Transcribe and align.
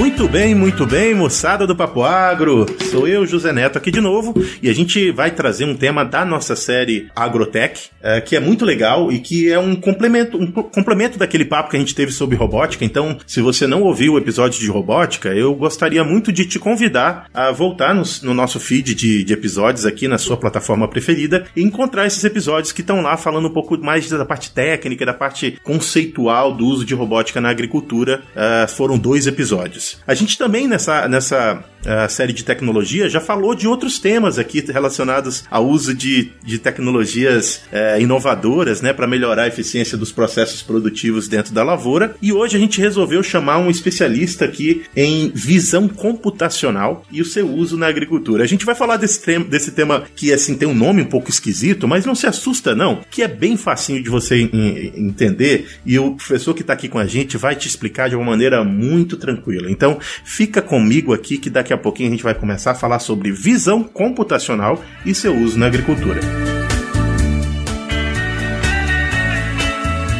Muito 0.00 0.26
bem, 0.26 0.54
muito 0.54 0.86
bem, 0.86 1.14
moçada 1.14 1.66
do 1.66 1.76
Papo 1.76 2.02
Agro. 2.02 2.64
Sou 2.90 3.06
eu, 3.06 3.26
José 3.26 3.52
Neto, 3.52 3.76
aqui 3.76 3.90
de 3.90 4.00
novo, 4.00 4.32
e 4.62 4.70
a 4.70 4.72
gente 4.72 5.12
vai 5.12 5.30
trazer 5.30 5.66
um 5.66 5.76
tema 5.76 6.06
da 6.06 6.24
nossa 6.24 6.56
série 6.56 7.08
Agrotech, 7.14 7.90
é, 8.02 8.18
que 8.18 8.34
é 8.34 8.40
muito 8.40 8.64
legal 8.64 9.12
e 9.12 9.18
que 9.18 9.52
é 9.52 9.58
um 9.58 9.76
complemento, 9.76 10.38
um 10.38 10.50
complemento 10.50 11.18
daquele 11.18 11.44
papo 11.44 11.68
que 11.68 11.76
a 11.76 11.78
gente 11.78 11.94
teve 11.94 12.12
sobre 12.12 12.34
robótica. 12.34 12.82
Então, 12.82 13.18
se 13.26 13.42
você 13.42 13.66
não 13.66 13.82
ouviu 13.82 14.14
o 14.14 14.18
episódio 14.18 14.58
de 14.58 14.70
robótica, 14.70 15.34
eu 15.34 15.54
gostaria 15.54 16.02
muito 16.02 16.32
de 16.32 16.46
te 16.46 16.58
convidar 16.58 17.26
a 17.34 17.52
voltar 17.52 17.94
no, 17.94 18.02
no 18.22 18.32
nosso 18.32 18.58
feed 18.58 18.94
de, 18.94 19.22
de, 19.22 19.32
episódios 19.34 19.84
aqui 19.84 20.08
na 20.08 20.16
sua 20.16 20.38
plataforma 20.38 20.88
preferida 20.88 21.44
e 21.54 21.62
encontrar 21.62 22.06
esses 22.06 22.24
episódios 22.24 22.72
que 22.72 22.80
estão 22.80 23.02
lá 23.02 23.18
falando 23.18 23.48
um 23.48 23.52
pouco 23.52 23.76
mais 23.76 24.08
da 24.08 24.24
parte 24.24 24.50
técnica, 24.50 25.04
da 25.04 25.12
parte 25.12 25.58
conceitual 25.62 26.54
do 26.54 26.64
uso 26.64 26.86
de 26.86 26.94
robótica 26.94 27.38
na 27.38 27.50
agricultura. 27.50 28.22
Uh, 28.34 28.66
foram 28.66 28.96
dois 28.96 29.26
episódios. 29.26 29.89
A 30.06 30.14
gente 30.14 30.36
também 30.38 30.66
nessa, 30.66 31.08
nessa 31.08 31.62
a 31.84 32.08
série 32.08 32.32
de 32.32 32.44
tecnologia 32.44 33.08
já 33.08 33.20
falou 33.20 33.54
de 33.54 33.66
outros 33.66 33.98
temas 33.98 34.38
aqui 34.38 34.64
relacionados 34.70 35.44
ao 35.50 35.66
uso 35.66 35.94
de, 35.94 36.30
de 36.44 36.58
tecnologias 36.58 37.62
é, 37.72 38.00
inovadoras, 38.00 38.80
né, 38.80 38.92
para 38.92 39.06
melhorar 39.06 39.44
a 39.44 39.48
eficiência 39.48 39.96
dos 39.96 40.12
processos 40.12 40.62
produtivos 40.62 41.28
dentro 41.28 41.52
da 41.52 41.62
lavoura. 41.62 42.16
E 42.20 42.32
hoje 42.32 42.56
a 42.56 42.60
gente 42.60 42.80
resolveu 42.80 43.22
chamar 43.22 43.58
um 43.58 43.70
especialista 43.70 44.44
aqui 44.44 44.82
em 44.94 45.30
visão 45.34 45.88
computacional 45.88 47.04
e 47.10 47.20
o 47.20 47.24
seu 47.24 47.48
uso 47.48 47.76
na 47.76 47.86
agricultura. 47.86 48.44
A 48.44 48.46
gente 48.46 48.64
vai 48.64 48.74
falar 48.74 48.96
desse, 48.96 49.22
tema, 49.22 49.44
desse 49.44 49.72
tema 49.72 50.04
que 50.14 50.32
assim 50.32 50.56
tem 50.56 50.68
um 50.68 50.74
nome 50.74 51.02
um 51.02 51.06
pouco 51.06 51.30
esquisito, 51.30 51.88
mas 51.88 52.04
não 52.04 52.14
se 52.14 52.26
assusta 52.26 52.74
não, 52.74 53.00
que 53.10 53.22
é 53.22 53.28
bem 53.28 53.56
facinho 53.56 54.02
de 54.02 54.10
você 54.10 54.48
entender 54.94 55.66
e 55.84 55.98
o 55.98 56.14
professor 56.14 56.54
que 56.54 56.62
está 56.62 56.72
aqui 56.72 56.88
com 56.88 56.98
a 56.98 57.06
gente 57.06 57.36
vai 57.36 57.56
te 57.56 57.66
explicar 57.66 58.08
de 58.08 58.16
uma 58.16 58.24
maneira 58.24 58.62
muito 58.64 59.16
tranquila. 59.16 59.70
Então 59.70 59.98
fica 60.24 60.60
comigo 60.60 61.12
aqui 61.12 61.38
que 61.38 61.50
daqui 61.50 61.69
Daqui 61.70 61.80
a 61.80 61.84
pouquinho 61.84 62.08
a 62.08 62.10
gente 62.10 62.24
vai 62.24 62.34
começar 62.34 62.72
a 62.72 62.74
falar 62.74 62.98
sobre 62.98 63.30
visão 63.30 63.84
computacional 63.84 64.82
e 65.06 65.14
seu 65.14 65.32
uso 65.36 65.56
na 65.56 65.66
agricultura. 65.66 66.20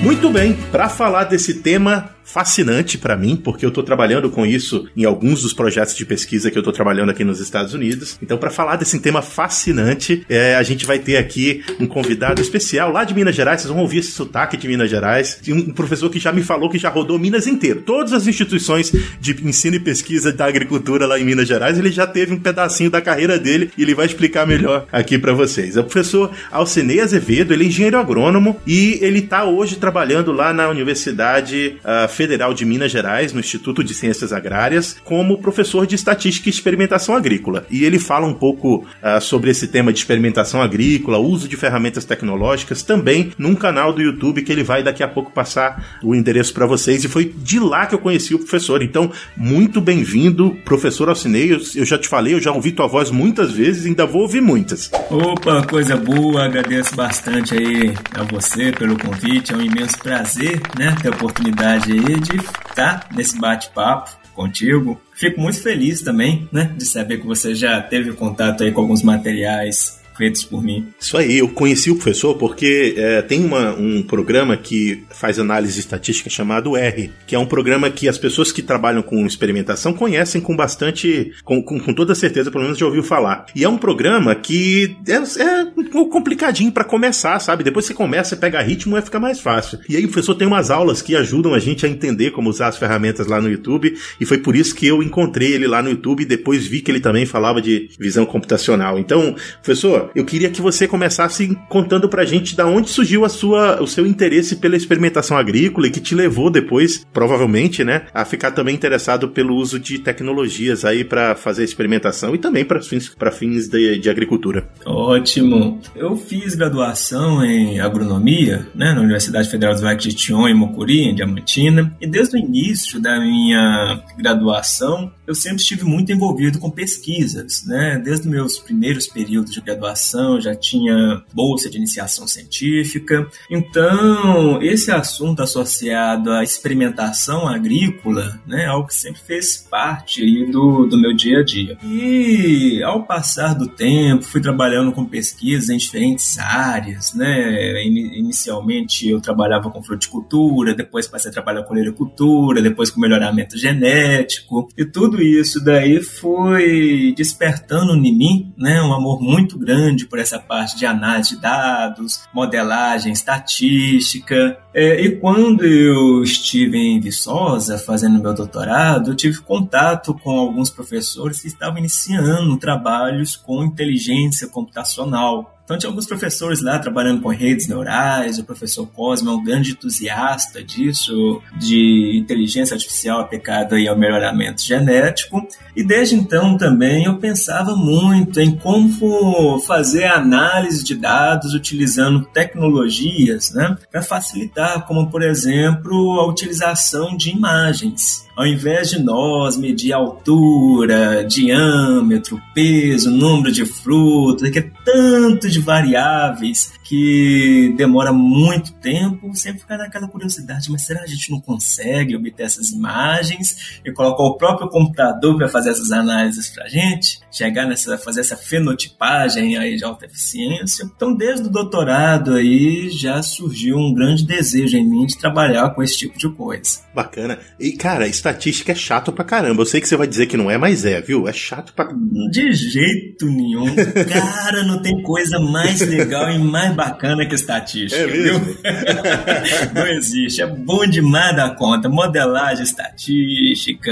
Muito 0.00 0.30
bem, 0.30 0.56
para 0.70 0.88
falar 0.88 1.24
desse 1.24 1.54
tema 1.54 2.14
fascinante 2.32 2.96
para 2.96 3.16
mim, 3.16 3.36
porque 3.36 3.64
eu 3.64 3.70
estou 3.70 3.82
trabalhando 3.82 4.30
com 4.30 4.46
isso 4.46 4.88
em 4.96 5.04
alguns 5.04 5.42
dos 5.42 5.52
projetos 5.52 5.96
de 5.96 6.04
pesquisa 6.04 6.50
que 6.50 6.56
eu 6.56 6.60
estou 6.60 6.72
trabalhando 6.72 7.10
aqui 7.10 7.24
nos 7.24 7.40
Estados 7.40 7.74
Unidos. 7.74 8.18
Então, 8.22 8.38
para 8.38 8.50
falar 8.50 8.76
desse 8.76 8.98
tema 9.00 9.20
fascinante, 9.20 10.24
é, 10.28 10.54
a 10.54 10.62
gente 10.62 10.86
vai 10.86 10.98
ter 10.98 11.16
aqui 11.16 11.62
um 11.80 11.86
convidado 11.86 12.40
especial 12.40 12.92
lá 12.92 13.04
de 13.04 13.14
Minas 13.14 13.34
Gerais. 13.34 13.60
Vocês 13.60 13.72
vão 13.72 13.82
ouvir 13.82 13.98
esse 13.98 14.12
sotaque 14.12 14.56
de 14.56 14.68
Minas 14.68 14.88
Gerais. 14.88 15.40
Um 15.48 15.72
professor 15.72 16.08
que 16.08 16.18
já 16.18 16.32
me 16.32 16.42
falou 16.42 16.70
que 16.70 16.78
já 16.78 16.88
rodou 16.88 17.18
Minas 17.18 17.46
inteiro. 17.46 17.82
Todas 17.82 18.12
as 18.12 18.26
instituições 18.26 18.92
de 19.20 19.32
ensino 19.46 19.76
e 19.76 19.80
pesquisa 19.80 20.32
da 20.32 20.46
agricultura 20.46 21.06
lá 21.06 21.18
em 21.18 21.24
Minas 21.24 21.48
Gerais, 21.48 21.78
ele 21.78 21.90
já 21.90 22.06
teve 22.06 22.32
um 22.32 22.38
pedacinho 22.38 22.90
da 22.90 23.00
carreira 23.00 23.38
dele 23.38 23.70
e 23.76 23.82
ele 23.82 23.94
vai 23.94 24.06
explicar 24.06 24.46
melhor 24.46 24.86
aqui 24.92 25.18
para 25.18 25.32
vocês. 25.32 25.76
É 25.76 25.80
o 25.80 25.84
professor 25.84 26.30
Alcinei 26.50 27.00
Azevedo, 27.00 27.52
ele 27.52 27.64
é 27.64 27.66
engenheiro 27.66 27.98
agrônomo 27.98 28.56
e 28.66 28.98
ele 29.02 29.18
está 29.18 29.44
hoje 29.44 29.76
trabalhando 29.76 30.32
lá 30.32 30.52
na 30.52 30.68
Universidade 30.68 31.76
uh, 31.84 32.08
Federal 32.20 32.52
de 32.52 32.66
Minas 32.66 32.92
Gerais, 32.92 33.32
no 33.32 33.40
Instituto 33.40 33.82
de 33.82 33.94
Ciências 33.94 34.30
Agrárias, 34.30 34.94
como 35.04 35.38
professor 35.38 35.86
de 35.86 35.94
Estatística 35.94 36.50
e 36.50 36.52
Experimentação 36.52 37.14
Agrícola. 37.14 37.64
E 37.70 37.82
ele 37.82 37.98
fala 37.98 38.26
um 38.26 38.34
pouco 38.34 38.84
uh, 39.02 39.18
sobre 39.22 39.50
esse 39.50 39.68
tema 39.68 39.90
de 39.90 40.00
experimentação 40.00 40.60
agrícola, 40.60 41.16
uso 41.16 41.48
de 41.48 41.56
ferramentas 41.56 42.04
tecnológicas, 42.04 42.82
também 42.82 43.32
num 43.38 43.54
canal 43.54 43.90
do 43.90 44.02
YouTube 44.02 44.42
que 44.42 44.52
ele 44.52 44.62
vai 44.62 44.82
daqui 44.82 45.02
a 45.02 45.08
pouco 45.08 45.32
passar 45.32 45.98
o 46.02 46.14
endereço 46.14 46.52
para 46.52 46.66
vocês. 46.66 47.02
E 47.04 47.08
foi 47.08 47.32
de 47.34 47.58
lá 47.58 47.86
que 47.86 47.94
eu 47.94 47.98
conheci 47.98 48.34
o 48.34 48.38
professor. 48.38 48.82
Então, 48.82 49.10
muito 49.34 49.80
bem-vindo, 49.80 50.54
professor 50.62 51.08
Alcinei. 51.08 51.54
Eu, 51.54 51.60
eu 51.74 51.86
já 51.86 51.96
te 51.96 52.06
falei, 52.06 52.34
eu 52.34 52.40
já 52.40 52.52
ouvi 52.52 52.72
tua 52.72 52.86
voz 52.86 53.10
muitas 53.10 53.50
vezes 53.52 53.86
ainda 53.86 54.04
vou 54.04 54.20
ouvir 54.20 54.42
muitas. 54.42 54.90
Opa, 55.10 55.66
coisa 55.66 55.96
boa. 55.96 56.44
Agradeço 56.44 56.94
bastante 56.94 57.54
aí 57.54 57.94
a 58.12 58.24
você 58.24 58.72
pelo 58.72 58.98
convite. 58.98 59.54
É 59.54 59.56
um 59.56 59.62
imenso 59.62 59.98
prazer, 60.00 60.60
né, 60.78 60.94
ter 61.00 61.08
a 61.08 61.12
oportunidade 61.12 61.92
aí 61.92 62.09
de 62.18 62.36
estar 62.36 63.08
nesse 63.14 63.38
bate-papo 63.38 64.18
contigo. 64.34 65.00
Fico 65.14 65.40
muito 65.40 65.62
feliz 65.62 66.00
também, 66.00 66.48
né, 66.50 66.72
de 66.76 66.86
saber 66.86 67.18
que 67.18 67.26
você 67.26 67.54
já 67.54 67.80
teve 67.80 68.12
contato 68.12 68.62
aí 68.62 68.72
com 68.72 68.80
alguns 68.80 69.02
materiais 69.02 69.99
feitos 70.20 70.44
por 70.44 70.62
mim. 70.62 70.88
Isso 71.00 71.16
aí, 71.16 71.38
eu 71.38 71.48
conheci 71.48 71.90
o 71.90 71.94
professor 71.94 72.34
porque 72.34 72.94
é, 72.94 73.22
tem 73.22 73.42
uma, 73.42 73.72
um 73.72 74.02
programa 74.02 74.54
que 74.54 75.02
faz 75.08 75.38
análise 75.38 75.80
estatística 75.80 76.28
chamado 76.28 76.76
R, 76.76 77.10
que 77.26 77.34
é 77.34 77.38
um 77.38 77.46
programa 77.46 77.88
que 77.88 78.06
as 78.06 78.18
pessoas 78.18 78.52
que 78.52 78.60
trabalham 78.60 79.00
com 79.00 79.24
experimentação 79.24 79.94
conhecem 79.94 80.38
com 80.38 80.54
bastante, 80.54 81.32
com, 81.42 81.62
com, 81.62 81.80
com 81.80 81.94
toda 81.94 82.14
certeza, 82.14 82.50
pelo 82.50 82.64
menos 82.64 82.78
já 82.78 82.84
ouviu 82.84 83.02
falar. 83.02 83.46
E 83.56 83.64
é 83.64 83.68
um 83.68 83.78
programa 83.78 84.34
que 84.34 84.94
é, 85.08 85.14
é 85.42 86.04
complicadinho 86.10 86.70
para 86.70 86.84
começar, 86.84 87.38
sabe? 87.40 87.64
Depois 87.64 87.86
você 87.86 87.94
começa, 87.94 88.30
você 88.30 88.36
pega 88.36 88.60
ritmo, 88.60 88.92
vai 88.92 89.02
ficar 89.02 89.20
mais 89.20 89.40
fácil. 89.40 89.78
E 89.88 89.96
aí 89.96 90.04
o 90.04 90.08
professor 90.08 90.34
tem 90.34 90.46
umas 90.46 90.70
aulas 90.70 91.00
que 91.00 91.16
ajudam 91.16 91.54
a 91.54 91.58
gente 91.58 91.86
a 91.86 91.88
entender 91.88 92.32
como 92.32 92.50
usar 92.50 92.68
as 92.68 92.76
ferramentas 92.76 93.26
lá 93.26 93.40
no 93.40 93.48
YouTube, 93.48 93.96
e 94.20 94.26
foi 94.26 94.36
por 94.36 94.54
isso 94.54 94.74
que 94.74 94.86
eu 94.86 95.02
encontrei 95.02 95.54
ele 95.54 95.66
lá 95.66 95.82
no 95.82 95.88
YouTube 95.88 96.24
e 96.24 96.26
depois 96.26 96.66
vi 96.66 96.82
que 96.82 96.90
ele 96.90 97.00
também 97.00 97.24
falava 97.24 97.62
de 97.62 97.88
visão 97.98 98.26
computacional. 98.26 98.98
Então, 98.98 99.34
professor, 99.62 100.09
eu 100.14 100.24
queria 100.24 100.50
que 100.50 100.60
você 100.60 100.86
começasse 100.86 101.56
contando 101.68 102.08
pra 102.08 102.24
gente 102.24 102.56
da 102.56 102.66
onde 102.66 102.90
surgiu 102.90 103.24
a 103.24 103.28
sua, 103.28 103.82
o 103.82 103.86
seu 103.86 104.06
interesse 104.06 104.56
pela 104.56 104.76
experimentação 104.76 105.36
agrícola 105.36 105.86
e 105.86 105.90
que 105.90 106.00
te 106.00 106.14
levou 106.14 106.50
depois, 106.50 107.06
provavelmente, 107.12 107.84
né, 107.84 108.06
a 108.12 108.24
ficar 108.24 108.50
também 108.50 108.74
interessado 108.74 109.28
pelo 109.28 109.56
uso 109.56 109.78
de 109.78 109.98
tecnologias 109.98 110.84
aí 110.84 111.04
para 111.04 111.34
fazer 111.34 111.64
experimentação 111.64 112.34
e 112.34 112.38
também 112.38 112.64
para 112.64 112.80
fins, 112.80 113.14
fins 113.32 113.68
de, 113.68 113.98
de 113.98 114.10
agricultura. 114.10 114.68
Ótimo. 114.84 115.80
Eu 115.94 116.16
fiz 116.16 116.54
graduação 116.54 117.44
em 117.44 117.80
agronomia, 117.80 118.66
né, 118.74 118.92
na 118.92 119.00
Universidade 119.00 119.48
Federal 119.48 119.74
do 119.74 119.80
Vale 119.80 119.98
de 119.98 120.14
Tion, 120.14 120.48
em 120.48 120.54
Mocuri, 120.54 121.02
em 121.02 121.14
Diamantina, 121.14 121.96
e 122.00 122.06
desde 122.06 122.36
o 122.36 122.38
início 122.38 123.00
da 123.00 123.20
minha 123.20 124.02
graduação, 124.18 125.12
eu 125.30 125.34
sempre 125.34 125.58
estive 125.58 125.84
muito 125.84 126.10
envolvido 126.10 126.58
com 126.58 126.68
pesquisas, 126.68 127.64
né, 127.64 128.00
desde 128.04 128.28
meus 128.28 128.58
primeiros 128.58 129.06
períodos 129.06 129.52
de 129.52 129.60
graduação 129.60 130.40
já 130.40 130.56
tinha 130.56 131.22
bolsa 131.32 131.70
de 131.70 131.76
iniciação 131.76 132.26
científica. 132.26 133.28
Então, 133.48 134.60
esse 134.60 134.90
assunto 134.90 135.40
associado 135.40 136.32
à 136.32 136.42
experimentação 136.42 137.46
agrícola, 137.46 138.40
né, 138.44 138.64
é 138.64 138.66
algo 138.66 138.88
que 138.88 138.94
sempre 138.94 139.20
fez 139.20 139.56
parte 139.56 140.20
aí 140.22 140.50
do, 140.50 140.86
do 140.86 140.98
meu 140.98 141.14
dia 141.14 141.38
a 141.38 141.44
dia. 141.44 141.78
E 141.84 142.82
ao 142.82 143.04
passar 143.04 143.54
do 143.54 143.68
tempo, 143.68 144.24
fui 144.24 144.40
trabalhando 144.40 144.90
com 144.90 145.04
pesquisas 145.04 145.70
em 145.70 145.76
diferentes 145.76 146.38
áreas, 146.38 147.14
né? 147.14 147.84
Inicialmente 147.84 149.08
eu 149.08 149.20
trabalhava 149.20 149.70
com 149.70 149.82
fruticultura, 149.82 150.74
depois 150.74 151.06
passei 151.06 151.30
a 151.30 151.34
trabalhar 151.34 151.62
com 151.62 151.74
agricultura, 151.74 152.60
depois 152.60 152.90
com 152.90 153.00
melhoramento 153.00 153.56
genético, 153.56 154.68
e 154.76 154.84
tudo 154.84 155.19
isso 155.22 155.62
daí 155.62 156.02
foi 156.02 157.14
despertando 157.16 157.94
em 157.94 158.16
mim, 158.16 158.54
né, 158.56 158.80
um 158.82 158.92
amor 158.92 159.20
muito 159.20 159.58
grande 159.58 159.70
grande 159.70 160.06
por 160.06 160.18
essa 160.18 160.38
parte 160.38 160.76
de 160.76 160.84
análise 160.84 161.36
de 161.36 161.40
dados, 161.40 162.22
modelagem 162.32 163.12
estatística. 163.12 164.58
É, 164.74 165.00
e 165.00 165.16
quando 165.16 165.64
eu 165.64 166.22
estive 166.22 166.76
em 166.76 167.00
Viçosa 167.00 167.78
fazendo 167.78 168.20
meu 168.20 168.34
doutorado, 168.34 169.10
eu 169.10 169.16
tive 169.16 169.40
contato 169.40 170.14
com 170.14 170.38
alguns 170.38 170.70
professores 170.70 171.40
que 171.40 171.48
estavam 171.48 171.78
iniciando 171.78 172.56
trabalhos 172.58 173.36
com 173.36 173.64
inteligência 173.64 174.48
computacional. 174.48 175.59
Então 175.70 175.78
tinha 175.78 175.88
alguns 175.88 176.06
professores 176.06 176.60
lá 176.60 176.80
trabalhando 176.80 177.22
com 177.22 177.28
redes 177.28 177.68
neurais, 177.68 178.40
o 178.40 178.44
professor 178.44 178.88
Cosme 178.88 179.28
é 179.28 179.30
um 179.30 179.44
grande 179.44 179.70
entusiasta 179.70 180.64
disso, 180.64 181.40
de 181.56 182.18
inteligência 182.20 182.74
artificial 182.74 183.20
aplicada 183.20 183.76
ao 183.88 183.96
melhoramento 183.96 184.62
genético. 184.62 185.40
E 185.76 185.84
desde 185.84 186.16
então 186.16 186.56
também 186.58 187.04
eu 187.04 187.18
pensava 187.18 187.76
muito 187.76 188.40
em 188.40 188.50
como 188.50 189.60
fazer 189.60 190.06
análise 190.06 190.82
de 190.82 190.96
dados 190.96 191.54
utilizando 191.54 192.24
tecnologias 192.24 193.52
né, 193.52 193.78
para 193.92 194.02
facilitar, 194.02 194.84
como 194.88 195.08
por 195.08 195.22
exemplo 195.22 196.18
a 196.18 196.26
utilização 196.26 197.16
de 197.16 197.30
imagens. 197.30 198.28
Ao 198.40 198.46
invés 198.46 198.88
de 198.88 198.98
nós 198.98 199.58
medir 199.58 199.92
altura, 199.92 201.22
diâmetro, 201.26 202.40
peso, 202.54 203.10
número 203.10 203.52
de 203.52 203.66
frutas, 203.66 204.48
que 204.48 204.60
é 204.60 204.70
tanto 204.82 205.50
de 205.50 205.60
variáveis 205.60 206.72
que 206.82 207.74
demora 207.76 208.14
muito 208.14 208.72
tempo, 208.72 209.32
sempre 209.36 209.60
fica 209.60 209.76
naquela 209.76 210.08
curiosidade, 210.08 210.70
mas 210.72 210.86
será 210.86 211.00
que 211.00 211.04
a 211.04 211.14
gente 211.14 211.30
não 211.30 211.38
consegue 211.38 212.16
obter 212.16 212.44
essas 212.44 212.70
imagens 212.70 213.78
e 213.84 213.92
colocar 213.92 214.22
o 214.22 214.38
próprio 214.38 214.70
computador 214.70 215.36
para 215.36 215.46
fazer 215.46 215.70
essas 215.70 215.92
análises 215.92 216.48
para 216.48 216.64
a 216.64 216.68
gente? 216.68 217.20
Chegar 217.30 217.66
nessa, 217.66 217.98
fazer 217.98 218.22
essa 218.22 218.36
fenotipagem 218.36 219.58
aí 219.58 219.76
de 219.76 219.84
alta 219.84 220.06
eficiência. 220.06 220.82
Então, 220.82 221.14
desde 221.14 221.46
o 221.46 221.50
doutorado 221.50 222.34
aí 222.34 222.88
já 222.90 223.22
surgiu 223.22 223.76
um 223.76 223.92
grande 223.92 224.24
desejo 224.24 224.78
em 224.78 224.84
mim 224.84 225.04
de 225.04 225.18
trabalhar 225.18 225.70
com 225.70 225.82
esse 225.82 225.96
tipo 225.96 226.18
de 226.18 226.28
coisa. 226.30 226.80
Bacana. 226.94 227.38
E, 227.58 227.72
cara, 227.72 228.08
está 228.08 228.29
estatística 228.30 228.72
é 228.72 228.74
chato 228.74 229.12
pra 229.12 229.24
caramba. 229.24 229.62
Eu 229.62 229.66
sei 229.66 229.80
que 229.80 229.88
você 229.88 229.96
vai 229.96 230.06
dizer 230.06 230.26
que 230.26 230.36
não 230.36 230.50
é, 230.50 230.56
mas 230.56 230.84
é, 230.84 231.00
viu? 231.00 231.28
É 231.28 231.32
chato 231.32 231.72
pra. 231.74 231.88
De 232.30 232.52
jeito 232.52 233.26
nenhum. 233.26 233.74
Cara, 233.74 234.64
não 234.64 234.80
tem 234.80 235.02
coisa 235.02 235.38
mais 235.38 235.80
legal 235.80 236.30
e 236.30 236.38
mais 236.38 236.74
bacana 236.74 237.26
que 237.26 237.34
estatística, 237.34 238.00
É 238.02 238.06
mesmo? 238.06 238.38
viu? 238.44 238.56
não 239.74 239.86
existe. 239.88 240.42
É 240.42 240.46
bom 240.46 240.86
demais 240.86 241.34
da 241.36 241.50
conta. 241.50 241.88
Modelagem 241.88 242.62
estatística, 242.64 243.90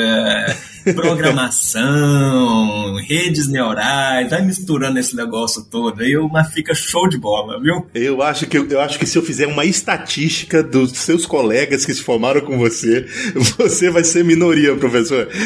programação, 0.94 2.96
redes 2.96 3.48
neurais, 3.48 4.30
vai 4.30 4.42
misturando 4.42 4.98
esse 4.98 5.16
negócio 5.16 5.64
todo 5.64 6.02
aí, 6.02 6.14
mas 6.30 6.52
fica 6.52 6.74
show 6.74 7.08
de 7.08 7.18
bola, 7.18 7.60
viu? 7.60 7.86
Eu 7.94 8.22
acho 8.22 8.46
que 8.46 8.56
eu 8.56 8.80
acho 8.80 8.98
que 8.98 9.06
se 9.06 9.16
eu 9.16 9.22
fizer 9.22 9.46
uma 9.46 9.64
estatística 9.64 10.62
dos 10.62 10.92
seus 10.92 11.26
colegas 11.26 11.84
que 11.84 11.94
se 11.94 12.02
formaram 12.02 12.40
com 12.40 12.58
você, 12.58 13.06
você 13.56 13.90
vai 13.90 14.04
ser 14.04 14.24
minoria, 14.24 14.74
professor. 14.76 15.28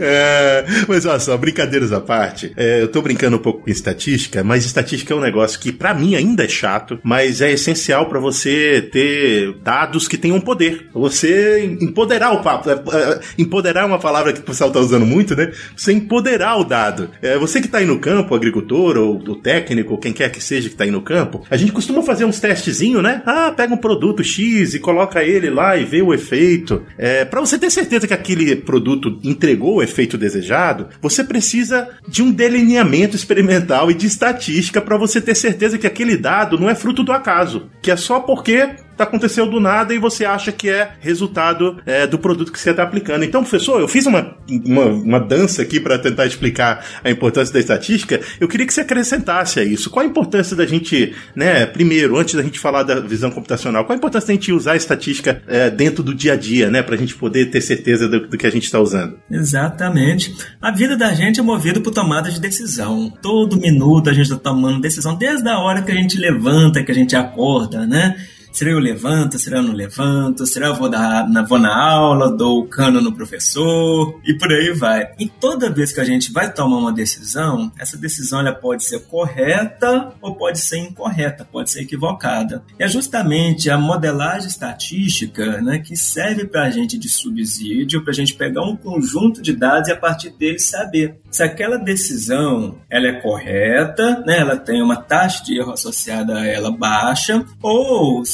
É, 0.00 0.64
mas 0.86 1.06
olha 1.06 1.18
só, 1.18 1.36
brincadeiras 1.36 1.92
à 1.92 2.00
parte. 2.00 2.52
é, 2.56 2.82
eu 2.82 2.88
tô 2.88 3.02
brincando 3.02 3.36
um 3.36 3.40
pouco 3.40 3.62
com 3.62 3.70
estatística, 3.70 4.42
mas 4.44 4.64
estatística 4.64 5.12
é 5.12 5.16
um 5.16 5.20
negócio 5.20 5.58
que 5.58 5.72
pra 5.72 5.94
mim 5.94 6.14
ainda 6.14 6.44
é 6.44 6.48
chato, 6.48 6.98
mas 7.02 7.40
é 7.40 7.52
essencial 7.52 8.06
pra 8.06 8.18
você 8.18 8.88
ter 8.92 9.54
dados 9.62 10.08
que 10.08 10.16
tenham 10.16 10.40
poder. 10.40 10.88
Você 10.92 11.76
empoderar 11.80 12.32
o 12.32 12.42
papo. 12.42 12.70
É, 12.70 12.74
é, 12.74 13.20
empoderar 13.36 13.82
é 13.82 13.84
uma 13.98 14.02
palavra 14.02 14.32
que 14.32 14.40
o 14.40 14.44
pessoal 14.44 14.70
tá 14.70 14.78
usando 14.78 15.04
muito, 15.04 15.36
né? 15.36 15.52
Você 15.76 15.92
empoderar 15.92 16.56
o 16.56 16.64
dado. 16.64 17.10
É, 17.20 17.36
você 17.36 17.60
que 17.60 17.68
tá 17.68 17.78
aí 17.78 17.86
no 17.86 17.98
campo, 17.98 18.34
agricultor 18.34 18.96
ou 18.96 19.16
o 19.16 19.36
técnico, 19.36 19.98
quem 19.98 20.12
quer 20.12 20.30
que 20.30 20.42
seja 20.42 20.68
que 20.68 20.76
tá 20.76 20.84
aí 20.84 20.90
no 20.90 21.02
campo, 21.02 21.44
a 21.50 21.56
gente 21.56 21.72
costuma 21.72 22.02
fazer 22.02 22.24
uns 22.24 22.40
testezinhos, 22.40 23.02
né? 23.02 23.22
Ah, 23.26 23.52
pega 23.54 23.74
um 23.74 23.78
produto 23.78 24.22
X 24.22 24.74
e 24.74 24.78
coloca 24.78 25.22
ele 25.22 25.50
lá 25.50 25.76
e 25.76 25.84
vê 25.84 26.00
o 26.00 26.14
efeito. 26.14 26.82
É, 26.96 27.24
para 27.24 27.40
você 27.40 27.58
ter 27.58 27.70
certeza 27.70 28.06
que 28.06 28.14
aquele 28.14 28.56
produto 28.56 29.18
entregou 29.22 29.76
o 29.76 29.82
efeito 29.82 30.16
desejado, 30.16 30.88
você 31.02 31.24
precisa 31.24 31.88
de 32.06 32.22
um 32.22 32.30
delineamento 32.30 33.16
experimental 33.16 33.90
e 33.90 33.94
de 33.94 34.06
estatística 34.06 34.80
para 34.80 34.96
você 34.96 35.20
ter 35.20 35.34
certeza 35.34 35.76
que 35.76 35.86
aquele 35.86 36.16
dado 36.16 36.58
não 36.58 36.70
é 36.70 36.74
fruto 36.74 37.02
do 37.02 37.12
acaso, 37.12 37.68
que 37.82 37.90
é 37.90 37.96
só 37.96 38.20
porque 38.20 38.68
aconteceu 39.04 39.46
do 39.46 39.60
nada 39.60 39.94
e 39.94 39.98
você 39.98 40.24
acha 40.24 40.52
que 40.52 40.68
é 40.68 40.92
resultado 41.00 41.78
é, 41.84 42.06
do 42.06 42.18
produto 42.18 42.52
que 42.52 42.58
você 42.58 42.70
está 42.70 42.82
aplicando. 42.82 43.24
Então, 43.24 43.42
professor, 43.42 43.80
eu 43.80 43.88
fiz 43.88 44.06
uma, 44.06 44.36
uma, 44.48 44.84
uma 44.86 45.20
dança 45.20 45.62
aqui 45.62 45.80
para 45.80 45.98
tentar 45.98 46.26
explicar 46.26 46.84
a 47.02 47.10
importância 47.10 47.52
da 47.52 47.60
estatística. 47.60 48.20
Eu 48.40 48.48
queria 48.48 48.66
que 48.66 48.72
você 48.72 48.80
acrescentasse 48.80 49.60
a 49.60 49.64
isso. 49.64 49.90
Qual 49.90 50.04
a 50.04 50.08
importância 50.08 50.56
da 50.56 50.66
gente, 50.66 51.14
né, 51.34 51.66
primeiro, 51.66 52.16
antes 52.16 52.34
da 52.34 52.42
gente 52.42 52.58
falar 52.58 52.82
da 52.82 53.00
visão 53.00 53.30
computacional, 53.30 53.84
qual 53.84 53.94
a 53.94 53.98
importância 53.98 54.28
da 54.28 54.34
gente 54.34 54.52
usar 54.52 54.72
a 54.72 54.76
estatística 54.76 55.42
é, 55.46 55.70
dentro 55.70 56.02
do 56.02 56.14
dia 56.14 56.34
a 56.34 56.36
dia, 56.36 56.70
né, 56.70 56.82
para 56.82 56.94
a 56.94 56.98
gente 56.98 57.14
poder 57.14 57.46
ter 57.46 57.60
certeza 57.60 58.08
do, 58.08 58.28
do 58.28 58.38
que 58.38 58.46
a 58.46 58.50
gente 58.50 58.64
está 58.64 58.80
usando? 58.80 59.18
Exatamente. 59.30 60.34
A 60.60 60.70
vida 60.70 60.96
da 60.96 61.12
gente 61.12 61.40
é 61.40 61.42
movida 61.42 61.80
por 61.80 61.92
tomada 61.92 62.30
de 62.30 62.40
decisão. 62.40 63.12
Todo 63.22 63.58
minuto 63.58 64.10
a 64.10 64.12
gente 64.12 64.24
está 64.24 64.36
tomando 64.36 64.80
decisão, 64.80 65.16
desde 65.16 65.48
a 65.48 65.58
hora 65.58 65.82
que 65.82 65.92
a 65.92 65.94
gente 65.94 66.18
levanta, 66.18 66.82
que 66.82 66.90
a 66.90 66.94
gente 66.94 67.16
acorda, 67.16 67.86
né? 67.86 68.16
Será 68.52 68.70
eu 68.70 68.78
levanto, 68.78 69.38
será 69.38 69.58
eu 69.58 69.62
não 69.62 69.72
levanto, 69.72 70.46
será 70.46 70.68
eu 70.68 70.74
vou, 70.74 70.88
dar, 70.88 71.28
na, 71.28 71.42
vou 71.42 71.58
na 71.58 71.76
aula, 71.76 72.30
dou 72.30 72.60
o 72.60 72.66
cano 72.66 73.00
no 73.00 73.12
professor 73.12 74.18
e 74.24 74.34
por 74.34 74.50
aí 74.50 74.72
vai. 74.72 75.12
E 75.18 75.28
toda 75.28 75.70
vez 75.70 75.92
que 75.92 76.00
a 76.00 76.04
gente 76.04 76.32
vai 76.32 76.52
tomar 76.52 76.78
uma 76.78 76.92
decisão, 76.92 77.70
essa 77.78 77.96
decisão 77.96 78.40
ela 78.40 78.52
pode 78.52 78.84
ser 78.84 79.00
correta 79.06 80.12
ou 80.20 80.34
pode 80.34 80.58
ser 80.58 80.78
incorreta, 80.78 81.44
pode 81.44 81.70
ser 81.70 81.82
equivocada. 81.82 82.62
É 82.78 82.88
justamente 82.88 83.70
a 83.70 83.78
modelagem 83.78 84.48
estatística 84.48 85.60
né, 85.60 85.78
que 85.78 85.96
serve 85.96 86.44
para 86.44 86.64
a 86.64 86.70
gente 86.70 86.98
de 86.98 87.08
subsídio, 87.08 88.02
para 88.02 88.12
a 88.12 88.14
gente 88.14 88.34
pegar 88.34 88.62
um 88.62 88.76
conjunto 88.76 89.40
de 89.40 89.52
dados 89.52 89.88
e 89.88 89.92
a 89.92 89.96
partir 89.96 90.30
deles 90.30 90.64
saber 90.64 91.18
se 91.30 91.42
aquela 91.42 91.76
decisão 91.76 92.78
ela 92.90 93.08
é 93.08 93.20
correta, 93.20 94.22
né, 94.26 94.38
ela 94.38 94.56
tem 94.56 94.82
uma 94.82 94.96
taxa 94.96 95.44
de 95.44 95.58
erro 95.58 95.72
associada 95.72 96.38
a 96.38 96.46
ela 96.46 96.70
baixa, 96.70 97.44
ou 97.62 98.24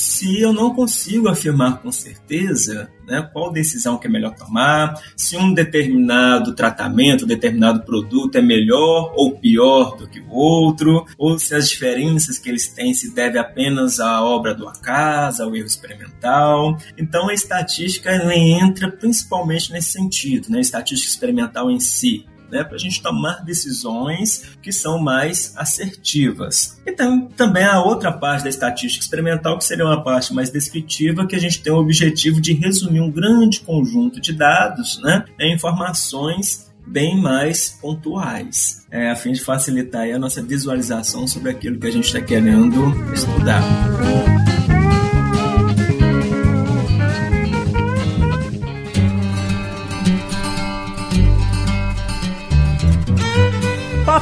eu 0.40 0.52
não 0.52 0.74
consigo 0.74 1.28
afirmar 1.28 1.80
com 1.80 1.90
certeza 1.90 2.90
né, 3.06 3.28
qual 3.32 3.52
decisão 3.52 3.98
que 3.98 4.06
é 4.06 4.10
melhor 4.10 4.34
tomar, 4.34 5.00
se 5.16 5.36
um 5.36 5.52
determinado 5.52 6.54
tratamento, 6.54 7.26
determinado 7.26 7.82
produto 7.84 8.36
é 8.36 8.42
melhor 8.42 9.12
ou 9.14 9.38
pior 9.38 9.96
do 9.96 10.08
que 10.08 10.20
o 10.20 10.30
outro, 10.30 11.06
ou 11.18 11.38
se 11.38 11.54
as 11.54 11.68
diferenças 11.68 12.38
que 12.38 12.48
eles 12.48 12.68
têm 12.68 12.94
se 12.94 13.14
devem 13.14 13.40
apenas 13.40 14.00
à 14.00 14.22
obra 14.22 14.54
do 14.54 14.68
acaso, 14.68 15.42
ao 15.42 15.54
erro 15.54 15.66
experimental. 15.66 16.76
Então 16.96 17.28
a 17.28 17.34
estatística 17.34 18.10
entra 18.34 18.90
principalmente 18.90 19.72
nesse 19.72 19.92
sentido, 19.92 20.50
né, 20.50 20.58
a 20.58 20.62
estatística 20.62 21.10
experimental 21.10 21.70
em 21.70 21.80
si 21.80 22.26
né, 22.54 22.62
para 22.62 22.76
a 22.76 22.78
gente 22.78 23.02
tomar 23.02 23.44
decisões 23.44 24.56
que 24.62 24.72
são 24.72 24.98
mais 24.98 25.52
assertivas. 25.56 26.80
E 26.86 26.92
também 27.36 27.64
a 27.64 27.82
outra 27.82 28.12
parte 28.12 28.44
da 28.44 28.48
estatística 28.48 29.04
experimental, 29.04 29.58
que 29.58 29.64
seria 29.64 29.84
uma 29.84 30.02
parte 30.04 30.32
mais 30.32 30.50
descritiva, 30.50 31.26
que 31.26 31.34
a 31.34 31.40
gente 31.40 31.60
tem 31.60 31.72
o 31.72 31.78
objetivo 31.78 32.40
de 32.40 32.52
resumir 32.52 33.00
um 33.00 33.10
grande 33.10 33.60
conjunto 33.60 34.20
de 34.20 34.32
dados 34.32 35.00
né, 35.02 35.24
em 35.40 35.52
informações 35.52 36.72
bem 36.86 37.20
mais 37.20 37.78
pontuais, 37.80 38.86
é, 38.90 39.10
a 39.10 39.16
fim 39.16 39.32
de 39.32 39.42
facilitar 39.42 40.06
a 40.06 40.18
nossa 40.18 40.42
visualização 40.42 41.26
sobre 41.26 41.50
aquilo 41.50 41.78
que 41.78 41.86
a 41.86 41.90
gente 41.90 42.04
está 42.04 42.20
querendo 42.20 42.94
estudar. 43.12 43.62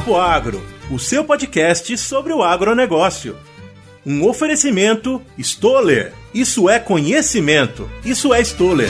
Papo 0.03 0.17
Agro, 0.17 0.61
o 0.91 0.99
seu 0.99 1.23
podcast 1.23 1.97
sobre 1.97 2.33
o 2.33 2.43
agronegócio. 2.43 3.37
Um 4.05 4.27
oferecimento 4.27 5.21
Stoller. 5.37 6.11
Isso 6.33 6.69
é 6.69 6.77
conhecimento. 6.77 7.89
Isso 8.03 8.33
é 8.33 8.41
Stoller. 8.41 8.89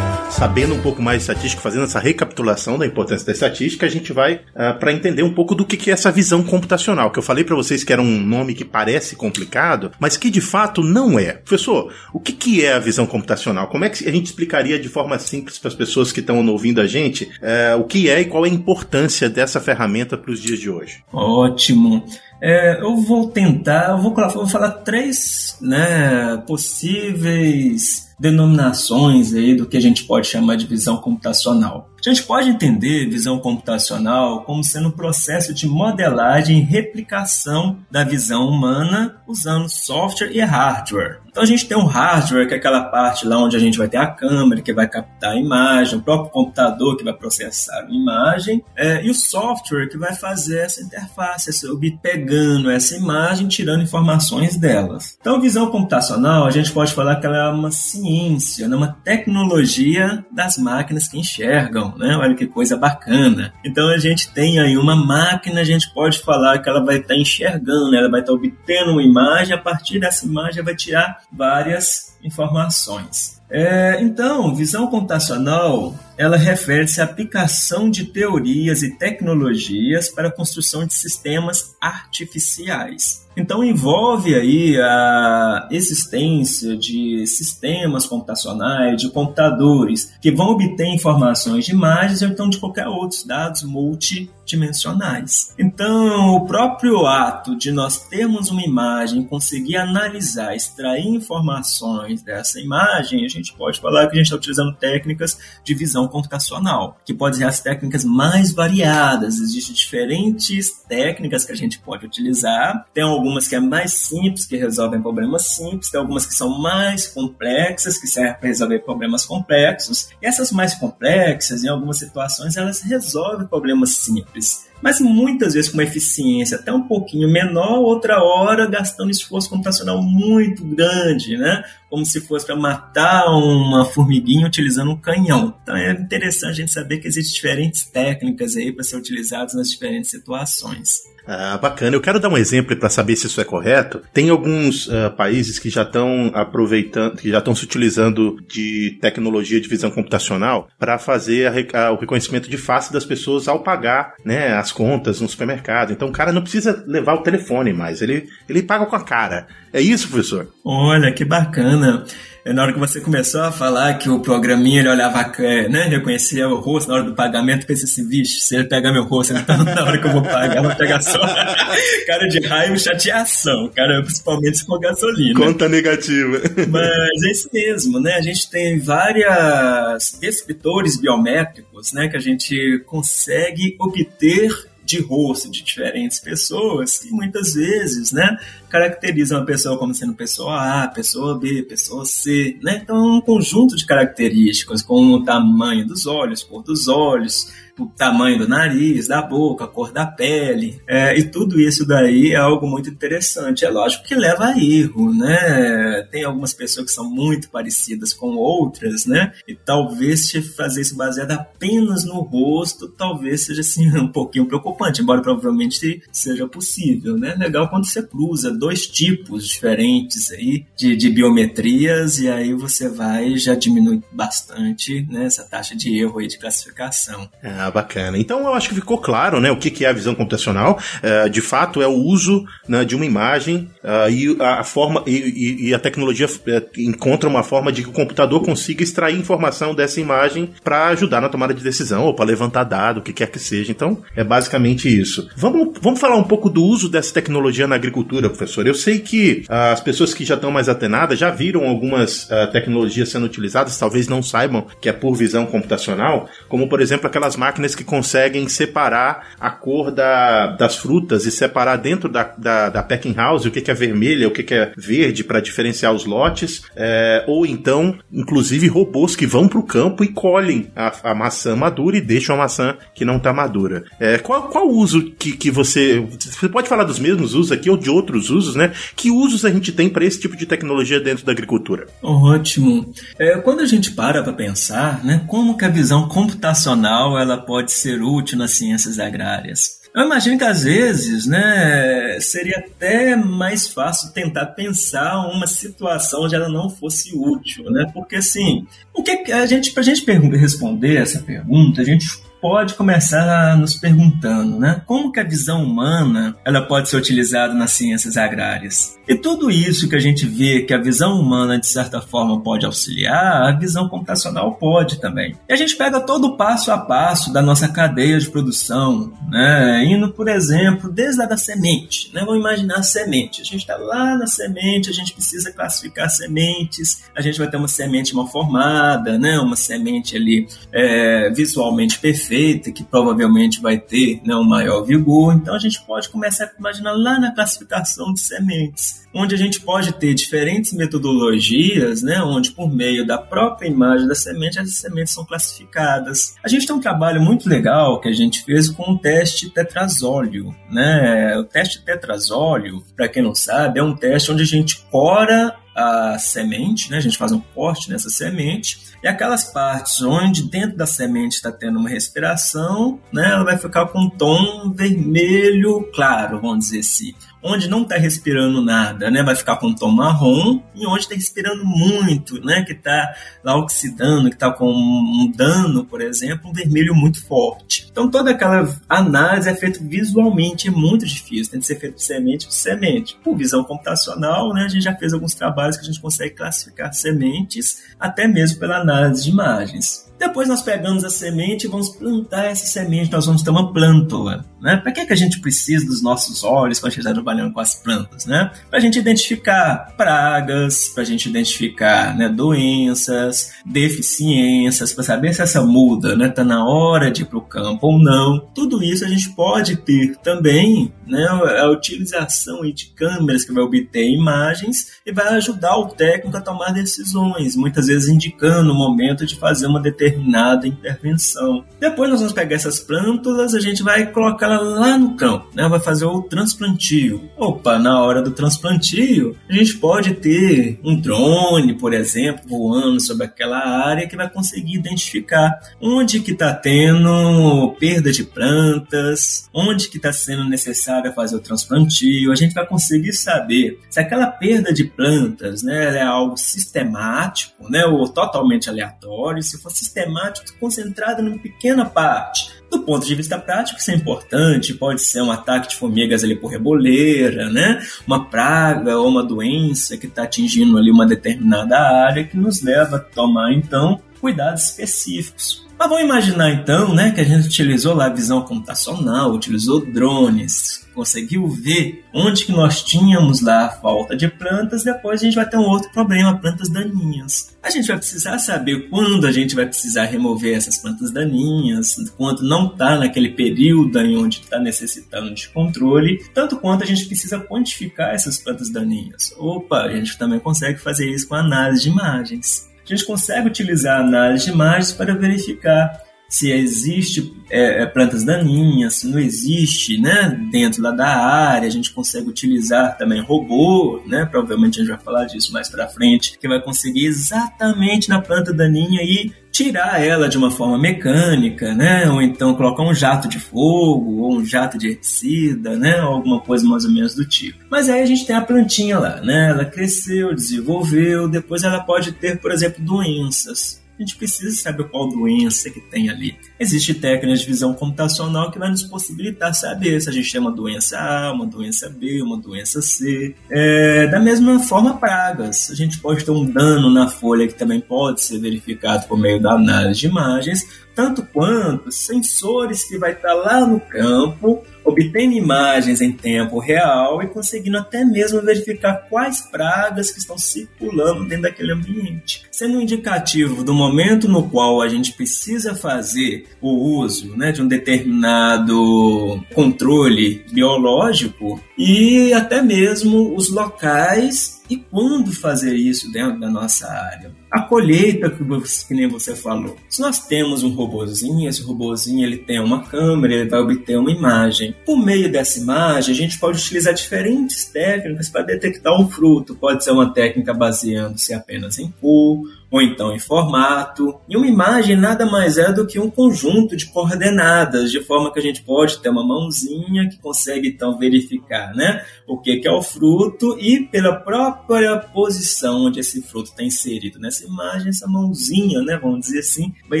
Sabendo 0.36 0.74
um 0.74 0.82
pouco 0.82 1.00
mais 1.00 1.18
de 1.18 1.22
estatística, 1.22 1.62
fazendo 1.62 1.84
essa 1.84 1.98
recapitulação 1.98 2.76
da 2.76 2.84
importância 2.84 3.24
da 3.24 3.32
estatística, 3.32 3.86
a 3.86 3.88
gente 3.88 4.12
vai 4.12 4.34
uh, 4.34 4.78
para 4.78 4.92
entender 4.92 5.22
um 5.22 5.32
pouco 5.32 5.54
do 5.54 5.64
que, 5.64 5.78
que 5.78 5.88
é 5.88 5.94
essa 5.94 6.12
visão 6.12 6.42
computacional, 6.42 7.10
que 7.10 7.18
eu 7.18 7.22
falei 7.22 7.42
para 7.42 7.56
vocês 7.56 7.82
que 7.82 7.90
era 7.90 8.02
um 8.02 8.20
nome 8.20 8.54
que 8.54 8.64
parece 8.64 9.16
complicado, 9.16 9.92
mas 9.98 10.18
que 10.18 10.28
de 10.28 10.42
fato 10.42 10.82
não 10.82 11.18
é. 11.18 11.32
Professor, 11.32 11.90
o 12.12 12.20
que, 12.20 12.32
que 12.32 12.62
é 12.62 12.74
a 12.74 12.78
visão 12.78 13.06
computacional? 13.06 13.68
Como 13.68 13.86
é 13.86 13.88
que 13.88 14.06
a 14.06 14.12
gente 14.12 14.26
explicaria 14.26 14.78
de 14.78 14.90
forma 14.90 15.18
simples 15.18 15.58
para 15.58 15.68
as 15.68 15.74
pessoas 15.74 16.12
que 16.12 16.20
estão 16.20 16.46
ouvindo 16.46 16.82
a 16.82 16.86
gente 16.86 17.24
uh, 17.24 17.80
o 17.80 17.84
que 17.84 18.10
é 18.10 18.20
e 18.20 18.26
qual 18.26 18.44
é 18.44 18.50
a 18.50 18.52
importância 18.52 19.30
dessa 19.30 19.58
ferramenta 19.58 20.18
para 20.18 20.30
os 20.30 20.42
dias 20.42 20.58
de 20.58 20.68
hoje? 20.68 21.02
Ótimo. 21.14 22.04
É, 22.40 22.80
eu 22.80 22.96
vou 22.96 23.28
tentar, 23.28 23.90
eu 23.90 23.98
vou, 23.98 24.14
vou 24.14 24.46
falar 24.46 24.70
três 24.70 25.56
né, 25.60 26.36
possíveis 26.46 28.14
denominações 28.18 29.34
aí 29.34 29.54
do 29.54 29.66
que 29.66 29.76
a 29.76 29.80
gente 29.80 30.04
pode 30.04 30.26
chamar 30.26 30.56
de 30.56 30.66
visão 30.66 30.96
computacional. 30.96 31.88
A 32.06 32.14
gente 32.14 32.22
pode 32.22 32.48
entender 32.48 33.10
visão 33.10 33.40
computacional 33.40 34.44
como 34.44 34.62
sendo 34.62 34.88
um 34.88 34.92
processo 34.92 35.52
de 35.52 35.66
modelagem 35.66 36.58
e 36.58 36.62
replicação 36.62 37.80
da 37.90 38.04
visão 38.04 38.46
humana 38.46 39.16
usando 39.26 39.68
software 39.68 40.30
e 40.30 40.40
hardware. 40.40 41.18
Então 41.36 41.42
a 41.42 41.46
gente 41.46 41.66
tem 41.66 41.76
um 41.76 41.84
hardware, 41.84 42.48
que 42.48 42.54
é 42.54 42.56
aquela 42.56 42.84
parte 42.84 43.26
lá 43.26 43.36
onde 43.36 43.54
a 43.56 43.58
gente 43.58 43.76
vai 43.76 43.86
ter 43.86 43.98
a 43.98 44.06
câmera 44.06 44.62
que 44.62 44.72
vai 44.72 44.88
captar 44.88 45.32
a 45.32 45.36
imagem, 45.36 45.98
o 45.98 46.02
próprio 46.02 46.30
computador 46.30 46.96
que 46.96 47.04
vai 47.04 47.12
processar 47.12 47.84
a 47.86 47.90
imagem, 47.90 48.64
é, 48.74 49.04
e 49.04 49.10
o 49.10 49.14
software 49.14 49.86
que 49.88 49.98
vai 49.98 50.14
fazer 50.14 50.60
essa 50.60 50.80
interface, 50.80 51.50
essa, 51.50 51.68
pegando 52.00 52.70
essa 52.70 52.96
imagem, 52.96 53.48
tirando 53.48 53.82
informações 53.82 54.56
delas. 54.56 55.18
Então, 55.20 55.38
visão 55.38 55.70
computacional, 55.70 56.46
a 56.46 56.50
gente 56.50 56.72
pode 56.72 56.94
falar 56.94 57.16
que 57.16 57.26
ela 57.26 57.36
é 57.36 57.48
uma 57.50 57.70
ciência, 57.70 58.66
né, 58.66 58.74
uma 58.74 58.96
tecnologia 59.04 60.24
das 60.32 60.56
máquinas 60.56 61.06
que 61.06 61.18
enxergam, 61.18 61.95
né? 61.96 62.16
Olha 62.16 62.34
que 62.34 62.46
coisa 62.46 62.76
bacana. 62.76 63.52
Então 63.64 63.88
a 63.88 63.98
gente 63.98 64.30
tem 64.32 64.58
aí 64.58 64.76
uma 64.76 64.96
máquina, 64.96 65.60
a 65.60 65.64
gente 65.64 65.92
pode 65.92 66.20
falar 66.20 66.58
que 66.58 66.68
ela 66.68 66.84
vai 66.84 66.98
estar 66.98 67.16
enxergando, 67.16 67.94
ela 67.96 68.10
vai 68.10 68.20
estar 68.20 68.32
obtendo 68.32 68.92
uma 68.92 69.02
imagem, 69.02 69.54
a 69.54 69.58
partir 69.58 69.98
dessa 69.98 70.26
imagem 70.26 70.62
vai 70.62 70.74
tirar 70.74 71.20
várias 71.32 72.16
informações. 72.22 73.36
É, 73.48 74.00
então, 74.00 74.54
visão 74.54 74.88
computacional 74.88 75.94
ela 76.16 76.36
refere-se 76.36 77.00
à 77.00 77.04
aplicação 77.04 77.90
de 77.90 78.04
teorias 78.04 78.82
e 78.82 78.96
tecnologias 78.96 80.08
para 80.08 80.28
a 80.28 80.32
construção 80.32 80.86
de 80.86 80.94
sistemas 80.94 81.74
artificiais. 81.80 83.26
Então 83.36 83.62
envolve 83.62 84.34
aí 84.34 84.80
a 84.80 85.68
existência 85.70 86.74
de 86.74 87.26
sistemas 87.26 88.06
computacionais, 88.06 88.98
de 89.00 89.10
computadores 89.10 90.10
que 90.22 90.30
vão 90.32 90.48
obter 90.48 90.86
informações 90.86 91.66
de 91.66 91.72
imagens 91.72 92.22
ou 92.22 92.28
então 92.28 92.48
de 92.48 92.56
qualquer 92.56 92.88
outros 92.88 93.24
dados 93.24 93.62
multidimensionais. 93.62 95.54
Então, 95.58 96.36
o 96.36 96.46
próprio 96.46 97.04
ato 97.04 97.54
de 97.58 97.70
nós 97.70 98.08
termos 98.08 98.50
uma 98.50 98.62
imagem, 98.62 99.22
conseguir 99.22 99.76
analisar, 99.76 100.56
extrair 100.56 101.06
informações 101.06 102.22
dessa 102.22 102.58
imagem, 102.58 103.26
a 103.26 103.28
gente 103.28 103.52
pode 103.52 103.78
falar 103.80 104.06
que 104.06 104.12
a 104.12 104.16
gente 104.16 104.26
está 104.26 104.36
utilizando 104.36 104.74
técnicas 104.76 105.38
de 105.62 105.74
visão 105.74 106.05
computacional, 106.08 106.98
que 107.04 107.14
podem 107.14 107.38
ser 107.38 107.46
as 107.46 107.60
técnicas 107.60 108.04
mais 108.04 108.52
variadas. 108.52 109.38
Existem 109.38 109.74
diferentes 109.74 110.72
técnicas 110.88 111.44
que 111.44 111.52
a 111.52 111.56
gente 111.56 111.78
pode 111.78 112.06
utilizar. 112.06 112.86
Tem 112.92 113.04
algumas 113.04 113.48
que 113.48 113.54
é 113.54 113.60
mais 113.60 113.92
simples, 113.92 114.46
que 114.46 114.56
resolvem 114.56 115.00
problemas 115.00 115.46
simples, 115.48 115.90
tem 115.90 116.00
algumas 116.00 116.26
que 116.26 116.34
são 116.34 116.58
mais 116.58 117.06
complexas, 117.06 117.98
que 117.98 118.06
servem 118.06 118.34
para 118.34 118.48
resolver 118.48 118.80
problemas 118.80 119.24
complexos. 119.24 120.08
E 120.22 120.26
essas 120.26 120.52
mais 120.52 120.74
complexas, 120.74 121.64
em 121.64 121.68
algumas 121.68 121.98
situações, 121.98 122.56
elas 122.56 122.80
resolvem 122.80 123.46
problemas 123.46 123.96
simples 123.96 124.66
mas 124.82 125.00
muitas 125.00 125.54
vezes 125.54 125.70
com 125.70 125.76
uma 125.76 125.84
eficiência 125.84 126.56
até 126.56 126.72
um 126.72 126.82
pouquinho 126.82 127.30
menor, 127.30 127.78
outra 127.78 128.22
hora 128.22 128.66
gastando 128.66 129.10
esforço 129.10 129.48
computacional 129.48 130.02
muito 130.02 130.64
grande, 130.64 131.36
né? 131.36 131.64
Como 131.88 132.04
se 132.04 132.20
fosse 132.20 132.46
para 132.46 132.56
matar 132.56 133.26
uma 133.28 133.84
formiguinha 133.84 134.46
utilizando 134.46 134.90
um 134.90 134.96
canhão. 134.96 135.54
Então 135.62 135.76
é 135.76 135.92
interessante 135.92 136.50
a 136.50 136.54
gente 136.54 136.72
saber 136.72 136.98
que 136.98 137.08
existem 137.08 137.34
diferentes 137.34 137.84
técnicas 137.84 138.56
aí 138.56 138.72
para 138.72 138.84
ser 138.84 138.96
utilizadas 138.96 139.54
nas 139.54 139.70
diferentes 139.70 140.10
situações. 140.10 141.15
Ah, 141.26 141.58
bacana. 141.58 141.96
Eu 141.96 142.00
quero 142.00 142.20
dar 142.20 142.28
um 142.28 142.36
exemplo 142.36 142.76
para 142.76 142.88
saber 142.88 143.16
se 143.16 143.26
isso 143.26 143.40
é 143.40 143.44
correto. 143.44 144.00
Tem 144.12 144.30
alguns 144.30 144.86
uh, 144.86 145.10
países 145.16 145.58
que 145.58 145.68
já 145.68 145.82
estão 145.82 146.30
aproveitando, 146.34 147.16
que 147.16 147.30
já 147.30 147.38
estão 147.38 147.54
se 147.54 147.64
utilizando 147.64 148.36
de 148.48 148.96
tecnologia 149.00 149.60
de 149.60 149.68
visão 149.68 149.90
computacional 149.90 150.68
para 150.78 150.98
fazer 150.98 151.46
a, 151.74 151.86
a, 151.86 151.92
o 151.92 151.96
reconhecimento 151.96 152.48
de 152.48 152.56
face 152.56 152.92
das 152.92 153.04
pessoas 153.04 153.48
ao 153.48 153.60
pagar 153.60 154.14
né, 154.24 154.54
as 154.54 154.70
contas 154.70 155.20
no 155.20 155.28
supermercado. 155.28 155.92
Então 155.92 156.08
o 156.08 156.12
cara 156.12 156.32
não 156.32 156.42
precisa 156.42 156.84
levar 156.86 157.14
o 157.14 157.22
telefone 157.22 157.72
mais, 157.72 158.00
ele, 158.02 158.28
ele 158.48 158.62
paga 158.62 158.86
com 158.86 158.96
a 158.96 159.02
cara. 159.02 159.48
É 159.72 159.80
isso, 159.80 160.08
professor? 160.08 160.48
Olha, 160.64 161.12
que 161.12 161.24
bacana. 161.24 162.04
É, 162.46 162.52
na 162.52 162.62
hora 162.62 162.72
que 162.72 162.78
você 162.78 163.00
começou 163.00 163.42
a 163.42 163.50
falar 163.50 163.94
que 163.94 164.08
o 164.08 164.20
programinha 164.20 164.78
ele 164.78 164.88
olhava, 164.88 165.32
é, 165.40 165.68
né, 165.68 165.88
reconhecia 165.88 166.48
o 166.48 166.60
rosto 166.60 166.88
na 166.88 166.94
hora 166.94 167.02
do 167.02 167.12
pagamento, 167.12 167.66
pensei 167.66 167.86
assim, 167.86 168.08
vixe, 168.08 168.38
se 168.38 168.54
ele 168.54 168.68
pegar 168.68 168.92
meu 168.92 169.02
rosto, 169.02 169.34
então 169.34 169.58
na 169.64 169.82
hora 169.82 170.00
que 170.00 170.06
eu 170.06 170.12
vou 170.12 170.22
pagar, 170.22 170.62
vou 170.62 170.76
pegar 170.76 171.00
só 171.00 171.18
cara 172.06 172.28
de 172.28 172.38
raiva 172.46 172.76
e 172.76 172.78
chateação, 172.78 173.68
cara, 173.74 174.00
principalmente 174.00 174.58
se 174.58 174.64
for 174.64 174.78
gasolina. 174.78 175.40
Conta 175.40 175.68
negativa. 175.68 176.40
Mas 176.68 177.24
é 177.24 177.30
isso 177.32 177.50
mesmo, 177.52 177.98
né? 177.98 178.14
A 178.14 178.22
gente 178.22 178.48
tem 178.48 178.78
várias 178.78 180.16
descriptores 180.20 181.00
biométricos, 181.00 181.92
né, 181.92 182.08
que 182.08 182.16
a 182.16 182.20
gente 182.20 182.80
consegue 182.86 183.74
obter 183.80 184.52
de 184.86 185.00
rosto 185.00 185.50
de 185.50 185.62
diferentes 185.62 186.20
pessoas 186.20 186.98
que 186.98 187.10
muitas 187.10 187.54
vezes, 187.54 188.12
né, 188.12 188.38
caracterizam 188.68 189.40
a 189.40 189.44
pessoa 189.44 189.76
como 189.76 189.92
sendo 189.92 190.14
pessoa 190.14 190.84
A, 190.84 190.88
pessoa 190.88 191.36
B, 191.38 191.64
pessoa 191.64 192.04
C, 192.04 192.56
né? 192.62 192.80
Então 192.82 192.96
é 192.96 193.16
um 193.16 193.20
conjunto 193.20 193.76
de 193.76 193.84
características 193.84 194.82
como 194.82 195.16
o 195.16 195.24
tamanho 195.24 195.86
dos 195.86 196.06
olhos, 196.06 196.44
cor 196.44 196.62
dos 196.62 196.86
olhos, 196.86 197.52
o 197.78 197.86
tamanho 197.86 198.38
do 198.38 198.48
nariz, 198.48 199.06
da 199.06 199.22
boca, 199.22 199.66
cor 199.66 199.92
da 199.92 200.06
pele, 200.06 200.80
é, 200.86 201.18
e 201.18 201.24
tudo 201.24 201.60
isso 201.60 201.86
daí 201.86 202.32
é 202.32 202.36
algo 202.36 202.66
muito 202.66 202.88
interessante. 202.88 203.64
É 203.64 203.70
lógico 203.70 204.04
que 204.04 204.14
leva 204.14 204.46
a 204.46 204.58
erro, 204.58 205.12
né? 205.12 206.06
Tem 206.10 206.24
algumas 206.24 206.52
pessoas 206.52 206.86
que 206.86 206.92
são 206.92 207.08
muito 207.08 207.50
parecidas 207.50 208.12
com 208.12 208.36
outras, 208.36 209.06
né? 209.06 209.32
E 209.46 209.54
talvez 209.54 210.28
se 210.28 210.40
fazer 210.40 210.80
isso 210.80 210.96
baseado 210.96 211.32
apenas 211.32 212.04
no 212.04 212.20
rosto, 212.20 212.88
talvez 212.88 213.42
seja 213.42 213.60
assim 213.60 213.88
um 213.98 214.08
pouquinho 214.08 214.46
preocupante, 214.46 215.02
embora 215.02 215.22
provavelmente 215.22 216.02
seja 216.10 216.48
possível, 216.48 217.16
né? 217.16 217.34
Legal 217.38 217.68
quando 217.68 217.86
você 217.86 218.02
cruza 218.02 218.50
dois 218.50 218.86
tipos 218.86 219.46
diferentes 219.46 220.30
aí 220.30 220.64
de, 220.76 220.96
de 220.96 221.10
biometrias 221.10 222.18
e 222.18 222.28
aí 222.28 222.54
você 222.54 222.88
vai 222.88 223.36
já 223.36 223.54
diminui 223.54 224.02
bastante 224.12 225.06
né, 225.10 225.24
essa 225.24 225.44
taxa 225.44 225.76
de 225.76 225.98
erro 225.98 226.18
aí 226.18 226.26
de 226.26 226.38
classificação. 226.38 227.28
É, 227.42 227.65
ah, 227.66 227.70
bacana. 227.70 228.18
Então 228.18 228.40
eu 228.40 228.54
acho 228.54 228.68
que 228.68 228.74
ficou 228.74 228.98
claro, 228.98 229.40
né, 229.40 229.50
o 229.50 229.56
que, 229.56 229.70
que 229.70 229.84
é 229.84 229.88
a 229.88 229.92
visão 229.92 230.14
computacional. 230.14 230.78
Uh, 231.02 231.28
de 231.28 231.40
fato, 231.40 231.82
é 231.82 231.86
o 231.86 231.94
uso 231.94 232.44
né, 232.68 232.84
de 232.84 232.94
uma 232.94 233.04
imagem 233.04 233.68
uh, 233.82 234.10
e 234.10 234.36
a, 234.40 234.64
forma 234.64 235.02
e, 235.06 235.68
e, 235.68 235.74
a 235.74 235.78
tecnologia 235.78 236.26
uh, 236.26 236.80
encontra 236.80 237.28
uma 237.28 237.42
forma 237.42 237.72
de 237.72 237.82
que 237.82 237.88
o 237.88 237.92
computador 237.92 238.42
consiga 238.42 238.82
extrair 238.82 239.18
informação 239.18 239.74
dessa 239.74 240.00
imagem 240.00 240.50
para 240.62 240.88
ajudar 240.88 241.20
na 241.20 241.28
tomada 241.28 241.52
de 241.52 241.62
decisão 241.62 242.04
ou 242.04 242.14
para 242.14 242.24
levantar 242.24 242.64
dado, 242.64 242.98
o 242.98 243.02
que 243.02 243.12
quer 243.12 243.30
que 243.30 243.38
seja. 243.38 243.70
Então 243.70 244.02
é 244.14 244.24
basicamente 244.24 244.88
isso. 244.88 245.28
Vamos, 245.36 245.78
vamos 245.80 246.00
falar 246.00 246.16
um 246.16 246.24
pouco 246.24 246.48
do 246.48 246.62
uso 246.62 246.88
dessa 246.88 247.12
tecnologia 247.12 247.66
na 247.66 247.74
agricultura, 247.74 248.28
professor. 248.28 248.66
Eu 248.66 248.74
sei 248.74 248.98
que 248.98 249.44
as 249.48 249.80
pessoas 249.80 250.14
que 250.14 250.24
já 250.24 250.34
estão 250.34 250.50
mais 250.50 250.68
atenadas 250.68 251.18
já 251.18 251.30
viram 251.30 251.66
algumas 251.66 252.28
tecnologias 252.52 253.08
sendo 253.08 253.26
utilizadas, 253.26 253.78
talvez 253.78 254.08
não 254.08 254.22
saibam 254.22 254.66
que 254.80 254.88
é 254.88 254.92
por 254.92 255.14
visão 255.14 255.46
computacional, 255.46 256.28
como 256.48 256.68
por 256.68 256.80
exemplo 256.80 257.06
aquelas 257.06 257.36
máquinas 257.36 257.55
máquinas 257.56 257.74
que 257.74 257.84
conseguem 257.84 258.46
separar 258.48 259.28
a 259.40 259.50
cor 259.50 259.90
da, 259.90 260.48
das 260.48 260.76
frutas 260.76 261.24
e 261.24 261.30
separar 261.30 261.76
dentro 261.76 262.08
da, 262.08 262.22
da, 262.36 262.68
da 262.68 262.82
packing 262.82 263.14
house 263.14 263.46
o 263.46 263.50
que, 263.50 263.62
que 263.62 263.70
é 263.70 263.74
vermelha, 263.74 264.28
o 264.28 264.30
que, 264.30 264.42
que 264.42 264.54
é 264.54 264.72
verde 264.76 265.24
para 265.24 265.40
diferenciar 265.40 265.92
os 265.92 266.04
lotes, 266.04 266.62
é, 266.76 267.24
ou 267.26 267.46
então, 267.46 267.96
inclusive, 268.12 268.68
robôs 268.68 269.16
que 269.16 269.26
vão 269.26 269.48
para 269.48 269.58
o 269.58 269.62
campo 269.62 270.04
e 270.04 270.08
colhem 270.08 270.70
a, 270.76 271.10
a, 271.10 271.14
maçã 271.14 271.56
madura 271.56 271.96
e 271.96 272.00
deixam 272.00 272.36
a 272.36 272.38
maçã 272.38 272.76
que 272.94 273.04
não 273.04 273.16
está 273.16 273.32
madura. 273.32 273.84
É, 273.98 274.18
qual, 274.18 274.48
qual 274.48 274.68
uso 274.68 275.10
que, 275.18 275.32
que 275.32 275.50
você. 275.50 276.04
Você 276.18 276.48
pode 276.48 276.68
falar 276.68 276.84
dos 276.84 276.98
mesmos 276.98 277.34
usos 277.34 277.52
aqui 277.52 277.70
ou 277.70 277.76
de 277.76 277.88
outros 277.88 278.30
usos, 278.30 278.54
né? 278.54 278.72
Que 278.94 279.10
usos 279.10 279.44
a 279.44 279.50
gente 279.50 279.72
tem 279.72 279.88
para 279.88 280.04
esse 280.04 280.20
tipo 280.20 280.36
de 280.36 280.44
tecnologia 280.44 281.00
dentro 281.00 281.24
da 281.24 281.32
agricultura? 281.32 281.86
Ótimo. 282.02 282.92
É, 283.18 283.38
quando 283.38 283.60
a 283.60 283.66
gente 283.66 283.92
para 283.92 284.22
para 284.22 284.32
pensar, 284.32 285.04
né, 285.04 285.24
como 285.26 285.56
que 285.56 285.64
a 285.64 285.68
visão 285.68 286.08
computacional 286.08 287.18
ela 287.18 287.45
pode 287.46 287.72
ser 287.72 288.02
útil 288.02 288.36
nas 288.36 288.52
ciências 288.52 288.98
agrárias. 288.98 289.76
Eu 289.94 290.04
imagino 290.04 290.36
que 290.36 290.44
às 290.44 290.62
vezes, 290.62 291.24
né, 291.24 292.18
seria 292.20 292.58
até 292.58 293.16
mais 293.16 293.66
fácil 293.66 294.12
tentar 294.12 294.44
pensar 294.48 295.26
uma 295.26 295.46
situação 295.46 296.24
onde 296.24 296.34
ela 296.34 296.50
não 296.50 296.68
fosse 296.68 297.16
útil, 297.16 297.70
né? 297.70 297.90
Porque 297.94 298.16
assim, 298.16 298.66
o 298.92 299.02
que 299.02 299.32
a 299.32 299.46
gente, 299.46 299.72
pra 299.72 299.82
gente 299.82 300.04
responder 300.36 300.96
essa 300.96 301.20
pergunta, 301.20 301.80
a 301.80 301.84
gente 301.84 302.06
pode 302.48 302.74
começar 302.74 303.58
nos 303.58 303.74
perguntando, 303.74 304.56
né? 304.56 304.80
Como 304.86 305.10
que 305.10 305.18
a 305.18 305.24
visão 305.24 305.64
humana 305.64 306.36
ela 306.44 306.62
pode 306.62 306.88
ser 306.88 306.96
utilizada 306.96 307.52
nas 307.52 307.72
ciências 307.72 308.16
agrárias? 308.16 308.96
E 309.08 309.14
tudo 309.14 309.50
isso 309.50 309.88
que 309.88 309.94
a 309.94 310.00
gente 310.00 310.26
vê 310.26 310.62
que 310.62 310.74
a 310.74 310.80
visão 310.80 311.20
humana, 311.20 311.58
de 311.60 311.66
certa 311.66 312.00
forma, 312.00 312.40
pode 312.40 312.66
auxiliar, 312.66 313.42
a 313.42 313.52
visão 313.52 313.88
computacional 313.88 314.54
pode 314.54 315.00
também. 315.00 315.36
E 315.48 315.52
a 315.52 315.56
gente 315.56 315.76
pega 315.76 316.00
todo 316.00 316.26
o 316.26 316.36
passo 316.36 316.72
a 316.72 316.78
passo 316.78 317.32
da 317.32 317.40
nossa 317.40 317.68
cadeia 317.68 318.18
de 318.18 318.28
produção, 318.28 319.12
né? 319.28 319.84
indo, 319.84 320.12
por 320.12 320.28
exemplo, 320.28 320.90
desde 320.90 321.22
a 321.22 321.26
da 321.26 321.36
semente. 321.36 322.10
Né? 322.12 322.22
Vamos 322.24 322.40
imaginar 322.40 322.78
a 322.78 322.82
semente. 322.82 323.42
A 323.42 323.44
gente 323.44 323.60
está 323.60 323.76
lá 323.76 324.16
na 324.16 324.26
semente, 324.26 324.90
a 324.90 324.92
gente 324.92 325.12
precisa 325.12 325.52
classificar 325.52 326.10
sementes, 326.10 327.04
a 327.14 327.20
gente 327.20 327.38
vai 327.38 327.48
ter 327.48 327.56
uma 327.56 327.68
semente 327.68 328.14
mal 328.14 328.26
formada, 328.26 329.16
né? 329.18 329.38
uma 329.38 329.56
semente 329.56 330.16
ali 330.16 330.48
é, 330.72 331.30
visualmente 331.30 332.00
perfeita, 332.00 332.35
que 332.72 332.84
provavelmente 332.84 333.60
vai 333.60 333.78
ter 333.78 334.20
né, 334.24 334.34
um 334.34 334.44
maior 334.44 334.82
vigor. 334.82 335.34
Então 335.34 335.54
a 335.54 335.58
gente 335.58 335.84
pode 335.84 336.08
começar 336.08 336.44
a 336.44 336.58
imaginar 336.58 336.92
lá 336.92 337.18
na 337.18 337.34
classificação 337.34 338.12
de 338.12 338.20
sementes 338.20 339.06
onde 339.16 339.34
a 339.34 339.38
gente 339.38 339.60
pode 339.60 339.92
ter 339.94 340.12
diferentes 340.14 340.74
metodologias, 340.74 342.02
né, 342.02 342.20
onde 342.20 342.50
por 342.50 342.70
meio 342.72 343.06
da 343.06 343.16
própria 343.16 343.66
imagem 343.66 344.06
da 344.06 344.14
semente 344.14 344.58
as 344.58 344.74
sementes 344.74 345.14
são 345.14 345.24
classificadas. 345.24 346.34
A 346.44 346.48
gente 346.48 346.66
tem 346.66 346.76
um 346.76 346.80
trabalho 346.80 347.20
muito 347.20 347.48
legal 347.48 347.98
que 348.00 348.08
a 348.08 348.12
gente 348.12 348.44
fez 348.44 348.68
com 348.68 348.92
o 348.92 348.98
teste 348.98 349.48
tetrazóleo, 349.48 350.54
né? 350.70 351.36
O 351.38 351.44
teste 351.44 351.82
tetrazóleo, 351.82 352.82
para 352.94 353.08
quem 353.08 353.22
não 353.22 353.34
sabe, 353.34 353.80
é 353.80 353.82
um 353.82 353.96
teste 353.96 354.30
onde 354.30 354.42
a 354.42 354.46
gente 354.46 354.84
cora 354.90 355.54
a 355.76 356.18
semente, 356.18 356.90
né? 356.90 356.96
A 356.96 357.00
gente 357.00 357.18
faz 357.18 357.32
um 357.32 357.40
corte 357.54 357.90
nessa 357.90 358.08
semente 358.08 358.80
e 359.02 359.06
aquelas 359.06 359.44
partes 359.44 360.00
onde 360.00 360.44
dentro 360.44 360.76
da 360.76 360.86
semente 360.86 361.36
está 361.36 361.52
tendo 361.52 361.78
uma 361.78 361.88
respiração, 361.88 362.98
né? 363.12 363.30
Ela 363.32 363.44
vai 363.44 363.58
ficar 363.58 363.86
com 363.86 364.00
um 364.00 364.10
tom 364.10 364.72
vermelho 364.72 365.86
claro, 365.94 366.40
vamos 366.40 366.66
dizer 366.66 366.80
assim 366.80 367.14
onde 367.42 367.68
não 367.68 367.82
está 367.82 367.96
respirando 367.96 368.62
nada, 368.62 369.10
né, 369.10 369.22
vai 369.22 369.36
ficar 369.36 369.56
com 369.56 369.68
um 369.68 369.74
tom 369.74 369.90
marrom, 369.90 370.60
e 370.74 370.86
onde 370.86 371.00
está 371.00 371.14
respirando 371.14 371.64
muito, 371.64 372.40
né, 372.44 372.62
que 372.62 372.72
está 372.72 373.14
lá 373.44 373.56
oxidando, 373.56 374.28
que 374.28 374.36
está 374.36 374.50
com 374.50 374.70
um 374.70 375.32
dano, 375.34 375.84
por 375.84 376.00
exemplo, 376.00 376.50
um 376.50 376.52
vermelho 376.52 376.94
muito 376.94 377.24
forte. 377.24 377.86
Então 377.90 378.10
toda 378.10 378.30
aquela 378.30 378.68
análise 378.88 379.48
é 379.48 379.54
feita 379.54 379.80
visualmente, 379.82 380.68
é 380.68 380.70
muito 380.70 381.06
difícil, 381.06 381.52
tem 381.52 381.60
que 381.60 381.66
ser 381.66 381.78
feito 381.78 382.00
semente 382.00 382.46
por 382.46 382.52
semente. 382.52 383.18
Por 383.22 383.36
visão 383.36 383.64
computacional, 383.64 384.52
né, 384.52 384.64
a 384.64 384.68
gente 384.68 384.82
já 384.82 384.94
fez 384.94 385.12
alguns 385.12 385.34
trabalhos 385.34 385.76
que 385.76 385.82
a 385.82 385.86
gente 385.86 386.00
consegue 386.00 386.34
classificar 386.34 386.92
sementes, 386.92 387.84
até 387.98 388.26
mesmo 388.26 388.58
pela 388.58 388.78
análise 388.78 389.24
de 389.24 389.30
imagens. 389.30 390.06
Depois 390.18 390.48
nós 390.48 390.62
pegamos 390.62 391.04
a 391.04 391.10
semente 391.10 391.66
e 391.66 391.70
vamos 391.70 391.90
plantar 391.90 392.46
essa 392.46 392.66
semente, 392.66 393.12
nós 393.12 393.26
vamos 393.26 393.42
ter 393.42 393.50
uma 393.50 393.72
plântula. 393.72 394.44
Né? 394.66 394.76
Para 394.76 394.90
que, 394.90 395.06
que 395.06 395.12
a 395.12 395.16
gente 395.16 395.40
precisa 395.40 395.86
dos 395.86 396.02
nossos 396.02 396.42
olhos 396.42 396.80
quando 396.80 396.88
a 396.88 396.94
gente 396.94 397.00
está 397.00 397.12
trabalhando 397.12 397.52
com 397.52 397.60
as 397.60 397.74
plantas? 397.76 398.26
Né? 398.26 398.50
Para 398.68 398.78
a 398.78 398.82
gente 398.82 398.98
identificar 398.98 399.94
pragas, 399.96 400.88
para 400.88 401.02
a 401.02 401.06
gente 401.06 401.28
identificar 401.28 402.16
né, 402.16 402.28
doenças, 402.28 403.52
deficiências, 403.64 404.92
para 404.92 405.04
saber 405.04 405.32
se 405.32 405.42
essa 405.42 405.62
muda 405.62 406.08
está 406.08 406.18
né, 406.18 406.28
tá 406.28 406.44
na 406.44 406.66
hora 406.66 407.10
de 407.10 407.22
ir 407.22 407.26
para 407.26 407.38
o 407.38 407.42
campo 407.42 407.86
ou 407.86 407.98
não. 407.98 408.40
Tudo 408.54 408.82
isso 408.82 409.04
a 409.04 409.08
gente 409.08 409.30
pode 409.30 409.76
ter 409.76 410.16
também 410.16 410.92
né, 411.06 411.24
a 411.60 411.70
utilização 411.70 412.62
de 412.72 412.86
câmeras 412.88 413.44
que 413.44 413.52
vai 413.52 413.62
obter 413.62 414.10
imagens 414.10 414.98
e 415.06 415.12
vai 415.12 415.28
ajudar 415.34 415.76
o 415.76 415.86
técnico 415.86 416.36
a 416.36 416.40
tomar 416.40 416.72
decisões, 416.72 417.54
muitas 417.54 417.86
vezes 417.86 418.08
indicando 418.08 418.72
o 418.72 418.74
momento 418.74 419.24
de 419.24 419.36
fazer 419.36 419.66
uma 419.66 419.80
determinada 419.80 420.16
determinada 420.26 420.66
intervenção. 420.66 421.64
Depois 421.78 422.10
nós 422.10 422.20
vamos 422.20 422.32
pegar 422.32 422.56
essas 422.56 422.80
plântulas, 422.80 423.54
a 423.54 423.60
gente 423.60 423.82
vai 423.82 424.06
colocar 424.06 424.48
lá 424.58 424.98
no 424.98 425.16
campo, 425.16 425.48
né? 425.54 425.68
Vai 425.68 425.80
fazer 425.80 426.04
o 426.04 426.22
transplantio. 426.22 427.28
Opa, 427.36 427.78
na 427.78 428.00
hora 428.02 428.22
do 428.22 428.30
transplantio, 428.30 429.36
a 429.48 429.52
gente 429.52 429.76
pode 429.78 430.14
ter 430.14 430.80
um 430.84 431.00
drone, 431.00 431.74
por 431.74 431.92
exemplo, 431.92 432.42
voando 432.48 433.00
sobre 433.00 433.26
aquela 433.26 433.58
área 433.58 434.06
que 434.06 434.16
vai 434.16 434.28
conseguir 434.28 434.76
identificar 434.76 435.58
onde 435.80 436.20
que 436.20 436.32
está 436.32 436.52
tendo 436.54 437.74
perda 437.78 438.12
de 438.12 438.24
plantas, 438.24 439.48
onde 439.52 439.88
que 439.88 439.96
está 439.96 440.12
sendo 440.12 440.44
necessário 440.44 441.12
fazer 441.12 441.36
o 441.36 441.40
transplantio. 441.40 442.32
A 442.32 442.36
gente 442.36 442.54
vai 442.54 442.66
conseguir 442.66 443.12
saber 443.12 443.78
se 443.88 444.00
aquela 444.00 444.26
perda 444.26 444.72
de 444.72 444.84
plantas, 444.84 445.62
né, 445.62 445.98
é 445.98 446.02
algo 446.02 446.36
sistemático, 446.36 447.70
né, 447.70 447.84
ou 447.84 448.08
totalmente 448.08 448.68
aleatório. 448.68 449.42
Se 449.42 449.60
for 449.60 449.70
sistemático 449.70 450.58
concentrado 450.58 451.22
numa 451.22 451.38
pequena 451.38 451.84
parte. 451.84 452.55
Do 452.70 452.80
ponto 452.80 453.06
de 453.06 453.14
vista 453.14 453.38
prático, 453.38 453.78
isso 453.78 453.90
é 453.90 453.94
importante. 453.94 454.74
Pode 454.74 455.02
ser 455.02 455.22
um 455.22 455.30
ataque 455.30 455.68
de 455.68 455.76
formigas 455.76 456.24
ali 456.24 456.34
por 456.34 456.48
reboleira, 456.48 457.48
né? 457.48 457.84
Uma 458.06 458.24
praga 458.24 458.98
ou 458.98 459.08
uma 459.08 459.22
doença 459.22 459.96
que 459.96 460.06
está 460.06 460.24
atingindo 460.24 460.76
ali 460.76 460.90
uma 460.90 461.06
determinada 461.06 461.78
área 461.78 462.24
que 462.24 462.36
nos 462.36 462.62
leva 462.62 462.96
a 462.96 463.00
tomar 463.00 463.52
então 463.52 464.00
cuidados 464.20 464.64
específicos. 464.64 465.66
Mas 465.78 465.88
vamos 465.88 466.04
imaginar 466.04 466.50
então, 466.50 466.94
né, 466.94 467.10
que 467.10 467.20
a 467.20 467.24
gente 467.24 467.46
utilizou 467.46 467.94
lá 467.94 468.06
a 468.06 468.12
visão 468.12 468.40
computacional, 468.40 469.32
utilizou 469.32 469.84
drones, 469.84 470.85
conseguiu 470.96 471.46
ver 471.46 472.04
onde 472.12 472.46
que 472.46 472.52
nós 472.52 472.82
tínhamos 472.82 473.42
lá 473.42 473.66
a 473.66 473.70
falta 473.70 474.16
de 474.16 474.26
plantas, 474.26 474.82
depois 474.82 475.20
a 475.20 475.24
gente 475.24 475.34
vai 475.34 475.48
ter 475.48 475.58
um 475.58 475.68
outro 475.68 475.92
problema, 475.92 476.38
plantas 476.38 476.70
daninhas. 476.70 477.54
A 477.62 477.70
gente 477.70 477.86
vai 477.86 477.98
precisar 477.98 478.38
saber 478.38 478.88
quando 478.88 479.26
a 479.26 479.32
gente 479.32 479.54
vai 479.54 479.66
precisar 479.66 480.06
remover 480.06 480.56
essas 480.56 480.78
plantas 480.78 481.12
daninhas, 481.12 481.96
quando 482.16 482.42
não 482.42 482.68
está 482.68 482.96
naquele 482.96 483.30
período 483.30 484.00
em 484.00 484.16
onde 484.16 484.40
está 484.40 484.58
necessitando 484.58 485.34
de 485.34 485.48
controle, 485.50 486.24
tanto 486.32 486.56
quanto 486.56 486.82
a 486.82 486.86
gente 486.86 487.06
precisa 487.06 487.38
quantificar 487.38 488.14
essas 488.14 488.38
plantas 488.38 488.70
daninhas. 488.70 489.34
Opa, 489.36 489.82
a 489.82 489.94
gente 489.94 490.16
também 490.16 490.40
consegue 490.40 490.78
fazer 490.78 491.10
isso 491.10 491.28
com 491.28 491.34
análise 491.34 491.82
de 491.82 491.90
imagens 491.90 492.66
a 492.86 492.94
gente 492.94 493.04
consegue 493.04 493.48
utilizar 493.48 493.98
a 493.98 494.04
análise 494.04 494.44
de 494.44 494.52
imagens 494.52 494.92
para 494.92 495.12
verificar 495.12 496.00
se 496.28 496.50
existe 496.50 497.34
é, 497.50 497.82
é, 497.82 497.86
plantas 497.86 498.24
daninhas, 498.24 498.96
se 498.96 499.08
não 499.08 499.18
existe, 499.18 500.00
né, 500.00 500.38
dentro 500.50 500.82
lá 500.82 500.90
da 500.90 501.06
área, 501.06 501.68
a 501.68 501.70
gente 501.70 501.92
consegue 501.92 502.28
utilizar 502.28 502.96
também 502.98 503.22
robô, 503.22 504.02
né, 504.06 504.26
provavelmente 504.26 504.80
a 504.80 504.82
gente 504.82 504.92
vai 504.92 504.98
falar 504.98 505.24
disso 505.26 505.52
mais 505.52 505.68
para 505.68 505.86
frente, 505.86 506.36
que 506.38 506.48
vai 506.48 506.60
conseguir 506.60 507.06
exatamente 507.06 508.08
na 508.08 508.20
planta 508.20 508.52
daninha 508.52 509.02
e 509.02 509.32
tirar 509.52 510.04
ela 510.04 510.28
de 510.28 510.36
uma 510.36 510.50
forma 510.50 510.76
mecânica, 510.76 511.72
né, 511.72 512.10
ou 512.10 512.20
então 512.20 512.54
colocar 512.54 512.82
um 512.82 512.92
jato 512.92 513.28
de 513.28 513.38
fogo, 513.38 514.22
ou 514.22 514.36
um 514.36 514.44
jato 514.44 514.76
de 514.76 514.88
herbicida, 514.88 515.76
né, 515.76 516.00
alguma 516.00 516.40
coisa 516.40 516.66
mais 516.66 516.84
ou 516.84 516.90
menos 516.90 517.14
do 517.14 517.24
tipo. 517.24 517.64
Mas 517.70 517.88
aí 517.88 518.02
a 518.02 518.06
gente 518.06 518.26
tem 518.26 518.34
a 518.34 518.42
plantinha 518.42 518.98
lá, 518.98 519.20
né, 519.20 519.50
ela 519.50 519.64
cresceu, 519.64 520.34
desenvolveu, 520.34 521.28
depois 521.28 521.62
ela 521.62 521.80
pode 521.80 522.12
ter, 522.12 522.38
por 522.40 522.50
exemplo, 522.50 522.84
doenças 522.84 523.85
a 523.98 524.02
gente 524.02 524.16
precisa 524.16 524.54
saber 524.54 524.84
qual 524.88 525.08
doença 525.08 525.70
que 525.70 525.80
tem 525.80 526.10
ali. 526.10 526.36
Existe 526.60 526.94
técnicas 526.94 527.40
de 527.40 527.46
visão 527.46 527.72
computacional 527.72 528.50
que 528.50 528.58
vai 528.58 528.70
nos 528.70 528.82
possibilitar 528.82 529.54
saber 529.54 530.00
se 530.00 530.08
a 530.08 530.12
gente 530.12 530.30
tem 530.30 530.40
uma 530.40 530.52
doença 530.52 530.98
A, 530.98 531.32
uma 531.32 531.46
doença 531.46 531.88
B, 531.88 532.22
uma 532.22 532.36
doença 532.36 532.82
C. 532.82 533.34
É, 533.50 534.06
da 534.08 534.20
mesma 534.20 534.58
forma, 534.60 534.98
pragas. 534.98 535.70
A 535.70 535.74
gente 535.74 535.98
pode 535.98 536.24
ter 536.24 536.30
um 536.30 536.44
dano 536.44 536.90
na 536.90 537.08
folha 537.08 537.48
que 537.48 537.54
também 537.54 537.80
pode 537.80 538.22
ser 538.22 538.38
verificado 538.38 539.06
por 539.06 539.18
meio 539.18 539.40
da 539.40 539.52
análise 539.52 540.00
de 540.00 540.06
imagens, 540.06 540.66
tanto 540.94 541.22
quanto 541.22 541.90
sensores 541.90 542.84
que 542.84 542.98
vai 542.98 543.12
estar 543.12 543.32
lá 543.34 543.66
no 543.66 543.80
campo 543.80 544.62
obtendo 544.86 545.34
imagens 545.34 546.00
em 546.00 546.12
tempo 546.12 546.58
real 546.58 547.22
e 547.22 547.26
conseguindo 547.26 547.76
até 547.76 548.04
mesmo 548.04 548.40
verificar 548.40 549.06
quais 549.08 549.40
pragas 549.40 550.10
que 550.10 550.20
estão 550.20 550.38
circulando 550.38 551.24
dentro 551.24 551.42
daquele 551.42 551.72
ambiente, 551.72 552.44
sendo 552.50 552.78
um 552.78 552.80
indicativo 552.80 553.64
do 553.64 553.74
momento 553.74 554.28
no 554.28 554.48
qual 554.48 554.80
a 554.80 554.88
gente 554.88 555.12
precisa 555.12 555.74
fazer 555.74 556.46
o 556.60 557.00
uso 557.00 557.36
né, 557.36 557.50
de 557.50 557.60
um 557.60 557.66
determinado 557.68 559.44
controle 559.52 560.44
biológico 560.52 561.60
e 561.76 562.32
até 562.32 562.62
mesmo 562.62 563.34
os 563.34 563.50
locais 563.50 564.62
e 564.70 564.76
quando 564.76 565.32
fazer 565.32 565.74
isso 565.74 566.10
dentro 566.10 566.40
da 566.40 566.48
nossa 566.48 566.86
área? 566.88 567.34
A 567.50 567.62
colheita, 567.62 568.28
que, 568.28 568.44
que 568.88 568.94
nem 568.94 569.08
você 569.08 569.34
falou. 569.34 569.76
Se 569.88 570.00
nós 570.00 570.26
temos 570.26 570.62
um 570.62 570.70
robozinho, 570.70 571.48
esse 571.48 571.62
robozinho 571.62 572.26
ele 572.26 572.38
tem 572.38 572.60
uma 572.60 572.84
câmera, 572.84 573.34
ele 573.34 573.48
vai 573.48 573.60
obter 573.60 573.96
uma 573.98 574.10
imagem. 574.10 574.74
Por 574.84 574.98
meio 574.98 575.30
dessa 575.30 575.58
imagem, 575.58 576.12
a 576.12 576.16
gente 576.16 576.38
pode 576.38 576.58
utilizar 576.58 576.92
diferentes 576.92 577.64
técnicas 577.66 578.28
para 578.28 578.42
detectar 578.42 578.92
um 579.00 579.08
fruto. 579.08 579.54
Pode 579.54 579.84
ser 579.84 579.92
uma 579.92 580.12
técnica 580.12 580.52
baseando-se 580.52 581.32
apenas 581.32 581.78
em 581.78 581.92
cor, 582.00 582.42
ou 582.70 582.82
então 582.82 583.14
em 583.14 583.18
formato. 583.18 584.20
E 584.28 584.36
uma 584.36 584.46
imagem 584.46 584.96
nada 584.96 585.26
mais 585.26 585.58
é 585.58 585.72
do 585.72 585.86
que 585.86 585.98
um 585.98 586.10
conjunto 586.10 586.76
de 586.76 586.86
coordenadas, 586.86 587.90
de 587.90 588.00
forma 588.00 588.32
que 588.32 588.38
a 588.38 588.42
gente 588.42 588.62
pode 588.62 588.98
ter 588.98 589.08
uma 589.08 589.26
mãozinha 589.26 590.08
que 590.08 590.18
consegue 590.18 590.68
então 590.68 590.98
verificar 590.98 591.74
né, 591.74 592.04
o 592.26 592.38
que, 592.38 592.56
que 592.56 592.68
é 592.68 592.72
o 592.72 592.82
fruto 592.82 593.58
e 593.58 593.80
pela 593.80 594.16
própria 594.16 594.98
posição 594.98 595.86
onde 595.86 596.00
esse 596.00 596.22
fruto 596.22 596.50
está 596.50 596.62
inserido 596.62 597.18
nessa 597.18 597.44
imagem, 597.44 597.88
essa 597.88 598.06
mãozinha, 598.06 598.80
né, 598.82 598.98
vamos 599.00 599.20
dizer 599.20 599.40
assim, 599.40 599.72
vai 599.88 600.00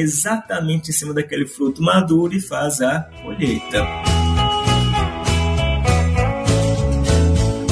exatamente 0.00 0.90
em 0.90 0.92
cima 0.92 1.14
daquele 1.14 1.46
fruto 1.46 1.82
maduro 1.82 2.34
e 2.34 2.40
faz 2.40 2.80
a 2.80 3.00
colheita. 3.22 4.25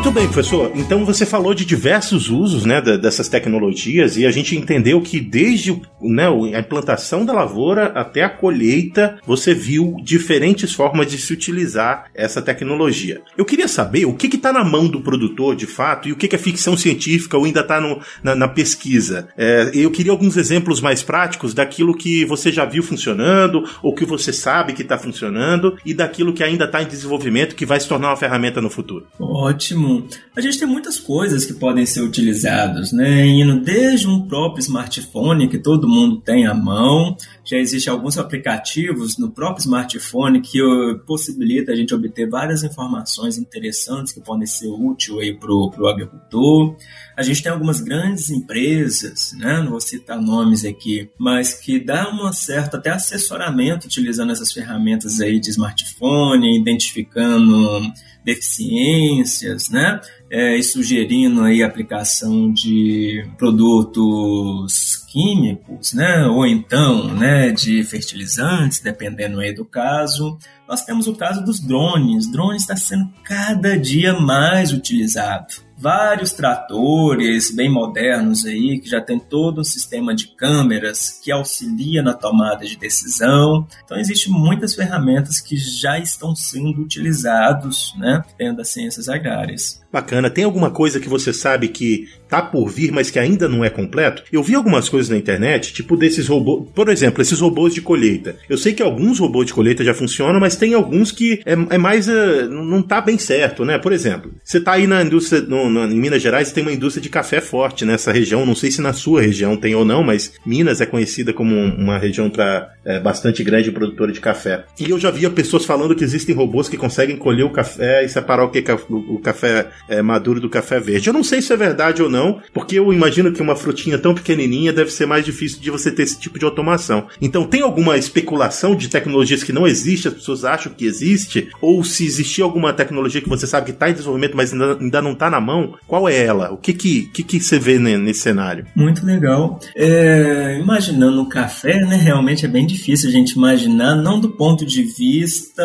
Muito 0.00 0.12
bem, 0.12 0.26
professor. 0.26 0.72
Então 0.74 1.04
você 1.04 1.26
falou 1.26 1.52
de 1.52 1.62
diversos 1.62 2.30
usos 2.30 2.64
né, 2.64 2.80
dessas 2.80 3.28
tecnologias 3.28 4.16
e 4.16 4.24
a 4.24 4.30
gente 4.30 4.56
entendeu 4.56 4.98
que 5.02 5.20
desde 5.20 5.78
né, 6.00 6.26
a 6.54 6.58
implantação 6.58 7.22
da 7.22 7.34
lavoura 7.34 7.88
até 7.88 8.24
a 8.24 8.30
colheita, 8.30 9.18
você 9.26 9.52
viu 9.52 9.96
diferentes 10.02 10.72
formas 10.72 11.06
de 11.06 11.18
se 11.18 11.34
utilizar 11.34 12.06
essa 12.14 12.40
tecnologia. 12.40 13.20
Eu 13.36 13.44
queria 13.44 13.68
saber 13.68 14.06
o 14.06 14.14
que 14.14 14.34
está 14.34 14.50
na 14.50 14.64
mão 14.64 14.88
do 14.88 15.02
produtor 15.02 15.54
de 15.54 15.66
fato 15.66 16.08
e 16.08 16.12
o 16.12 16.16
que, 16.16 16.28
que 16.28 16.34
é 16.34 16.38
ficção 16.38 16.78
científica 16.78 17.36
ou 17.36 17.44
ainda 17.44 17.60
está 17.60 17.78
na, 18.22 18.34
na, 18.34 18.48
pesquisa. 18.48 19.28
É, 19.36 19.70
eu 19.74 19.90
queria 19.90 20.12
alguns 20.12 20.38
exemplos 20.38 20.80
mais 20.80 21.02
práticos 21.02 21.52
daquilo 21.52 21.94
que 21.94 22.24
você 22.24 22.50
já 22.50 22.64
viu 22.64 22.82
funcionando 22.82 23.68
ou 23.82 23.94
que 23.94 24.06
você 24.06 24.32
sabe 24.32 24.72
que 24.72 24.80
está 24.80 24.96
funcionando 24.96 25.76
e 25.84 25.92
daquilo 25.92 26.32
que 26.32 26.42
ainda 26.42 26.64
está 26.64 26.82
em 26.82 26.86
desenvolvimento 26.86 27.54
que 27.54 27.66
vai 27.66 27.78
se 27.78 27.86
tornar 27.86 28.08
uma 28.08 28.16
ferramenta 28.16 28.62
no 28.62 28.70
futuro. 28.70 29.06
Ótimo. 29.20 29.89
A 30.36 30.40
gente 30.40 30.58
tem 30.58 30.66
muitas 30.66 30.98
coisas 30.98 31.44
que 31.44 31.54
podem 31.54 31.84
ser 31.84 32.02
utilizadas, 32.02 32.92
né? 32.92 33.26
Indo 33.26 33.60
desde 33.60 34.06
um 34.06 34.26
próprio 34.26 34.60
smartphone 34.60 35.48
que 35.48 35.58
todo 35.58 35.88
mundo 35.88 36.20
tem 36.20 36.46
à 36.46 36.54
mão, 36.54 37.16
já 37.44 37.56
existem 37.56 37.92
alguns 37.92 38.16
aplicativos 38.16 39.18
no 39.18 39.30
próprio 39.30 39.60
smartphone 39.60 40.40
que 40.40 40.58
possibilita 41.06 41.72
a 41.72 41.76
gente 41.76 41.94
obter 41.94 42.28
várias 42.28 42.62
informações 42.62 43.38
interessantes 43.38 44.12
que 44.12 44.20
podem 44.20 44.46
ser 44.46 44.68
úteis 44.68 45.36
para 45.38 45.52
o 45.52 45.86
agricultor. 45.88 46.76
A 47.20 47.22
gente 47.22 47.42
tem 47.42 47.52
algumas 47.52 47.82
grandes 47.82 48.30
empresas, 48.30 49.34
né? 49.36 49.60
não 49.60 49.72
vou 49.72 49.80
citar 49.82 50.18
nomes 50.18 50.64
aqui, 50.64 51.10
mas 51.18 51.52
que 51.52 51.78
dá 51.78 52.10
um 52.10 52.32
certo 52.32 52.78
até 52.78 52.88
assessoramento 52.88 53.86
utilizando 53.86 54.32
essas 54.32 54.50
ferramentas 54.50 55.20
aí 55.20 55.38
de 55.38 55.50
smartphone, 55.50 56.58
identificando 56.58 57.92
deficiências, 58.24 59.68
né? 59.68 60.00
É, 60.30 60.56
e 60.56 60.62
sugerindo 60.62 61.42
aí 61.42 61.62
a 61.62 61.66
aplicação 61.66 62.50
de 62.50 63.22
produtos 63.36 65.04
químicos, 65.12 65.92
né? 65.92 66.24
Ou 66.24 66.46
então, 66.46 67.12
né, 67.14 67.50
de 67.50 67.84
fertilizantes, 67.84 68.80
dependendo 68.80 69.40
aí 69.40 69.52
do 69.52 69.66
caso. 69.66 70.38
Nós 70.66 70.86
temos 70.86 71.06
o 71.06 71.14
caso 71.14 71.44
dos 71.44 71.60
drones. 71.60 72.32
Drones 72.32 72.62
está 72.62 72.76
sendo 72.76 73.12
cada 73.24 73.76
dia 73.76 74.18
mais 74.18 74.72
utilizado 74.72 75.69
vários 75.80 76.32
tratores 76.32 77.50
bem 77.54 77.72
modernos 77.72 78.44
aí, 78.44 78.78
que 78.78 78.88
já 78.88 79.00
tem 79.00 79.18
todo 79.18 79.62
um 79.62 79.64
sistema 79.64 80.14
de 80.14 80.28
câmeras 80.28 81.18
que 81.22 81.32
auxilia 81.32 82.02
na 82.02 82.12
tomada 82.12 82.66
de 82.66 82.76
decisão. 82.76 83.66
Então, 83.84 83.98
existem 83.98 84.32
muitas 84.32 84.74
ferramentas 84.74 85.40
que 85.40 85.56
já 85.56 85.98
estão 85.98 86.36
sendo 86.36 86.82
utilizados 86.82 87.94
né, 87.98 88.22
dentro 88.38 88.58
das 88.58 88.68
ciências 88.68 89.08
agrárias. 89.08 89.80
Bacana. 89.92 90.30
Tem 90.30 90.44
alguma 90.44 90.70
coisa 90.70 91.00
que 91.00 91.08
você 91.08 91.32
sabe 91.32 91.66
que 91.66 92.08
tá 92.28 92.40
por 92.40 92.68
vir, 92.68 92.92
mas 92.92 93.10
que 93.10 93.18
ainda 93.18 93.48
não 93.48 93.64
é 93.64 93.68
completo? 93.68 94.22
Eu 94.32 94.40
vi 94.40 94.54
algumas 94.54 94.88
coisas 94.88 95.10
na 95.10 95.16
internet, 95.16 95.72
tipo 95.72 95.96
desses 95.96 96.28
robôs, 96.28 96.68
por 96.72 96.88
exemplo, 96.88 97.20
esses 97.20 97.40
robôs 97.40 97.74
de 97.74 97.82
colheita. 97.82 98.36
Eu 98.48 98.56
sei 98.56 98.72
que 98.72 98.82
alguns 98.82 99.18
robôs 99.18 99.46
de 99.46 99.52
colheita 99.52 99.82
já 99.82 99.92
funcionam, 99.92 100.38
mas 100.38 100.54
tem 100.54 100.74
alguns 100.74 101.10
que 101.10 101.42
é, 101.44 101.52
é 101.74 101.78
mais. 101.78 102.06
Uh, 102.06 102.48
não 102.48 102.82
tá 102.82 103.00
bem 103.00 103.18
certo, 103.18 103.64
né? 103.64 103.78
Por 103.78 103.92
exemplo, 103.92 104.32
você 104.44 104.60
tá 104.60 104.72
aí 104.72 104.86
na 104.86 105.02
indústria, 105.02 105.40
no, 105.42 105.68
em 105.70 105.98
Minas 105.98 106.22
Gerais, 106.22 106.52
tem 106.52 106.62
uma 106.62 106.72
indústria 106.72 107.02
de 107.02 107.08
café 107.08 107.40
forte 107.40 107.84
nessa 107.84 108.12
região. 108.12 108.44
Não 108.44 108.54
sei 108.54 108.70
se 108.70 108.80
na 108.80 108.92
sua 108.92 109.22
região 109.22 109.56
tem 109.56 109.74
ou 109.74 109.84
não, 109.84 110.02
mas 110.02 110.32
Minas 110.44 110.80
é 110.80 110.86
conhecida 110.86 111.32
como 111.32 111.54
uma 111.54 111.98
região 111.98 112.28
para 112.28 112.72
é, 112.84 112.98
bastante 112.98 113.42
grande 113.42 113.70
produtora 113.70 114.12
de 114.12 114.20
café. 114.20 114.64
E 114.78 114.90
eu 114.90 114.98
já 114.98 115.10
via 115.10 115.30
pessoas 115.30 115.64
falando 115.64 115.94
que 115.94 116.04
existem 116.04 116.34
robôs 116.34 116.68
que 116.68 116.76
conseguem 116.76 117.16
colher 117.16 117.44
o 117.44 117.50
café 117.50 118.04
e 118.04 118.08
separar 118.08 118.44
o 118.44 118.50
que 118.50 118.64
o 118.88 119.18
café 119.18 119.68
é, 119.88 120.02
maduro 120.02 120.40
do 120.40 120.48
café 120.48 120.80
verde. 120.80 121.08
Eu 121.08 121.14
não 121.14 121.24
sei 121.24 121.42
se 121.42 121.52
é 121.52 121.56
verdade 121.56 122.02
ou 122.02 122.08
não, 122.08 122.40
porque 122.52 122.78
eu 122.78 122.92
imagino 122.92 123.32
que 123.32 123.42
uma 123.42 123.56
frutinha 123.56 123.98
tão 123.98 124.14
pequenininha 124.14 124.72
deve 124.72 124.90
ser 124.90 125.06
mais 125.06 125.24
difícil 125.24 125.60
de 125.60 125.70
você 125.70 125.90
ter 125.90 126.02
esse 126.02 126.18
tipo 126.18 126.38
de 126.38 126.44
automação. 126.44 127.06
Então, 127.20 127.44
tem 127.44 127.62
alguma 127.62 127.96
especulação 127.96 128.74
de 128.74 128.88
tecnologias 128.88 129.42
que 129.42 129.52
não 129.52 129.66
existe, 129.66 130.08
as 130.08 130.14
pessoas 130.14 130.44
acham 130.44 130.72
que 130.72 130.84
existe? 130.84 131.48
Ou 131.60 131.82
se 131.84 132.04
existir 132.04 132.42
alguma 132.42 132.72
tecnologia 132.72 133.20
que 133.20 133.28
você 133.28 133.46
sabe 133.46 133.66
que 133.66 133.72
está 133.72 133.88
em 133.88 133.92
desenvolvimento, 133.92 134.36
mas 134.36 134.52
ainda, 134.52 134.78
ainda 134.80 135.02
não 135.02 135.12
está 135.12 135.30
na 135.30 135.40
mão, 135.40 135.59
qual 135.86 136.08
é 136.08 136.24
ela? 136.24 136.52
O 136.52 136.56
que 136.56 136.72
que, 136.72 137.06
que, 137.06 137.22
que 137.22 137.40
você 137.40 137.58
vê 137.58 137.78
nesse 137.78 138.20
cenário? 138.20 138.66
Muito 138.74 139.04
legal. 139.04 139.58
É, 139.74 140.58
imaginando 140.60 141.22
o 141.22 141.28
café, 141.28 141.80
né, 141.80 141.96
realmente 141.96 142.44
é 142.44 142.48
bem 142.48 142.66
difícil 142.66 143.08
a 143.08 143.12
gente 143.12 143.32
imaginar, 143.32 143.96
não 143.96 144.20
do 144.20 144.30
ponto 144.30 144.64
de 144.64 144.82
vista 144.82 145.62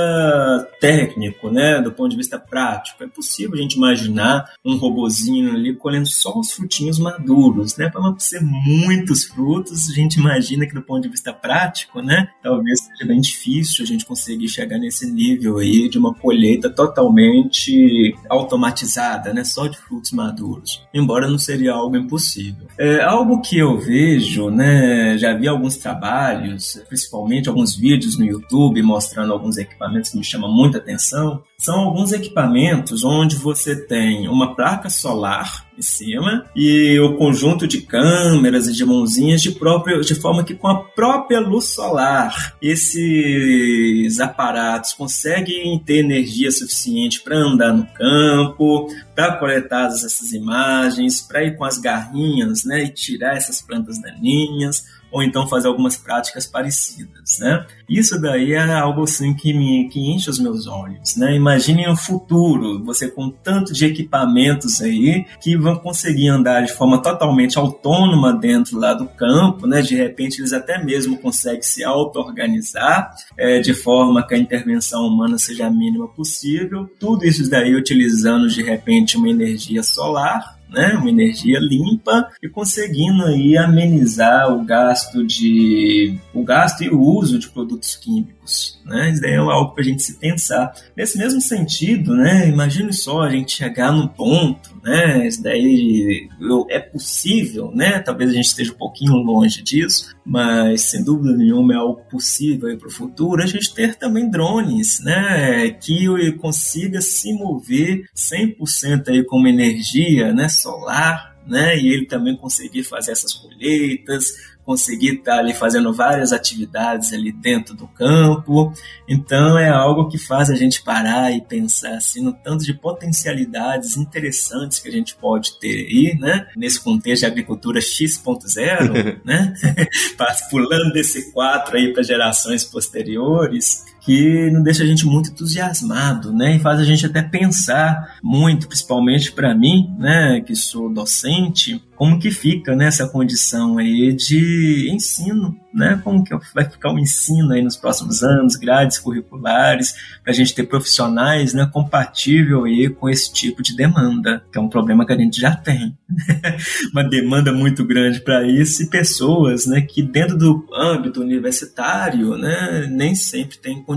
técnico, 0.79 1.49
né, 1.49 1.81
do 1.81 1.91
ponto 1.91 2.11
de 2.11 2.17
vista 2.17 2.39
prático. 2.39 3.03
É 3.03 3.07
possível 3.07 3.55
a 3.55 3.61
gente 3.61 3.75
imaginar 3.75 4.45
um 4.63 4.77
robozinho 4.77 5.53
ali 5.53 5.75
colhendo 5.75 6.07
só 6.07 6.37
os 6.39 6.51
frutinhos 6.51 6.99
maduros, 6.99 7.77
né? 7.77 7.89
Para 7.89 8.01
ser 8.19 8.41
muitos 8.41 9.25
frutos, 9.25 9.89
a 9.89 9.93
gente 9.93 10.15
imagina 10.15 10.65
que 10.65 10.73
do 10.73 10.81
ponto 10.81 11.03
de 11.03 11.09
vista 11.09 11.33
prático, 11.33 12.01
né? 12.01 12.27
Talvez 12.41 12.79
seja 12.81 13.05
bem 13.05 13.19
difícil 13.19 13.83
a 13.83 13.87
gente 13.87 14.05
conseguir 14.05 14.47
chegar 14.47 14.77
nesse 14.77 15.09
nível 15.11 15.57
aí 15.57 15.89
de 15.89 15.97
uma 15.97 16.13
colheita 16.13 16.69
totalmente 16.69 18.15
automatizada, 18.29 19.33
né? 19.33 19.43
Só 19.43 19.67
de 19.67 19.77
frutos 19.87 20.11
maduros. 20.11 20.83
Embora 20.93 21.29
não 21.29 21.37
seria 21.37 21.73
algo 21.73 21.95
impossível. 21.95 22.67
É 22.77 23.01
algo 23.01 23.41
que 23.41 23.57
eu 23.57 23.77
vejo, 23.77 24.49
né? 24.49 25.17
Já 25.17 25.33
vi 25.33 25.47
alguns 25.47 25.77
trabalhos, 25.77 26.81
principalmente 26.87 27.49
alguns 27.49 27.75
vídeos 27.75 28.17
no 28.17 28.25
YouTube 28.25 28.81
mostrando 28.81 29.33
alguns 29.33 29.57
equipamentos 29.57 30.11
que 30.11 30.17
me 30.17 30.23
chamam 30.23 30.51
muita 30.51 30.77
atenção. 30.77 31.43
São 31.65 31.79
alguns 31.79 32.11
equipamentos 32.11 33.03
onde 33.03 33.37
você 33.37 33.75
tem 33.75 34.27
uma 34.27 34.55
placa 34.55 34.87
solar 34.87 35.65
em 35.75 35.81
cima 35.81 36.45
e 36.55 36.99
o 36.99 37.17
conjunto 37.17 37.67
de 37.67 37.81
câmeras 37.81 38.67
e 38.67 38.73
de 38.73 38.85
mãozinhas 38.85 39.41
de, 39.41 39.49
próprio, 39.49 40.01
de 40.01 40.13
forma 40.13 40.43
que 40.43 40.53
com 40.53 40.67
a 40.67 40.83
própria 40.83 41.39
luz 41.39 41.65
solar 41.65 42.55
esses 42.61 44.19
aparatos 44.19 44.93
conseguem 44.93 45.79
ter 45.79 46.01
energia 46.01 46.51
suficiente 46.51 47.21
para 47.23 47.35
andar 47.35 47.73
no 47.73 47.87
campo, 47.87 48.87
para 49.15 49.35
coletar 49.35 49.87
essas 49.87 50.33
imagens, 50.33 51.19
para 51.19 51.45
ir 51.45 51.57
com 51.57 51.65
as 51.65 51.79
garrinhas 51.79 52.63
né, 52.63 52.83
e 52.83 52.89
tirar 52.89 53.35
essas 53.35 53.59
plantas 53.59 53.99
daninhas 53.99 54.85
ou 55.15 55.23
então 55.23 55.47
fazer 55.47 55.69
algumas 55.69 55.95
práticas 55.95 56.45
parecidas, 56.45 57.39
né? 57.39 57.65
Isso 57.87 58.19
daí 58.19 58.51
é 58.51 58.73
algo 58.73 59.03
assim 59.03 59.33
que 59.33 59.53
me 59.53 59.87
que 59.87 59.97
enche 59.97 60.29
os 60.29 60.37
meus 60.37 60.67
olhos, 60.67 61.15
né? 61.15 61.33
Imagine 61.33 61.87
um 61.87 61.95
futuro, 61.95 62.83
você 62.83 63.07
com 63.07 63.29
tanto 63.29 63.71
de 63.71 63.85
equipamentos 63.85 64.81
aí 64.81 65.25
que 65.39 65.55
vão 65.55 65.77
conseguir 65.77 66.27
andar 66.27 66.65
de 66.65 66.73
forma 66.73 67.01
totalmente 67.01 67.57
autônoma 67.57 68.33
dentro 68.33 68.77
lá 68.77 68.93
do 68.93 69.05
campo, 69.07 69.65
né? 69.65 69.81
De 69.81 69.95
repente 69.95 70.41
eles 70.41 70.51
até 70.51 70.83
mesmo 70.83 71.17
conseguem 71.17 71.61
se 71.61 71.81
auto-organizar 71.81 73.15
é, 73.37 73.61
de 73.61 73.73
forma 73.73 74.27
que 74.27 74.35
a 74.35 74.37
intervenção 74.37 75.07
humana 75.07 75.37
seja 75.37 75.67
a 75.67 75.71
mínima 75.71 76.09
possível. 76.09 76.89
Tudo 76.99 77.23
isso 77.23 77.49
daí 77.49 77.73
utilizando 77.73 78.49
de 78.49 78.61
repente 78.61 79.15
uma 79.15 79.29
energia 79.29 79.81
solar, 79.81 80.54
né, 80.69 80.95
uma 80.99 81.09
energia 81.09 81.59
limpa 81.59 82.29
e 82.41 82.49
conseguindo 82.49 83.23
aí 83.25 83.57
amenizar 83.57 84.51
o 84.51 84.63
gasto 84.63 85.25
de 85.25 86.17
o 86.35 86.43
gasto 86.43 86.83
e 86.83 86.89
o 86.89 86.99
uso 86.99 87.39
de 87.39 87.47
produtos 87.47 87.95
químicos, 87.95 88.81
né? 88.85 89.11
Isso 89.11 89.21
daí 89.21 89.33
é 89.33 89.37
algo 89.37 89.73
para 89.73 89.83
a 89.83 89.85
gente 89.85 90.03
se 90.03 90.17
pensar. 90.17 90.73
Nesse 90.95 91.17
mesmo 91.17 91.41
sentido, 91.41 92.15
né, 92.15 92.47
imagine 92.47 92.91
só 92.93 93.21
a 93.21 93.29
gente 93.29 93.53
chegar 93.53 93.91
num 93.91 94.07
ponto, 94.07 94.75
né, 94.83 95.27
isso 95.27 95.41
daí 95.41 96.29
é 96.69 96.79
possível, 96.79 97.71
né? 97.73 97.99
Talvez 97.99 98.31
a 98.31 98.33
gente 98.33 98.47
esteja 98.47 98.71
um 98.71 98.77
pouquinho 98.77 99.13
longe 99.13 99.63
disso, 99.63 100.15
mas 100.25 100.81
sem 100.81 101.03
dúvida 101.03 101.35
nenhuma 101.35 101.73
é 101.73 101.77
algo 101.77 102.01
possível 102.09 102.77
para 102.77 102.87
o 102.87 102.91
futuro. 102.91 103.41
A 103.41 103.47
gente 103.47 103.73
ter 103.73 103.95
também 103.95 104.29
drones, 104.29 104.99
né, 105.03 105.69
que 105.71 106.05
consiga 106.33 107.01
se 107.01 107.33
mover 107.33 108.03
100% 108.15 109.09
aí 109.09 109.23
com 109.23 109.37
uma 109.37 109.49
energia, 109.49 110.33
né, 110.33 110.47
solar, 110.49 111.34
né? 111.45 111.77
E 111.77 111.87
ele 111.87 112.05
também 112.05 112.35
conseguir 112.35 112.83
fazer 112.83 113.11
essas 113.11 113.33
colheitas, 113.33 114.33
conseguir 114.65 115.15
estar 115.15 115.37
ali 115.37 115.53
fazendo 115.53 115.93
várias 115.93 116.33
atividades 116.33 117.13
ali 117.13 117.31
dentro 117.31 117.75
do 117.75 117.87
campo. 117.87 118.73
Então 119.07 119.57
é 119.57 119.69
algo 119.69 120.09
que 120.09 120.17
faz 120.17 120.49
a 120.49 120.55
gente 120.55 120.81
parar 120.81 121.31
e 121.31 121.41
pensar 121.41 121.95
assim 121.95 122.23
no 122.23 122.33
tanto 122.33 122.65
de 122.65 122.73
potencialidades 122.73 123.95
interessantes 123.95 124.79
que 124.79 124.89
a 124.89 124.91
gente 124.91 125.15
pode 125.15 125.59
ter 125.59 125.85
aí, 125.85 126.17
né? 126.19 126.47
Nesse 126.57 126.81
contexto 126.81 127.21
de 127.21 127.27
agricultura 127.27 127.79
X.0, 127.79 129.21
né? 129.23 129.53
Pulando 130.49 130.91
desse 130.93 131.31
4 131.31 131.77
aí 131.77 131.93
para 131.93 132.03
gerações 132.03 132.63
posteriores 132.63 133.83
que 134.05 134.51
não 134.51 134.61
deixa 134.61 134.83
a 134.83 134.85
gente 134.85 135.05
muito 135.05 135.31
entusiasmado, 135.31 136.31
né? 136.31 136.55
E 136.55 136.59
faz 136.59 136.79
a 136.79 136.83
gente 136.83 137.05
até 137.05 137.23
pensar 137.23 138.17
muito, 138.21 138.67
principalmente 138.67 139.31
para 139.31 139.55
mim, 139.55 139.93
né, 139.97 140.41
que 140.45 140.55
sou 140.55 140.93
docente, 140.93 141.81
como 141.95 142.19
que 142.19 142.29
fica 142.29 142.75
nessa 142.75 143.07
condição 143.07 143.79
aí 143.79 144.13
de 144.13 144.89
ensino 144.93 145.57
né? 145.75 145.99
Como 146.01 146.23
que 146.23 146.33
vai 146.53 146.63
ficar 146.63 146.93
o 146.93 146.97
ensino 146.97 147.51
aí 147.51 147.61
nos 147.61 147.75
próximos 147.75 148.23
anos, 148.23 148.55
grades 148.55 148.97
curriculares, 148.97 149.93
para 150.23 150.31
a 150.31 150.35
gente 150.35 150.55
ter 150.55 150.63
profissionais, 150.63 151.53
né, 151.53 151.69
compatível 151.71 152.63
aí 152.63 152.89
com 152.89 153.09
esse 153.09 153.31
tipo 153.33 153.61
de 153.61 153.75
demanda, 153.75 154.41
que 154.51 154.57
é 154.57 154.61
um 154.61 154.69
problema 154.69 155.05
que 155.05 155.11
a 155.11 155.17
gente 155.17 155.39
já 155.39 155.53
tem. 155.53 155.97
Uma 156.93 157.03
demanda 157.03 157.51
muito 157.51 157.83
grande 157.85 158.21
para 158.21 158.47
isso 158.47 158.83
e 158.83 158.89
pessoas, 158.89 159.65
né, 159.65 159.81
que 159.81 160.01
dentro 160.01 160.37
do 160.37 160.65
âmbito 160.73 161.19
universitário, 161.19 162.37
né, 162.37 162.87
nem 162.89 163.13
sempre 163.13 163.57
têm 163.57 163.83
condições, 163.83 163.94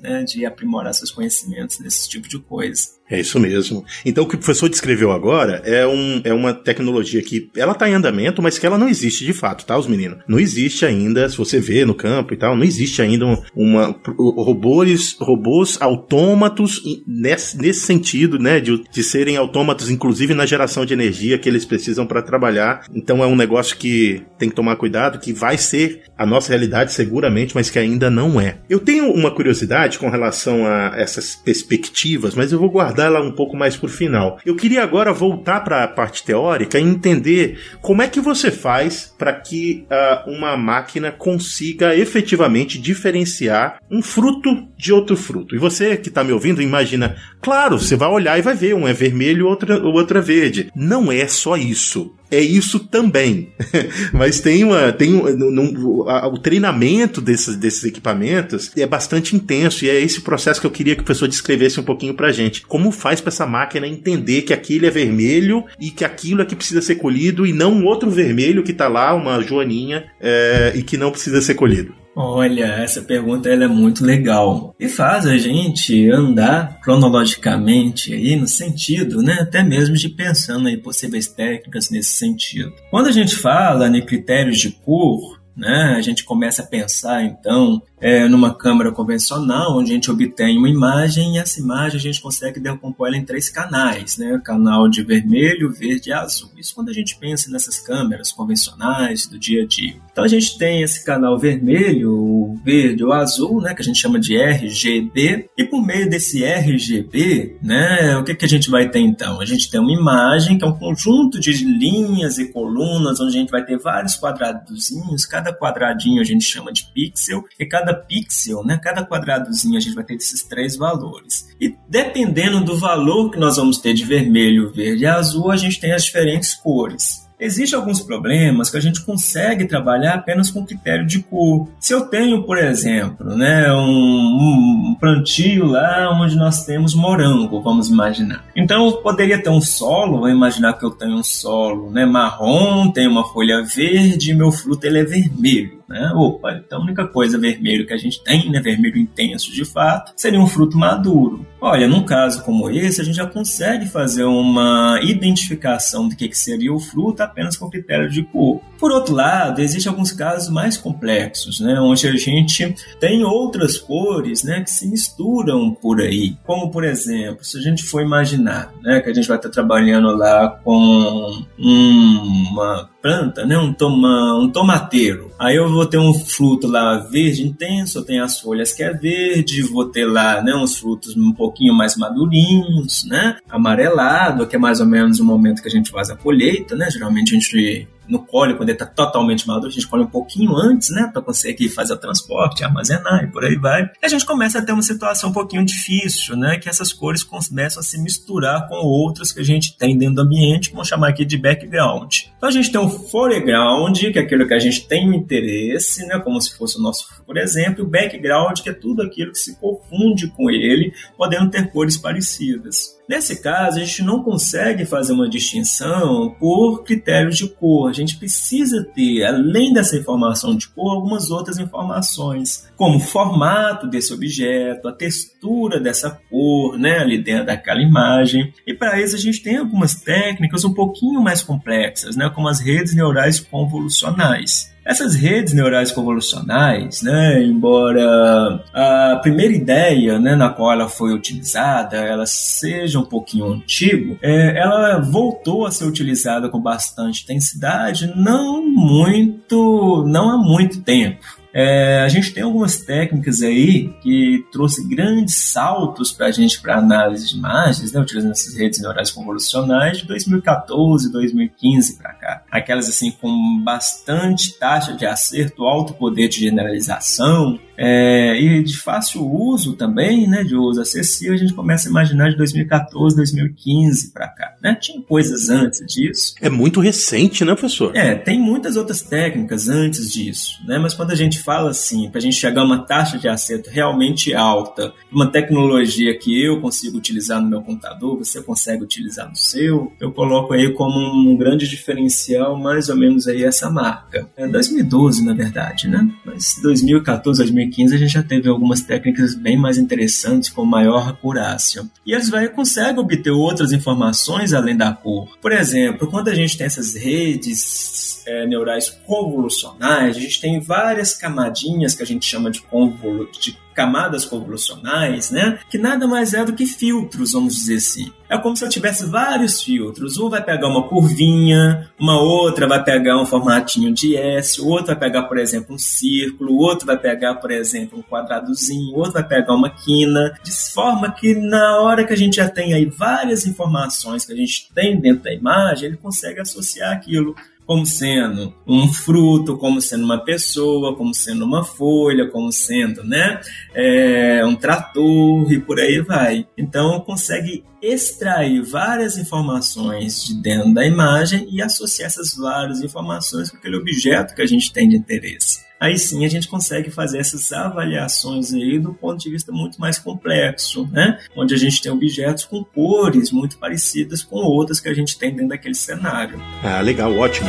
né, 0.00 0.22
de 0.22 0.44
aprimorar 0.44 0.94
seus 0.94 1.10
conhecimentos 1.10 1.78
nesse 1.78 2.08
tipo 2.08 2.28
de 2.28 2.38
coisa. 2.38 2.88
É 3.08 3.20
isso 3.20 3.38
mesmo. 3.38 3.84
Então 4.04 4.24
o 4.24 4.26
que 4.26 4.34
o 4.34 4.38
professor 4.38 4.68
descreveu 4.68 5.12
agora 5.12 5.62
é, 5.64 5.86
um, 5.86 6.22
é 6.24 6.32
uma 6.32 6.54
tecnologia 6.54 7.22
que 7.22 7.50
ela 7.54 7.72
está 7.72 7.88
em 7.88 7.94
andamento, 7.94 8.42
mas 8.42 8.58
que 8.58 8.66
ela 8.66 8.78
não 8.78 8.88
existe 8.88 9.26
de 9.26 9.32
fato, 9.32 9.66
tá, 9.66 9.76
os 9.78 9.86
meninos? 9.86 10.18
Não 10.26 10.40
existe 10.40 10.86
ainda, 10.86 11.28
se 11.28 11.36
você 11.36 11.60
vê 11.60 11.84
no 11.84 11.94
campo 11.94 12.32
e 12.32 12.36
tal, 12.36 12.56
não 12.56 12.64
existe 12.64 13.02
ainda 13.02 13.26
uma, 13.54 13.94
robôs, 14.18 15.16
robôs 15.20 15.76
autômatos 15.80 16.82
nesse, 17.06 17.58
nesse 17.58 17.80
sentido, 17.80 18.38
né, 18.38 18.58
de, 18.58 18.82
de 18.90 19.02
serem 19.02 19.36
autômatos, 19.36 19.90
inclusive 19.90 20.32
na 20.32 20.46
geração 20.46 20.86
de 20.86 20.94
energia 20.94 21.38
que 21.38 21.48
eles 21.48 21.66
precisam 21.66 22.06
para 22.06 22.22
trabalhar. 22.22 22.86
Então 22.94 23.22
é 23.22 23.26
um 23.26 23.36
negócio 23.36 23.76
que 23.76 24.22
tem 24.38 24.48
que 24.48 24.56
tomar 24.56 24.76
cuidado, 24.76 25.18
que 25.18 25.32
vai 25.32 25.58
ser 25.58 26.04
a 26.16 26.24
nossa 26.24 26.48
realidade 26.48 26.92
seguramente, 26.92 27.54
mas 27.54 27.68
que 27.68 27.78
ainda 27.78 28.08
não 28.08 28.40
é. 28.40 28.58
Eu 28.68 28.80
tenho 28.80 29.12
uma 29.12 29.30
curiosidade 29.30 29.98
com 29.98 30.08
relação 30.08 30.66
a 30.66 30.94
essas 30.96 31.36
perspectivas, 31.36 32.34
mas 32.34 32.50
eu 32.50 32.58
vou 32.58 32.70
guardar 32.70 32.93
guardar 32.94 33.06
ela 33.06 33.20
um 33.20 33.32
pouco 33.32 33.56
mais 33.56 33.76
por 33.76 33.90
final. 33.90 34.38
Eu 34.46 34.54
queria 34.54 34.82
agora 34.82 35.12
voltar 35.12 35.60
para 35.60 35.82
a 35.82 35.88
parte 35.88 36.22
teórica 36.24 36.78
e 36.78 36.82
entender 36.82 37.58
como 37.82 38.00
é 38.00 38.08
que 38.08 38.20
você 38.20 38.50
faz 38.50 39.12
para 39.18 39.32
que 39.32 39.86
uh, 39.90 40.30
uma 40.30 40.56
máquina 40.56 41.10
consiga 41.10 41.94
efetivamente 41.96 42.80
diferenciar 42.80 43.78
um 43.90 44.00
fruto 44.00 44.68
de 44.76 44.92
outro 44.92 45.16
fruto. 45.16 45.54
E 45.54 45.58
você 45.58 45.96
que 45.96 46.08
está 46.08 46.22
me 46.22 46.32
ouvindo, 46.32 46.62
imagina, 46.62 47.16
claro, 47.42 47.78
você 47.78 47.96
vai 47.96 48.08
olhar 48.08 48.38
e 48.38 48.42
vai 48.42 48.54
ver, 48.54 48.74
um 48.74 48.86
é 48.86 48.92
vermelho, 48.92 49.48
outro, 49.48 49.86
o 49.86 49.92
outro 49.92 50.18
é 50.18 50.22
verde. 50.22 50.70
Não 50.74 51.10
é 51.10 51.26
só 51.26 51.56
isso 51.56 52.13
é 52.34 52.40
isso 52.40 52.78
também. 52.80 53.48
Mas 54.12 54.40
tem 54.40 54.64
uma. 54.64 54.92
Tem 54.92 55.14
um, 55.14 56.08
a, 56.08 56.26
o 56.28 56.38
treinamento 56.38 57.20
desses, 57.20 57.56
desses 57.56 57.84
equipamentos 57.84 58.70
é 58.76 58.86
bastante 58.86 59.34
intenso 59.34 59.84
e 59.84 59.90
é 59.90 60.00
esse 60.00 60.20
processo 60.20 60.60
que 60.60 60.66
eu 60.66 60.70
queria 60.70 60.94
que 60.94 61.02
o 61.02 61.04
professor 61.04 61.28
descrevesse 61.28 61.80
um 61.80 61.84
pouquinho 61.84 62.14
pra 62.14 62.32
gente. 62.32 62.66
Como 62.66 62.90
faz 62.90 63.20
para 63.20 63.32
essa 63.32 63.46
máquina 63.46 63.86
entender 63.86 64.42
que 64.42 64.52
aquilo 64.52 64.86
é 64.86 64.90
vermelho 64.90 65.64
e 65.80 65.90
que 65.90 66.04
aquilo 66.04 66.42
é 66.42 66.44
que 66.44 66.56
precisa 66.56 66.82
ser 66.82 66.96
colhido 66.96 67.46
e 67.46 67.52
não 67.52 67.72
um 67.72 67.84
outro 67.84 68.10
vermelho 68.10 68.62
que 68.62 68.72
tá 68.72 68.88
lá, 68.88 69.14
uma 69.14 69.40
joaninha, 69.40 70.04
é, 70.20 70.72
e 70.74 70.82
que 70.82 70.96
não 70.96 71.10
precisa 71.10 71.40
ser 71.40 71.54
colhido? 71.54 72.03
Olha, 72.16 72.64
essa 72.64 73.02
pergunta 73.02 73.48
ela 73.48 73.64
é 73.64 73.68
muito 73.68 74.04
legal 74.04 74.74
e 74.78 74.88
faz 74.88 75.26
a 75.26 75.36
gente 75.36 76.08
andar 76.10 76.80
cronologicamente 76.80 78.14
aí 78.14 78.36
no 78.36 78.46
sentido, 78.46 79.20
né, 79.20 79.38
até 79.40 79.62
mesmo 79.64 79.96
de 79.96 80.08
pensando 80.08 80.68
em 80.68 80.80
possíveis 80.80 81.26
técnicas 81.26 81.90
nesse 81.90 82.10
sentido. 82.10 82.72
Quando 82.90 83.08
a 83.08 83.12
gente 83.12 83.34
fala 83.34 83.88
em 83.88 84.04
critérios 84.04 84.58
de 84.58 84.70
cor, 84.70 85.40
né, 85.56 85.94
a 85.96 86.00
gente 86.00 86.24
começa 86.24 86.62
a 86.62 86.66
pensar 86.66 87.24
então 87.24 87.82
é, 88.04 88.28
numa 88.28 88.54
câmera 88.54 88.92
convencional, 88.92 89.78
onde 89.78 89.90
a 89.90 89.94
gente 89.94 90.10
obtém 90.10 90.58
uma 90.58 90.68
imagem 90.68 91.36
e 91.36 91.38
essa 91.38 91.58
imagem 91.58 91.96
a 91.96 92.02
gente 92.02 92.20
consegue 92.20 92.60
decompor 92.60 93.08
ela 93.08 93.16
em 93.16 93.24
três 93.24 93.48
canais, 93.48 94.18
né? 94.18 94.38
Canal 94.44 94.86
de 94.90 95.02
vermelho, 95.02 95.72
verde 95.72 96.10
e 96.10 96.12
azul. 96.12 96.50
Isso 96.54 96.74
quando 96.74 96.90
a 96.90 96.92
gente 96.92 97.16
pensa 97.16 97.50
nessas 97.50 97.80
câmeras 97.80 98.30
convencionais 98.30 99.26
do 99.26 99.38
dia 99.38 99.62
a 99.62 99.66
dia. 99.66 99.94
Então 100.12 100.22
a 100.22 100.28
gente 100.28 100.58
tem 100.58 100.82
esse 100.82 101.02
canal 101.02 101.38
vermelho, 101.38 102.60
verde 102.62 103.02
ou 103.02 103.10
azul, 103.10 103.62
né? 103.62 103.72
Que 103.72 103.80
a 103.80 103.84
gente 103.84 103.98
chama 103.98 104.20
de 104.20 104.36
RGB. 104.36 105.48
E 105.56 105.64
por 105.64 105.82
meio 105.82 106.06
desse 106.06 106.44
RGB, 106.44 107.56
né? 107.62 108.18
O 108.18 108.24
que, 108.24 108.34
que 108.34 108.44
a 108.44 108.48
gente 108.48 108.68
vai 108.68 108.86
ter 108.86 109.00
então? 109.00 109.40
A 109.40 109.46
gente 109.46 109.70
tem 109.70 109.80
uma 109.80 109.98
imagem 109.98 110.58
que 110.58 110.64
é 110.64 110.68
um 110.68 110.76
conjunto 110.76 111.40
de 111.40 111.52
linhas 111.64 112.36
e 112.36 112.52
colunas, 112.52 113.18
onde 113.18 113.34
a 113.34 113.40
gente 113.40 113.50
vai 113.50 113.64
ter 113.64 113.78
vários 113.78 114.14
quadradozinhos. 114.14 115.24
Cada 115.24 115.56
quadradinho 115.56 116.20
a 116.20 116.24
gente 116.24 116.44
chama 116.44 116.70
de 116.70 116.84
pixel 116.92 117.42
e 117.58 117.64
cada 117.64 117.93
pixel, 117.94 118.64
né, 118.64 118.78
cada 118.82 119.04
quadradozinho, 119.04 119.76
a 119.76 119.80
gente 119.80 119.94
vai 119.94 120.04
ter 120.04 120.14
esses 120.14 120.42
três 120.42 120.76
valores. 120.76 121.48
E 121.60 121.74
dependendo 121.88 122.64
do 122.64 122.76
valor 122.78 123.30
que 123.30 123.38
nós 123.38 123.56
vamos 123.56 123.78
ter 123.78 123.94
de 123.94 124.04
vermelho, 124.04 124.72
verde 124.72 125.04
e 125.04 125.06
azul, 125.06 125.50
a 125.50 125.56
gente 125.56 125.80
tem 125.80 125.92
as 125.92 126.04
diferentes 126.04 126.54
cores. 126.54 127.24
Existem 127.38 127.78
alguns 127.78 128.00
problemas 128.00 128.70
que 128.70 128.76
a 128.76 128.80
gente 128.80 129.04
consegue 129.04 129.66
trabalhar 129.66 130.14
apenas 130.14 130.50
com 130.50 130.64
critério 130.64 131.04
de 131.04 131.20
cor. 131.20 131.68
Se 131.80 131.92
eu 131.92 132.02
tenho, 132.02 132.44
por 132.44 132.56
exemplo, 132.56 133.34
né, 133.36 133.72
um, 133.72 134.90
um 134.90 134.96
plantio 134.98 135.66
lá 135.66 136.10
onde 136.12 136.36
nós 136.36 136.64
temos 136.64 136.94
morango, 136.94 137.60
vamos 137.60 137.88
imaginar. 137.88 138.44
Então 138.54 138.86
eu 138.86 138.92
poderia 138.98 139.42
ter 139.42 139.50
um 139.50 139.60
solo, 139.60 140.20
vamos 140.20 140.30
imaginar 140.30 140.74
que 140.74 140.84
eu 140.84 140.90
tenho 140.90 141.16
um 141.16 141.24
solo 141.24 141.90
né, 141.90 142.06
marrom, 142.06 142.90
tem 142.90 143.08
uma 143.08 143.24
folha 143.24 143.62
verde 143.62 144.30
e 144.30 144.34
meu 144.34 144.52
fruto 144.52 144.86
ele 144.86 145.00
é 145.00 145.04
vermelho. 145.04 145.83
Né? 145.88 146.10
Opa, 146.14 146.52
então 146.52 146.80
a 146.80 146.84
única 146.84 147.06
coisa 147.06 147.38
vermelho 147.38 147.86
que 147.86 147.92
a 147.92 147.98
gente 147.98 148.22
tem, 148.22 148.50
né, 148.50 148.60
vermelho 148.60 148.96
intenso 148.96 149.52
de 149.52 149.64
fato, 149.64 150.12
seria 150.16 150.40
um 150.40 150.46
fruto 150.46 150.78
maduro. 150.78 151.46
Olha, 151.66 151.88
num 151.88 152.04
caso 152.04 152.44
como 152.44 152.68
esse, 152.68 153.00
a 153.00 153.04
gente 153.04 153.16
já 153.16 153.26
consegue 153.26 153.86
fazer 153.86 154.24
uma 154.24 155.00
identificação 155.02 156.06
do 156.06 156.14
que, 156.14 156.28
que 156.28 156.36
seria 156.36 156.70
o 156.70 156.78
fruto 156.78 157.22
apenas 157.22 157.56
com 157.56 157.70
critério 157.70 158.10
de 158.10 158.22
cor. 158.22 158.60
Por 158.78 158.92
outro 158.92 159.14
lado, 159.14 159.62
existem 159.62 159.90
alguns 159.90 160.12
casos 160.12 160.50
mais 160.50 160.76
complexos, 160.76 161.60
né, 161.60 161.80
onde 161.80 162.06
a 162.06 162.14
gente 162.16 162.74
tem 163.00 163.24
outras 163.24 163.78
cores 163.78 164.44
né, 164.44 164.60
que 164.60 164.70
se 164.70 164.86
misturam 164.86 165.70
por 165.70 166.02
aí. 166.02 166.36
Como, 166.44 166.70
por 166.70 166.84
exemplo, 166.84 167.42
se 167.42 167.56
a 167.56 167.62
gente 167.62 167.82
for 167.82 168.02
imaginar 168.02 168.70
né, 168.82 169.00
que 169.00 169.08
a 169.08 169.14
gente 169.14 169.26
vai 169.26 169.38
estar 169.38 169.48
trabalhando 169.48 170.14
lá 170.14 170.50
com 170.62 171.46
uma 171.58 172.90
planta, 173.00 173.44
né, 173.46 173.56
um, 173.56 173.72
toma, 173.72 174.38
um 174.38 174.50
tomateiro. 174.50 175.30
Aí 175.38 175.56
eu 175.56 175.70
vou 175.70 175.86
ter 175.86 175.98
um 175.98 176.14
fruto 176.14 176.66
lá 176.66 176.98
verde 176.98 177.46
intenso, 177.46 177.98
eu 177.98 178.04
tenho 178.04 178.24
as 178.24 178.40
folhas 178.40 178.72
que 178.72 178.82
é 178.82 178.92
verde, 178.92 179.62
vou 179.62 179.86
ter 179.86 180.04
lá 180.06 180.42
né, 180.42 180.54
uns 180.54 180.78
frutos 180.78 181.16
um 181.16 181.32
pouquinho 181.54 181.72
mais 181.72 181.96
madurinhos, 181.96 183.04
né, 183.04 183.36
amarelado, 183.48 184.46
que 184.46 184.56
é 184.56 184.58
mais 184.58 184.80
ou 184.80 184.86
menos 184.86 185.20
o 185.20 185.24
momento 185.24 185.62
que 185.62 185.68
a 185.68 185.70
gente 185.70 185.90
faz 185.90 186.10
a 186.10 186.16
colheita, 186.16 186.74
né, 186.74 186.90
geralmente 186.90 187.34
a 187.34 187.38
gente 187.38 187.88
no 188.08 188.24
colhe, 188.24 188.54
quando 188.54 188.68
ele 188.68 188.76
está 188.76 188.86
totalmente 188.86 189.46
maduro, 189.46 189.68
a 189.68 189.72
gente 189.72 189.86
colhe 189.86 190.02
um 190.02 190.08
pouquinho 190.08 190.56
antes, 190.56 190.90
né, 190.90 191.08
para 191.12 191.22
conseguir 191.22 191.68
fazer 191.68 191.94
o 191.94 191.96
transporte, 191.96 192.64
armazenar 192.64 193.24
e 193.24 193.26
por 193.28 193.44
aí 193.44 193.56
vai. 193.56 193.90
A 194.02 194.08
gente 194.08 194.24
começa 194.24 194.58
a 194.58 194.62
ter 194.62 194.72
uma 194.72 194.82
situação 194.82 195.30
um 195.30 195.32
pouquinho 195.32 195.64
difícil, 195.64 196.36
né, 196.36 196.58
que 196.58 196.68
essas 196.68 196.92
cores 196.92 197.22
começam 197.22 197.80
a 197.80 197.82
se 197.82 198.00
misturar 198.00 198.68
com 198.68 198.76
outras 198.76 199.32
que 199.32 199.40
a 199.40 199.44
gente 199.44 199.76
tem 199.76 199.96
dentro 199.96 200.16
do 200.16 200.22
ambiente, 200.22 200.70
vamos 200.70 200.88
chamar 200.88 201.08
aqui 201.08 201.24
de 201.24 201.38
background. 201.38 202.22
Então 202.36 202.48
a 202.48 202.52
gente 202.52 202.70
tem 202.70 202.80
o 202.80 202.88
foreground, 202.88 203.98
que 203.98 204.18
é 204.18 204.22
aquilo 204.22 204.46
que 204.46 204.54
a 204.54 204.58
gente 204.58 204.86
tem 204.86 205.08
um 205.08 205.14
interesse, 205.14 206.06
né, 206.06 206.18
como 206.18 206.40
se 206.40 206.56
fosse 206.56 206.78
o 206.78 206.82
nosso, 206.82 207.06
por 207.26 207.36
exemplo, 207.36 207.80
e 207.80 207.82
o 207.82 207.88
background, 207.88 208.60
que 208.60 208.68
é 208.68 208.72
tudo 208.72 209.02
aquilo 209.02 209.32
que 209.32 209.38
se 209.38 209.56
confunde 209.56 210.28
com 210.28 210.50
ele, 210.50 210.92
podendo 211.16 211.50
ter 211.50 211.70
cores 211.70 211.96
parecidas. 211.96 212.93
Nesse 213.08 213.42
caso, 213.42 213.78
a 213.78 213.84
gente 213.84 214.02
não 214.02 214.22
consegue 214.22 214.86
fazer 214.86 215.12
uma 215.12 215.28
distinção 215.28 216.34
por 216.38 216.82
critérios 216.82 217.36
de 217.36 217.46
cor. 217.46 217.90
A 217.90 217.92
gente 217.92 218.16
precisa 218.16 218.82
ter, 218.94 219.24
além 219.24 219.74
dessa 219.74 219.96
informação 219.96 220.56
de 220.56 220.68
cor, 220.68 220.94
algumas 220.94 221.30
outras 221.30 221.58
informações, 221.58 222.66
como 222.76 222.96
o 222.96 223.00
formato 223.00 223.86
desse 223.86 224.12
objeto, 224.12 224.88
a 224.88 224.92
textura 224.92 225.78
dessa 225.78 226.18
cor, 226.30 226.78
né, 226.78 226.98
ali 226.98 227.22
dentro 227.22 227.46
daquela 227.46 227.82
imagem. 227.82 228.52
E 228.66 228.72
para 228.72 229.00
isso 229.00 229.14
a 229.14 229.18
gente 229.18 229.42
tem 229.42 229.58
algumas 229.58 229.94
técnicas 229.94 230.64
um 230.64 230.72
pouquinho 230.72 231.20
mais 231.20 231.42
complexas, 231.42 232.16
né, 232.16 232.30
como 232.34 232.48
as 232.48 232.60
redes 232.60 232.94
neurais 232.94 233.38
convolucionais. 233.38 234.73
Essas 234.84 235.14
redes 235.14 235.54
neurais 235.54 235.90
convolucionais, 235.90 237.02
né, 237.02 237.42
embora 237.42 238.62
a 238.72 239.18
primeira 239.22 239.54
ideia 239.54 240.18
né, 240.18 240.36
na 240.36 240.50
qual 240.50 240.72
ela 240.72 240.88
foi 240.88 241.14
utilizada 241.14 241.96
ela 241.96 242.26
seja 242.26 242.98
um 242.98 243.04
pouquinho 243.04 243.46
antigo, 243.46 244.18
é, 244.22 244.58
ela 244.58 245.00
voltou 245.00 245.66
a 245.66 245.70
ser 245.70 245.84
utilizada 245.84 246.48
com 246.48 246.60
bastante 246.60 247.22
intensidade, 247.22 248.12
não 248.14 248.64
muito, 248.66 250.04
não 250.06 250.30
há 250.30 250.38
muito 250.38 250.82
tempo. 250.82 251.43
É, 251.54 252.00
a 252.00 252.08
gente 252.08 252.34
tem 252.34 252.42
algumas 252.42 252.78
técnicas 252.78 253.40
aí 253.40 253.94
que 254.02 254.44
trouxe 254.50 254.86
grandes 254.88 255.36
saltos 255.36 256.10
para 256.10 256.26
a 256.26 256.32
gente 256.32 256.60
para 256.60 256.78
análise 256.78 257.28
de 257.28 257.36
imagens, 257.36 257.92
né, 257.92 258.00
utilizando 258.00 258.32
essas 258.32 258.56
redes 258.56 258.82
neurais 258.82 259.12
convolucionais 259.12 259.98
de 259.98 260.06
2014, 260.08 261.12
2015 261.12 261.96
para 261.96 262.12
cá. 262.12 262.42
Aquelas 262.50 262.88
assim 262.88 263.12
com 263.12 263.62
bastante 263.62 264.58
taxa 264.58 264.94
de 264.94 265.06
acerto, 265.06 265.64
alto 265.64 265.94
poder 265.94 266.26
de 266.26 266.40
generalização, 266.40 267.56
é, 267.76 268.40
e 268.40 268.62
de 268.62 268.76
fácil 268.76 269.24
uso 269.24 269.74
também, 269.74 270.28
né, 270.28 270.44
de 270.44 270.54
uso 270.54 270.80
acessível, 270.80 271.34
a 271.34 271.36
gente 271.36 271.54
começa 271.54 271.88
a 271.88 271.90
imaginar 271.90 272.30
de 272.30 272.36
2014, 272.36 273.16
2015 273.16 274.12
para 274.12 274.28
cá. 274.28 274.54
Né? 274.62 274.76
Tinha 274.80 275.00
coisas 275.02 275.48
antes 275.48 275.84
disso. 275.86 276.34
É 276.40 276.48
muito 276.48 276.80
recente, 276.80 277.44
né, 277.44 277.54
professor? 277.54 277.94
É, 277.94 278.14
tem 278.14 278.40
muitas 278.40 278.76
outras 278.76 279.02
técnicas 279.02 279.68
antes 279.68 280.10
disso, 280.10 280.58
né? 280.66 280.78
mas 280.78 280.94
quando 280.94 281.10
a 281.10 281.16
gente 281.16 281.40
fala 281.40 281.70
assim, 281.70 282.08
para 282.08 282.18
a 282.18 282.22
gente 282.22 282.36
chegar 282.36 282.62
a 282.62 282.64
uma 282.64 282.84
taxa 282.84 283.18
de 283.18 283.28
acerto 283.28 283.70
realmente 283.70 284.34
alta, 284.34 284.92
uma 285.10 285.30
tecnologia 285.30 286.16
que 286.18 286.42
eu 286.42 286.60
consigo 286.60 286.96
utilizar 286.96 287.40
no 287.40 287.48
meu 287.48 287.62
computador, 287.62 288.18
você 288.18 288.42
consegue 288.42 288.82
utilizar 288.82 289.28
no 289.28 289.36
seu, 289.36 289.92
eu 290.00 290.12
coloco 290.12 290.52
aí 290.52 290.72
como 290.72 290.98
um 290.98 291.36
grande 291.36 291.68
diferencial 291.68 292.58
mais 292.58 292.88
ou 292.88 292.96
menos 292.96 293.26
aí 293.26 293.44
essa 293.44 293.70
marca. 293.70 294.28
É 294.36 294.46
2012, 294.46 295.24
na 295.24 295.34
verdade, 295.34 295.88
né? 295.88 296.08
Mas 296.24 296.54
2014, 296.62 297.38
2015 297.38 297.63
a 297.94 297.98
gente 297.98 298.12
já 298.12 298.22
teve 298.22 298.48
algumas 298.48 298.82
técnicas 298.82 299.34
bem 299.34 299.56
mais 299.56 299.78
interessantes 299.78 300.50
com 300.50 300.64
maior 300.64 301.08
acurácia. 301.08 301.84
E 302.06 302.12
eles 302.12 302.28
vai 302.28 302.48
conseguem 302.48 302.98
obter 302.98 303.30
outras 303.30 303.72
informações 303.72 304.52
além 304.52 304.76
da 304.76 304.92
cor. 304.92 305.28
Por 305.40 305.52
exemplo, 305.52 306.08
quando 306.08 306.28
a 306.28 306.34
gente 306.34 306.56
tem 306.56 306.66
essas 306.66 306.94
redes 306.94 308.22
é, 308.26 308.46
neurais 308.46 308.90
convolucionais, 309.06 310.16
a 310.16 310.20
gente 310.20 310.40
tem 310.40 310.60
várias 310.60 311.14
camadinhas 311.14 311.94
que 311.94 312.02
a 312.02 312.06
gente 312.06 312.26
chama 312.26 312.50
de, 312.50 312.60
convolu 312.62 313.28
de 313.32 313.56
camadas 313.74 314.24
convolucionais, 314.24 315.30
né? 315.30 315.58
Que 315.68 315.76
nada 315.76 316.06
mais 316.06 316.32
é 316.32 316.44
do 316.44 316.52
que 316.52 316.64
filtros, 316.64 317.32
vamos 317.32 317.54
dizer 317.56 317.76
assim. 317.76 318.12
É 318.34 318.38
como 318.38 318.56
se 318.56 318.64
eu 318.64 318.68
tivesse 318.68 319.06
vários 319.06 319.62
filtros. 319.62 320.18
Um 320.18 320.28
vai 320.28 320.42
pegar 320.42 320.66
uma 320.66 320.88
curvinha, 320.88 321.88
uma 321.96 322.20
outra 322.20 322.66
vai 322.66 322.82
pegar 322.82 323.16
um 323.16 323.24
formatinho 323.24 323.94
de 323.94 324.16
S, 324.16 324.60
o 324.60 324.66
outro 324.66 324.86
vai 324.86 324.96
pegar, 324.96 325.22
por 325.22 325.38
exemplo, 325.38 325.76
um 325.76 325.78
círculo, 325.78 326.52
o 326.52 326.58
outro 326.58 326.84
vai 326.84 326.98
pegar, 326.98 327.36
por 327.36 327.52
exemplo, 327.52 327.96
um 327.96 328.02
quadradozinho, 328.02 328.92
o 328.92 328.98
outro 328.98 329.12
vai 329.12 329.22
pegar 329.22 329.54
uma 329.54 329.70
quina, 329.70 330.36
de 330.42 330.50
forma 330.72 331.12
que 331.12 331.32
na 331.36 331.80
hora 331.80 332.04
que 332.04 332.12
a 332.12 332.16
gente 332.16 332.36
já 332.36 332.48
tem 332.48 332.74
aí 332.74 332.86
várias 332.86 333.46
informações 333.46 334.26
que 334.26 334.32
a 334.32 334.36
gente 334.36 334.68
tem 334.74 334.98
dentro 334.98 335.22
da 335.22 335.32
imagem, 335.32 335.90
ele 335.90 335.96
consegue 335.96 336.40
associar 336.40 336.92
aquilo 336.92 337.36
como 337.66 337.86
sendo 337.86 338.54
um 338.66 338.92
fruto, 338.92 339.56
como 339.56 339.80
sendo 339.80 340.04
uma 340.04 340.18
pessoa, 340.18 340.96
como 340.96 341.14
sendo 341.14 341.44
uma 341.44 341.64
folha, 341.64 342.28
como 342.30 342.52
sendo, 342.52 343.02
né, 343.04 343.40
é, 343.74 344.44
um 344.44 344.54
trator 344.54 345.50
e 345.52 345.60
por 345.60 345.80
aí 345.80 346.00
vai. 346.00 346.46
Então 346.56 347.00
consegue 347.00 347.64
extrair 347.80 348.62
várias 348.62 349.18
informações 349.18 350.24
de 350.24 350.40
dentro 350.40 350.72
da 350.72 350.86
imagem 350.86 351.46
e 351.50 351.60
associar 351.60 352.06
essas 352.06 352.34
várias 352.34 352.82
informações 352.82 353.50
com 353.50 353.56
aquele 353.56 353.76
objeto 353.76 354.34
que 354.34 354.42
a 354.42 354.46
gente 354.46 354.72
tem 354.72 354.88
de 354.88 354.96
interesse 354.96 355.63
aí 355.80 355.98
sim 355.98 356.24
a 356.24 356.28
gente 356.28 356.48
consegue 356.48 356.90
fazer 356.90 357.18
essas 357.18 357.52
avaliações 357.52 358.52
aí 358.52 358.78
do 358.78 358.94
ponto 358.94 359.18
de 359.18 359.30
vista 359.30 359.52
muito 359.52 359.80
mais 359.80 359.98
complexo, 359.98 360.88
né? 360.90 361.18
Onde 361.36 361.54
a 361.54 361.58
gente 361.58 361.80
tem 361.82 361.92
objetos 361.92 362.44
com 362.44 362.64
cores 362.64 363.30
muito 363.30 363.58
parecidas 363.58 364.22
com 364.22 364.36
outras 364.36 364.80
que 364.80 364.88
a 364.88 364.94
gente 364.94 365.18
tem 365.18 365.30
dentro 365.30 365.48
daquele 365.48 365.74
cenário. 365.74 366.40
Ah, 366.62 366.80
legal, 366.80 367.16
ótimo. 367.16 367.48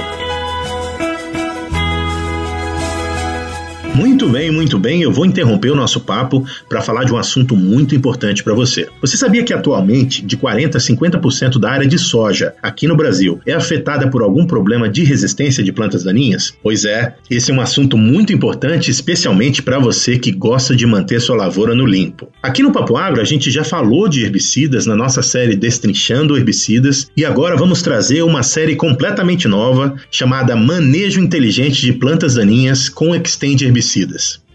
Muito 3.95 4.27
bem, 4.27 4.51
muito 4.51 4.77
bem. 4.77 5.01
Eu 5.01 5.11
vou 5.11 5.25
interromper 5.25 5.71
o 5.71 5.75
nosso 5.75 6.01
papo 6.01 6.45
para 6.67 6.81
falar 6.81 7.05
de 7.05 7.13
um 7.13 7.17
assunto 7.17 7.55
muito 7.55 7.95
importante 7.95 8.43
para 8.43 8.53
você. 8.53 8.89
Você 8.99 9.15
sabia 9.15 9.41
que 9.41 9.53
atualmente 9.53 10.21
de 10.21 10.35
40 10.35 10.77
a 10.77 10.81
50% 10.81 11.57
da 11.57 11.71
área 11.71 11.87
de 11.87 11.97
soja 11.97 12.53
aqui 12.61 12.87
no 12.87 12.97
Brasil 12.97 13.39
é 13.45 13.53
afetada 13.53 14.09
por 14.09 14.21
algum 14.21 14.45
problema 14.45 14.89
de 14.89 15.05
resistência 15.05 15.63
de 15.63 15.71
plantas 15.71 16.03
daninhas? 16.03 16.53
Pois 16.61 16.83
é, 16.83 17.15
esse 17.29 17.51
é 17.51 17.53
um 17.53 17.61
assunto 17.61 17.97
muito 17.97 18.33
importante, 18.33 18.91
especialmente 18.91 19.63
para 19.63 19.79
você 19.79 20.19
que 20.19 20.29
gosta 20.29 20.75
de 20.75 20.85
manter 20.85 21.21
sua 21.21 21.37
lavoura 21.37 21.73
no 21.73 21.85
limpo. 21.85 22.29
Aqui 22.43 22.61
no 22.61 22.73
Papo 22.73 22.97
Agro 22.97 23.21
a 23.21 23.25
gente 23.25 23.49
já 23.49 23.63
falou 23.63 24.09
de 24.09 24.23
herbicidas 24.23 24.85
na 24.85 24.95
nossa 24.95 25.21
série 25.21 25.55
Destrinchando 25.55 26.35
Herbicidas 26.35 27.09
e 27.15 27.23
agora 27.23 27.55
vamos 27.55 27.81
trazer 27.81 28.23
uma 28.23 28.43
série 28.43 28.75
completamente 28.75 29.47
nova 29.47 29.95
chamada 30.11 30.53
Manejo 30.53 31.21
Inteligente 31.21 31.81
de 31.81 31.93
Plantas 31.93 32.35
Daninhas 32.35 32.89
com 32.89 33.15
Extend 33.15 33.63
Herbicidas 33.63 33.84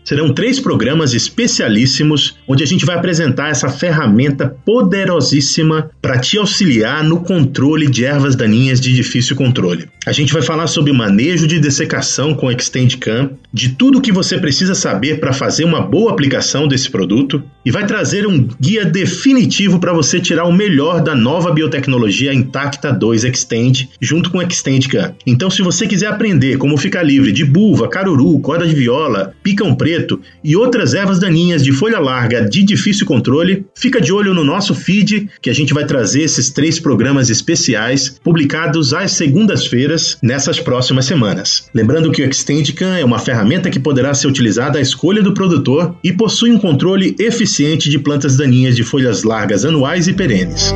Serão 0.04 0.32
três 0.32 0.58
programas 0.58 1.14
especialíssimos 1.14 2.36
onde 2.48 2.64
a 2.64 2.66
gente 2.66 2.84
vai 2.84 2.96
apresentar 2.96 3.50
essa 3.50 3.68
ferramenta 3.68 4.48
poderosíssima 4.64 5.90
para 6.02 6.18
te 6.18 6.38
auxiliar 6.38 7.04
no 7.04 7.20
controle 7.20 7.88
de 7.88 8.04
ervas 8.04 8.34
daninhas 8.34 8.80
de 8.80 8.92
difícil 8.94 9.36
controle. 9.36 9.88
A 10.06 10.12
gente 10.12 10.32
vai 10.32 10.42
falar 10.42 10.66
sobre 10.66 10.92
manejo 10.92 11.46
de 11.46 11.60
dessecação 11.60 12.34
com 12.34 12.50
Extendcam, 12.50 13.38
de 13.52 13.70
tudo 13.70 13.98
o 13.98 14.00
que 14.00 14.10
você 14.10 14.38
precisa 14.38 14.74
saber 14.74 15.20
para 15.20 15.32
fazer 15.32 15.64
uma 15.64 15.80
boa 15.80 16.10
aplicação 16.10 16.66
desse 16.66 16.90
produto 16.90 17.42
e 17.64 17.70
vai 17.70 17.86
trazer 17.86 18.26
um 18.26 18.48
guia 18.60 18.84
definitivo 18.84 19.78
para 19.78 19.92
você 19.92 20.18
tirar 20.18 20.44
o 20.44 20.52
melhor 20.52 21.02
da 21.02 21.14
nova 21.14 21.52
biotecnologia 21.52 22.32
Intacta 22.32 22.92
2 22.92 23.24
Extend 23.24 23.90
junto 24.00 24.30
com 24.30 24.40
Extendcam. 24.40 25.14
Então, 25.26 25.50
se 25.50 25.62
você 25.62 25.86
quiser 25.86 26.06
aprender 26.06 26.56
como 26.56 26.76
ficar 26.76 27.02
livre 27.02 27.32
de 27.32 27.44
buva, 27.44 27.88
caruru, 27.88 28.38
corda 28.40 28.66
de 28.66 28.74
viola, 28.74 29.34
picão 29.42 29.74
preto, 29.74 30.20
e 30.42 30.56
outras 30.56 30.94
ervas 30.94 31.18
daninhas 31.18 31.62
de 31.62 31.72
folha 31.72 31.98
larga 31.98 32.48
de 32.48 32.62
difícil 32.62 33.06
controle, 33.06 33.66
fica 33.74 34.00
de 34.00 34.12
olho 34.12 34.32
no 34.32 34.44
nosso 34.44 34.74
feed, 34.74 35.28
que 35.42 35.50
a 35.50 35.54
gente 35.54 35.74
vai 35.74 35.84
trazer 35.84 36.22
esses 36.22 36.50
três 36.50 36.78
programas 36.78 37.28
especiais 37.28 38.18
publicados 38.22 38.94
às 38.94 39.12
segundas-feiras 39.12 40.16
nessas 40.22 40.58
próximas 40.58 41.04
semanas. 41.04 41.68
Lembrando 41.74 42.10
que 42.10 42.22
o 42.22 42.24
Extendicam 42.24 42.94
é 42.94 43.04
uma 43.04 43.18
ferramenta 43.18 43.70
que 43.70 43.80
poderá 43.80 44.14
ser 44.14 44.28
utilizada 44.28 44.78
à 44.78 44.82
escolha 44.82 45.22
do 45.22 45.34
produtor 45.34 45.94
e 46.02 46.12
possui 46.12 46.50
um 46.50 46.58
controle 46.58 47.14
eficiente 47.18 47.49
de 47.90 47.98
plantas 47.98 48.36
daninhas 48.36 48.76
de 48.76 48.82
folhas 48.82 49.24
largas 49.24 49.64
anuais 49.64 50.08
e 50.08 50.12
perenes. 50.12 50.72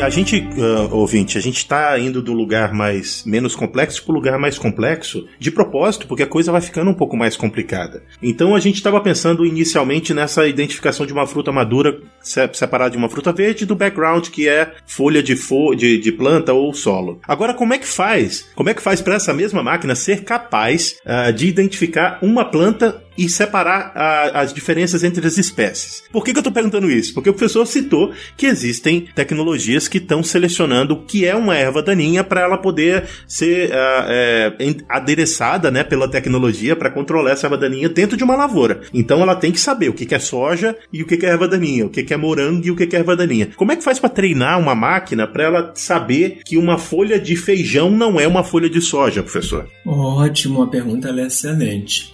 A 0.00 0.08
gente, 0.08 0.38
uh, 0.38 0.94
ouvinte, 0.94 1.36
a 1.36 1.40
gente 1.40 1.58
está 1.58 1.98
indo 1.98 2.22
do 2.22 2.32
lugar 2.32 2.72
mais 2.72 3.24
menos 3.24 3.56
complexo 3.56 4.04
para 4.04 4.12
o 4.12 4.14
lugar 4.14 4.38
mais 4.38 4.58
complexo 4.58 5.26
de 5.38 5.50
propósito, 5.50 6.06
porque 6.06 6.22
a 6.22 6.26
coisa 6.26 6.52
vai 6.52 6.60
ficando 6.60 6.90
um 6.90 6.94
pouco 6.94 7.16
mais 7.16 7.36
complicada. 7.36 8.02
Então 8.22 8.54
a 8.54 8.60
gente 8.60 8.76
estava 8.76 9.00
pensando 9.00 9.44
inicialmente 9.44 10.14
nessa 10.14 10.46
identificação 10.46 11.04
de 11.04 11.12
uma 11.12 11.26
fruta 11.26 11.50
madura 11.50 12.00
separada 12.22 12.90
de 12.90 12.96
uma 12.96 13.08
fruta 13.08 13.32
verde 13.32 13.66
do 13.66 13.74
background 13.74 14.28
que 14.28 14.48
é 14.48 14.72
folha 14.86 15.22
de, 15.22 15.34
fo 15.34 15.74
de, 15.74 15.98
de 15.98 16.12
planta 16.12 16.52
ou 16.52 16.72
solo. 16.72 17.20
Agora, 17.26 17.54
como 17.54 17.74
é 17.74 17.78
que 17.78 17.86
faz? 17.86 18.48
Como 18.54 18.70
é 18.70 18.74
que 18.74 18.82
faz 18.82 19.00
para 19.00 19.16
essa 19.16 19.34
mesma 19.34 19.62
máquina 19.62 19.94
ser 19.94 20.22
capaz 20.22 20.96
uh, 21.04 21.32
de 21.32 21.48
identificar 21.48 22.18
uma 22.22 22.44
planta 22.44 23.02
e 23.16 23.28
separar 23.28 23.92
a, 23.94 24.40
as 24.40 24.52
diferenças 24.52 25.04
entre 25.04 25.26
as 25.26 25.38
espécies. 25.38 26.02
Por 26.10 26.24
que, 26.24 26.32
que 26.32 26.38
eu 26.38 26.40
estou 26.40 26.52
perguntando 26.52 26.90
isso? 26.90 27.14
Porque 27.14 27.30
o 27.30 27.34
professor 27.34 27.66
citou 27.66 28.12
que 28.36 28.46
existem 28.46 29.06
tecnologias 29.14 29.88
que 29.88 29.98
estão 29.98 30.22
selecionando 30.22 30.94
o 30.94 31.02
que 31.04 31.26
é 31.26 31.34
uma 31.34 31.56
erva 31.56 31.82
daninha 31.82 32.24
para 32.24 32.42
ela 32.42 32.58
poder 32.58 33.04
ser 33.26 33.70
uh, 33.70 33.72
é, 34.08 34.52
adereçada 34.88 35.70
né, 35.70 35.84
pela 35.84 36.08
tecnologia 36.08 36.76
para 36.76 36.90
controlar 36.90 37.32
essa 37.32 37.46
erva 37.46 37.58
daninha 37.58 37.88
dentro 37.88 38.16
de 38.16 38.24
uma 38.24 38.36
lavoura. 38.36 38.80
Então 38.92 39.20
ela 39.20 39.34
tem 39.34 39.52
que 39.52 39.60
saber 39.60 39.88
o 39.88 39.94
que, 39.94 40.06
que 40.06 40.14
é 40.14 40.18
soja 40.18 40.76
e 40.92 41.02
o 41.02 41.06
que, 41.06 41.16
que 41.16 41.26
é 41.26 41.30
erva 41.30 41.48
daninha, 41.48 41.86
o 41.86 41.90
que, 41.90 42.02
que 42.02 42.14
é 42.14 42.16
morango 42.16 42.66
e 42.66 42.70
o 42.70 42.76
que, 42.76 42.86
que 42.86 42.96
é 42.96 43.00
erva 43.00 43.16
daninha. 43.16 43.50
Como 43.56 43.72
é 43.72 43.76
que 43.76 43.84
faz 43.84 43.98
para 43.98 44.10
treinar 44.10 44.58
uma 44.58 44.74
máquina 44.74 45.26
para 45.26 45.44
ela 45.44 45.72
saber 45.74 46.40
que 46.44 46.56
uma 46.56 46.78
folha 46.78 47.18
de 47.18 47.36
feijão 47.36 47.90
não 47.90 48.18
é 48.18 48.26
uma 48.26 48.44
folha 48.44 48.68
de 48.68 48.80
soja, 48.80 49.22
professor? 49.22 49.68
Ótimo, 49.86 50.62
a 50.62 50.68
pergunta 50.68 51.08
é 51.08 51.26
excelente. 51.26 52.12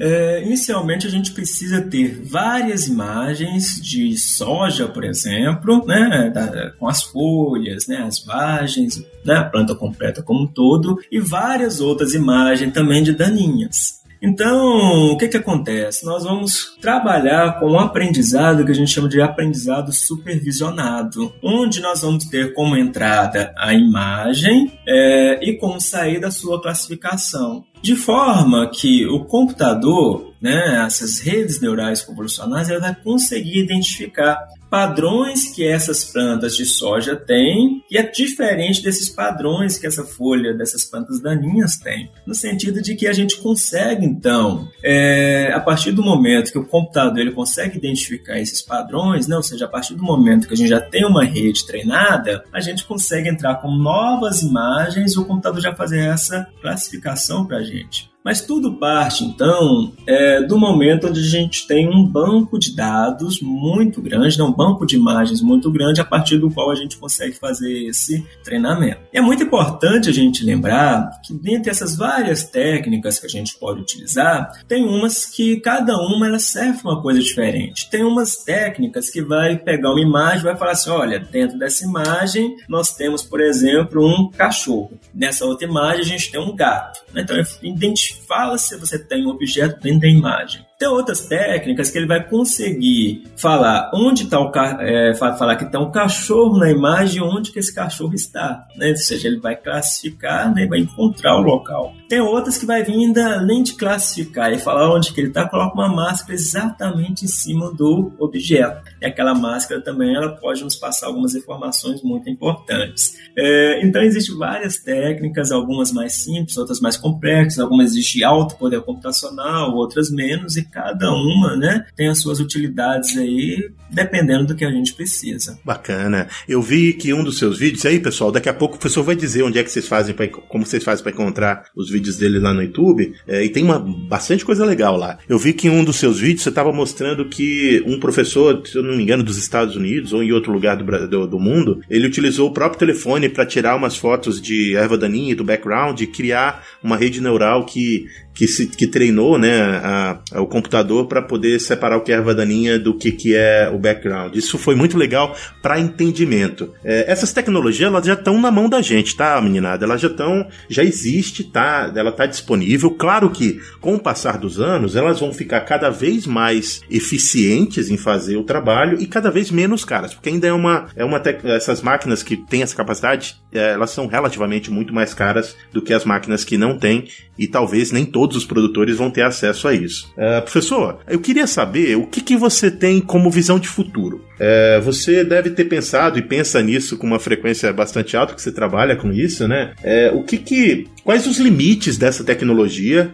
É, 0.00 0.42
inicialmente 0.42 1.06
a 1.06 1.10
gente 1.10 1.32
precisa 1.32 1.82
ter 1.82 2.22
várias 2.24 2.88
imagens 2.88 3.78
de 3.82 4.16
soja, 4.16 4.88
por 4.88 5.04
exemplo, 5.04 5.84
né, 5.86 6.30
da, 6.32 6.70
com 6.70 6.88
as 6.88 7.02
folhas, 7.02 7.86
né, 7.86 7.98
as 7.98 8.24
vagens, 8.24 9.04
né, 9.22 9.34
a 9.34 9.44
planta 9.44 9.74
completa 9.74 10.22
como 10.22 10.44
um 10.44 10.46
todo, 10.46 10.98
e 11.12 11.20
várias 11.20 11.80
outras 11.80 12.14
imagens 12.14 12.72
também 12.72 13.02
de 13.02 13.12
daninhas. 13.12 13.99
Então, 14.22 15.12
o 15.12 15.16
que, 15.16 15.28
que 15.28 15.36
acontece? 15.36 16.04
Nós 16.04 16.24
vamos 16.24 16.76
trabalhar 16.80 17.58
com 17.58 17.72
um 17.72 17.78
aprendizado 17.78 18.64
que 18.64 18.70
a 18.70 18.74
gente 18.74 18.90
chama 18.90 19.08
de 19.08 19.20
aprendizado 19.20 19.92
supervisionado, 19.92 21.32
onde 21.42 21.80
nós 21.80 22.02
vamos 22.02 22.24
ter 22.26 22.52
como 22.52 22.76
entrada 22.76 23.52
a 23.56 23.72
imagem 23.72 24.72
é, 24.86 25.40
e 25.42 25.56
como 25.56 25.80
saída 25.80 26.28
a 26.28 26.32
sua 26.32 26.60
classificação. 26.60 27.64
De 27.80 27.96
forma 27.96 28.70
que 28.70 29.06
o 29.06 29.24
computador, 29.24 30.34
né, 30.40 30.84
essas 30.84 31.18
redes 31.18 31.60
neurais 31.60 32.02
convolucionais, 32.02 32.68
ela 32.68 32.80
vai 32.80 32.94
conseguir 32.94 33.60
identificar 33.60 34.38
padrões 34.70 35.52
que 35.52 35.66
essas 35.66 36.04
plantas 36.04 36.56
de 36.56 36.64
soja 36.64 37.16
têm 37.16 37.84
e 37.90 37.98
é 37.98 38.02
diferente 38.02 38.82
desses 38.82 39.08
padrões 39.08 39.76
que 39.76 39.86
essa 39.86 40.04
folha 40.04 40.54
dessas 40.54 40.84
plantas 40.84 41.20
daninhas 41.20 41.76
tem. 41.76 42.10
No 42.24 42.34
sentido 42.34 42.80
de 42.80 42.94
que 42.94 43.08
a 43.08 43.12
gente 43.12 43.36
consegue, 43.38 44.06
então, 44.06 44.68
é, 44.82 45.50
a 45.52 45.58
partir 45.58 45.90
do 45.90 46.04
momento 46.04 46.52
que 46.52 46.58
o 46.58 46.64
computador 46.64 47.18
ele 47.18 47.32
consegue 47.32 47.78
identificar 47.78 48.38
esses 48.38 48.62
padrões, 48.62 49.26
né, 49.26 49.36
ou 49.36 49.42
seja, 49.42 49.64
a 49.64 49.68
partir 49.68 49.94
do 49.94 50.04
momento 50.04 50.46
que 50.46 50.54
a 50.54 50.56
gente 50.56 50.68
já 50.68 50.80
tem 50.80 51.04
uma 51.04 51.24
rede 51.24 51.66
treinada, 51.66 52.44
a 52.52 52.60
gente 52.60 52.84
consegue 52.84 53.28
entrar 53.28 53.56
com 53.56 53.70
novas 53.70 54.42
imagens 54.42 55.12
e 55.12 55.18
o 55.18 55.24
computador 55.24 55.60
já 55.60 55.74
fazer 55.74 55.98
essa 55.98 56.46
classificação 56.62 57.44
para 57.44 57.58
a 57.58 57.62
gente. 57.64 58.10
Mas 58.22 58.42
tudo 58.42 58.74
parte, 58.74 59.24
então, 59.24 59.92
é, 60.06 60.42
do 60.42 60.58
momento 60.58 61.06
onde 61.06 61.20
a 61.20 61.26
gente 61.26 61.66
tem 61.66 61.88
um 61.88 62.06
banco 62.06 62.58
de 62.58 62.76
dados 62.76 63.40
muito 63.40 64.02
grande, 64.02 64.38
né, 64.38 64.44
um 64.44 64.52
banco 64.60 64.84
de 64.84 64.96
imagens 64.96 65.40
muito 65.40 65.70
grande, 65.70 66.02
a 66.02 66.04
partir 66.04 66.36
do 66.36 66.50
qual 66.50 66.70
a 66.70 66.74
gente 66.74 66.98
consegue 66.98 67.32
fazer 67.32 67.88
esse 67.88 68.22
treinamento. 68.44 69.00
E 69.10 69.16
é 69.16 69.20
muito 69.22 69.42
importante 69.42 70.10
a 70.10 70.12
gente 70.12 70.44
lembrar 70.44 71.18
que, 71.24 71.32
dentre 71.32 71.70
essas 71.70 71.96
várias 71.96 72.44
técnicas 72.44 73.18
que 73.18 73.24
a 73.24 73.30
gente 73.30 73.58
pode 73.58 73.80
utilizar, 73.80 74.62
tem 74.68 74.84
umas 74.84 75.24
que 75.24 75.58
cada 75.60 75.96
uma 75.96 76.26
ela 76.26 76.38
serve 76.38 76.80
uma 76.84 77.00
coisa 77.00 77.20
diferente. 77.20 77.88
Tem 77.88 78.04
umas 78.04 78.36
técnicas 78.36 79.08
que 79.08 79.22
vai 79.22 79.56
pegar 79.56 79.92
uma 79.92 80.00
imagem 80.00 80.42
vai 80.42 80.56
falar 80.56 80.72
assim: 80.72 80.90
olha, 80.90 81.18
dentro 81.18 81.58
dessa 81.58 81.82
imagem 81.84 82.54
nós 82.68 82.94
temos, 82.94 83.22
por 83.22 83.40
exemplo, 83.40 84.06
um 84.06 84.30
cachorro. 84.30 84.92
Nessa 85.14 85.46
outra 85.46 85.66
imagem 85.66 86.02
a 86.02 86.06
gente 86.08 86.30
tem 86.30 86.40
um 86.40 86.54
gato. 86.54 87.00
Então, 87.16 87.36
identifica 87.62 88.58
se 88.58 88.76
você 88.76 88.98
tem 88.98 89.26
um 89.26 89.30
objeto 89.30 89.80
dentro 89.80 90.00
da 90.00 90.08
imagem. 90.08 90.69
Tem 90.80 90.88
outras 90.88 91.26
técnicas 91.26 91.90
que 91.90 91.98
ele 91.98 92.06
vai 92.06 92.26
conseguir 92.26 93.24
falar 93.36 93.90
onde 93.92 94.22
está 94.22 94.40
o 94.40 94.50
é, 94.80 95.14
falar 95.14 95.56
que 95.56 95.64
está 95.64 95.78
um 95.78 95.90
cachorro 95.90 96.56
na 96.56 96.70
imagem, 96.70 97.22
onde 97.22 97.52
que 97.52 97.58
esse 97.58 97.74
cachorro 97.74 98.14
está, 98.14 98.66
né? 98.76 98.88
Ou 98.88 98.96
seja, 98.96 99.28
ele 99.28 99.38
vai 99.38 99.54
classificar, 99.54 100.50
né? 100.54 100.66
Vai 100.66 100.78
encontrar 100.78 101.36
o 101.36 101.42
local. 101.42 101.92
Tem 102.10 102.20
outras 102.20 102.58
que 102.58 102.66
vai 102.66 102.82
vir 102.82 102.94
ainda 102.94 103.34
além 103.34 103.62
de 103.62 103.74
classificar 103.74 104.52
e 104.52 104.58
falar 104.58 104.92
onde 104.92 105.12
que 105.12 105.20
ele 105.20 105.28
está, 105.28 105.48
coloca 105.48 105.74
uma 105.74 105.88
máscara 105.88 106.34
exatamente 106.34 107.24
em 107.24 107.28
cima 107.28 107.72
do 107.72 108.10
objeto. 108.18 108.82
E 109.00 109.06
aquela 109.06 109.32
máscara 109.32 109.80
também 109.80 110.16
ela 110.16 110.30
pode 110.30 110.64
nos 110.64 110.74
passar 110.74 111.06
algumas 111.06 111.36
informações 111.36 112.02
muito 112.02 112.28
importantes. 112.28 113.16
É, 113.38 113.86
então 113.86 114.02
existem 114.02 114.36
várias 114.36 114.78
técnicas, 114.78 115.52
algumas 115.52 115.92
mais 115.92 116.14
simples, 116.14 116.56
outras 116.56 116.80
mais 116.80 116.96
complexas, 116.96 117.60
algumas 117.60 117.92
existe 117.92 118.24
alto 118.24 118.56
poder 118.56 118.80
computacional, 118.80 119.72
outras 119.76 120.10
menos 120.10 120.56
e 120.56 120.64
cada 120.64 121.12
uma, 121.12 121.54
né, 121.54 121.86
tem 121.94 122.08
as 122.08 122.20
suas 122.20 122.40
utilidades 122.40 123.16
aí, 123.16 123.70
dependendo 123.88 124.48
do 124.48 124.56
que 124.56 124.64
a 124.64 124.70
gente 124.72 124.94
precisa. 124.94 125.60
Bacana. 125.64 126.26
Eu 126.48 126.60
vi 126.60 126.92
que 126.92 127.14
um 127.14 127.22
dos 127.22 127.38
seus 127.38 127.56
vídeos, 127.56 127.86
aí 127.86 128.00
pessoal, 128.00 128.32
daqui 128.32 128.48
a 128.48 128.54
pouco 128.54 128.74
o 128.74 128.78
professor 128.80 129.04
vai 129.04 129.14
dizer 129.14 129.44
onde 129.44 129.60
é 129.60 129.62
que 129.62 129.70
vocês 129.70 129.86
fazem, 129.86 130.12
pra, 130.12 130.26
como 130.26 130.66
vocês 130.66 130.82
fazem 130.82 131.04
para 131.04 131.12
encontrar 131.12 131.66
os 131.76 131.88
vídeos 131.88 131.99
dele 132.00 132.38
lá 132.38 132.52
no 132.52 132.62
YouTube, 132.62 133.14
é, 133.26 133.44
e 133.44 133.48
tem 133.48 133.64
uma 133.64 133.78
bastante 133.78 134.44
coisa 134.44 134.64
legal 134.64 134.96
lá. 134.96 135.18
Eu 135.28 135.38
vi 135.38 135.52
que 135.52 135.68
em 135.68 135.70
um 135.70 135.84
dos 135.84 135.96
seus 135.96 136.18
vídeos 136.18 136.42
você 136.42 136.48
estava 136.48 136.72
mostrando 136.72 137.24
que 137.26 137.82
um 137.86 137.98
professor, 137.98 138.62
se 138.66 138.76
eu 138.76 138.82
não 138.82 138.96
me 138.96 139.02
engano, 139.02 139.22
dos 139.22 139.38
Estados 139.38 139.76
Unidos 139.76 140.12
ou 140.12 140.22
em 140.22 140.32
outro 140.32 140.52
lugar 140.52 140.76
do, 140.76 141.08
do, 141.08 141.26
do 141.26 141.38
mundo, 141.38 141.80
ele 141.88 142.06
utilizou 142.06 142.48
o 142.48 142.52
próprio 142.52 142.78
telefone 142.78 143.28
para 143.28 143.46
tirar 143.46 143.76
umas 143.76 143.96
fotos 143.96 144.40
de 144.40 144.74
erva 144.74 144.96
daninha 144.96 145.36
do 145.36 145.44
background 145.44 146.00
e 146.00 146.06
criar 146.06 146.64
uma 146.82 146.96
rede 146.96 147.20
neural 147.20 147.64
que 147.64 148.06
que, 148.40 148.48
se, 148.48 148.66
que 148.68 148.86
treinou 148.86 149.36
né, 149.36 149.60
a, 149.60 150.18
a, 150.32 150.40
o 150.40 150.46
computador 150.46 151.06
para 151.06 151.20
poder 151.20 151.60
separar 151.60 151.98
o 151.98 152.00
que 152.00 152.10
é 152.10 152.14
erva 152.14 152.34
daninha 152.34 152.78
do 152.78 152.94
que, 152.94 153.12
que 153.12 153.36
é 153.36 153.70
o 153.70 153.78
background. 153.78 154.34
Isso 154.34 154.56
foi 154.56 154.74
muito 154.74 154.96
legal 154.96 155.36
para 155.60 155.78
entendimento. 155.78 156.72
É, 156.82 157.04
essas 157.06 157.34
tecnologias 157.34 157.90
elas 157.90 158.06
já 158.06 158.14
estão 158.14 158.40
na 158.40 158.50
mão 158.50 158.66
da 158.66 158.80
gente, 158.80 159.14
tá, 159.14 159.38
meninada? 159.42 159.84
Elas 159.84 160.00
já 160.00 160.08
estão, 160.08 160.48
já 160.70 160.82
existe, 160.82 161.44
tá? 161.44 161.92
Ela 161.94 162.08
está 162.08 162.24
disponível. 162.24 162.90
Claro 162.92 163.28
que 163.28 163.60
com 163.78 163.96
o 163.96 164.00
passar 164.00 164.38
dos 164.38 164.58
anos 164.58 164.96
elas 164.96 165.20
vão 165.20 165.34
ficar 165.34 165.60
cada 165.60 165.90
vez 165.90 166.26
mais 166.26 166.80
eficientes 166.90 167.90
em 167.90 167.98
fazer 167.98 168.38
o 168.38 168.44
trabalho 168.44 168.98
e 169.02 169.06
cada 169.06 169.30
vez 169.30 169.50
menos 169.50 169.84
caras, 169.84 170.14
porque 170.14 170.30
ainda 170.30 170.46
é 170.46 170.52
uma, 170.54 170.86
é 170.96 171.04
uma 171.04 171.20
essas 171.44 171.82
máquinas 171.82 172.22
que 172.22 172.38
têm 172.38 172.62
essa 172.62 172.74
capacidade, 172.74 173.36
é, 173.52 173.72
elas 173.72 173.90
são 173.90 174.06
relativamente 174.06 174.70
muito 174.70 174.94
mais 174.94 175.12
caras 175.12 175.54
do 175.70 175.82
que 175.82 175.92
as 175.92 176.06
máquinas 176.06 176.42
que 176.42 176.56
não 176.56 176.78
têm 176.78 177.04
e 177.40 177.48
talvez 177.48 177.90
nem 177.90 178.04
todos 178.04 178.36
os 178.36 178.44
produtores 178.44 178.98
vão 178.98 179.10
ter 179.10 179.22
acesso 179.22 179.66
a 179.66 179.72
isso. 179.72 180.12
Uh, 180.12 180.42
professor, 180.42 180.98
eu 181.08 181.18
queria 181.18 181.46
saber 181.46 181.96
o 181.96 182.06
que, 182.06 182.20
que 182.20 182.36
você 182.36 182.70
tem 182.70 183.00
como 183.00 183.30
visão 183.30 183.58
de 183.58 183.66
futuro. 183.66 184.22
Uh, 184.36 184.82
você 184.82 185.24
deve 185.24 185.48
ter 185.50 185.64
pensado 185.64 186.18
e 186.18 186.22
pensa 186.22 186.60
nisso 186.60 186.98
com 186.98 187.06
uma 187.06 187.18
frequência 187.18 187.72
bastante 187.72 188.14
alta, 188.14 188.34
que 188.34 188.42
você 188.42 188.52
trabalha 188.52 188.94
com 188.94 189.10
isso, 189.10 189.48
né? 189.48 189.72
Uh, 189.82 190.18
o 190.18 190.22
que 190.22 190.36
que, 190.36 190.86
quais 191.10 191.26
os 191.26 191.40
limites 191.40 191.98
dessa 191.98 192.22
tecnologia, 192.22 193.12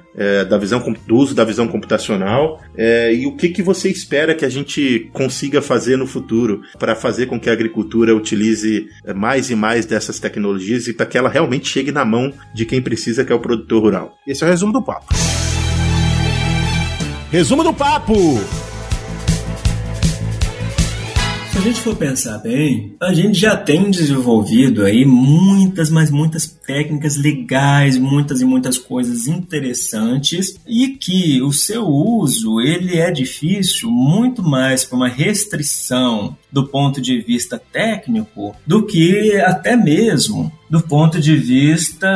da 0.50 0.58
visão 0.58 0.82
do 1.06 1.16
uso 1.16 1.34
da 1.34 1.44
visão 1.44 1.66
computacional, 1.66 2.60
e 2.76 3.26
o 3.26 3.34
que 3.34 3.48
que 3.48 3.62
você 3.62 3.88
espera 3.88 4.34
que 4.34 4.44
a 4.44 4.50
gente 4.50 5.08
consiga 5.14 5.62
fazer 5.62 5.96
no 5.96 6.06
futuro 6.06 6.60
para 6.78 6.94
fazer 6.94 7.24
com 7.24 7.40
que 7.40 7.48
a 7.48 7.54
agricultura 7.54 8.14
utilize 8.14 8.86
mais 9.14 9.48
e 9.48 9.54
mais 9.54 9.86
dessas 9.86 10.20
tecnologias 10.20 10.86
e 10.88 10.92
para 10.92 11.06
que 11.06 11.16
ela 11.16 11.30
realmente 11.30 11.68
chegue 11.68 11.90
na 11.90 12.04
mão 12.04 12.34
de 12.54 12.66
quem 12.66 12.82
precisa, 12.82 13.24
que 13.24 13.32
é 13.32 13.34
o 13.34 13.40
produtor 13.40 13.84
rural. 13.84 14.14
Esse 14.28 14.44
é 14.44 14.46
o 14.46 14.50
resumo 14.50 14.74
do 14.74 14.82
papo. 14.82 15.14
Resumo 17.32 17.64
do 17.64 17.72
papo! 17.72 18.14
Se 21.56 21.60
a 21.60 21.62
gente 21.62 21.80
for 21.80 21.96
pensar 21.96 22.36
bem, 22.36 22.94
a 23.00 23.14
gente 23.14 23.40
já 23.40 23.56
tem 23.56 23.90
desenvolvido 23.90 24.84
aí 24.84 25.06
muitas, 25.06 25.88
mas 25.88 26.10
muitas 26.10 26.46
técnicas 26.46 27.16
legais, 27.16 27.96
muitas 27.96 28.42
e 28.42 28.44
muitas 28.44 28.76
coisas 28.76 29.26
interessantes 29.26 30.60
e 30.66 30.88
que 30.88 31.40
o 31.40 31.50
seu 31.52 31.86
uso 31.86 32.60
ele 32.60 32.98
é 32.98 33.10
difícil 33.10 33.90
muito 33.90 34.42
mais 34.42 34.84
por 34.84 34.96
uma 34.96 35.08
restrição 35.08 36.36
do 36.50 36.66
ponto 36.66 37.00
de 37.00 37.20
vista 37.20 37.60
técnico 37.72 38.54
do 38.66 38.86
que 38.86 39.36
até 39.36 39.76
mesmo 39.76 40.52
do 40.68 40.80
ponto 40.80 41.20
de 41.20 41.36
vista 41.36 42.08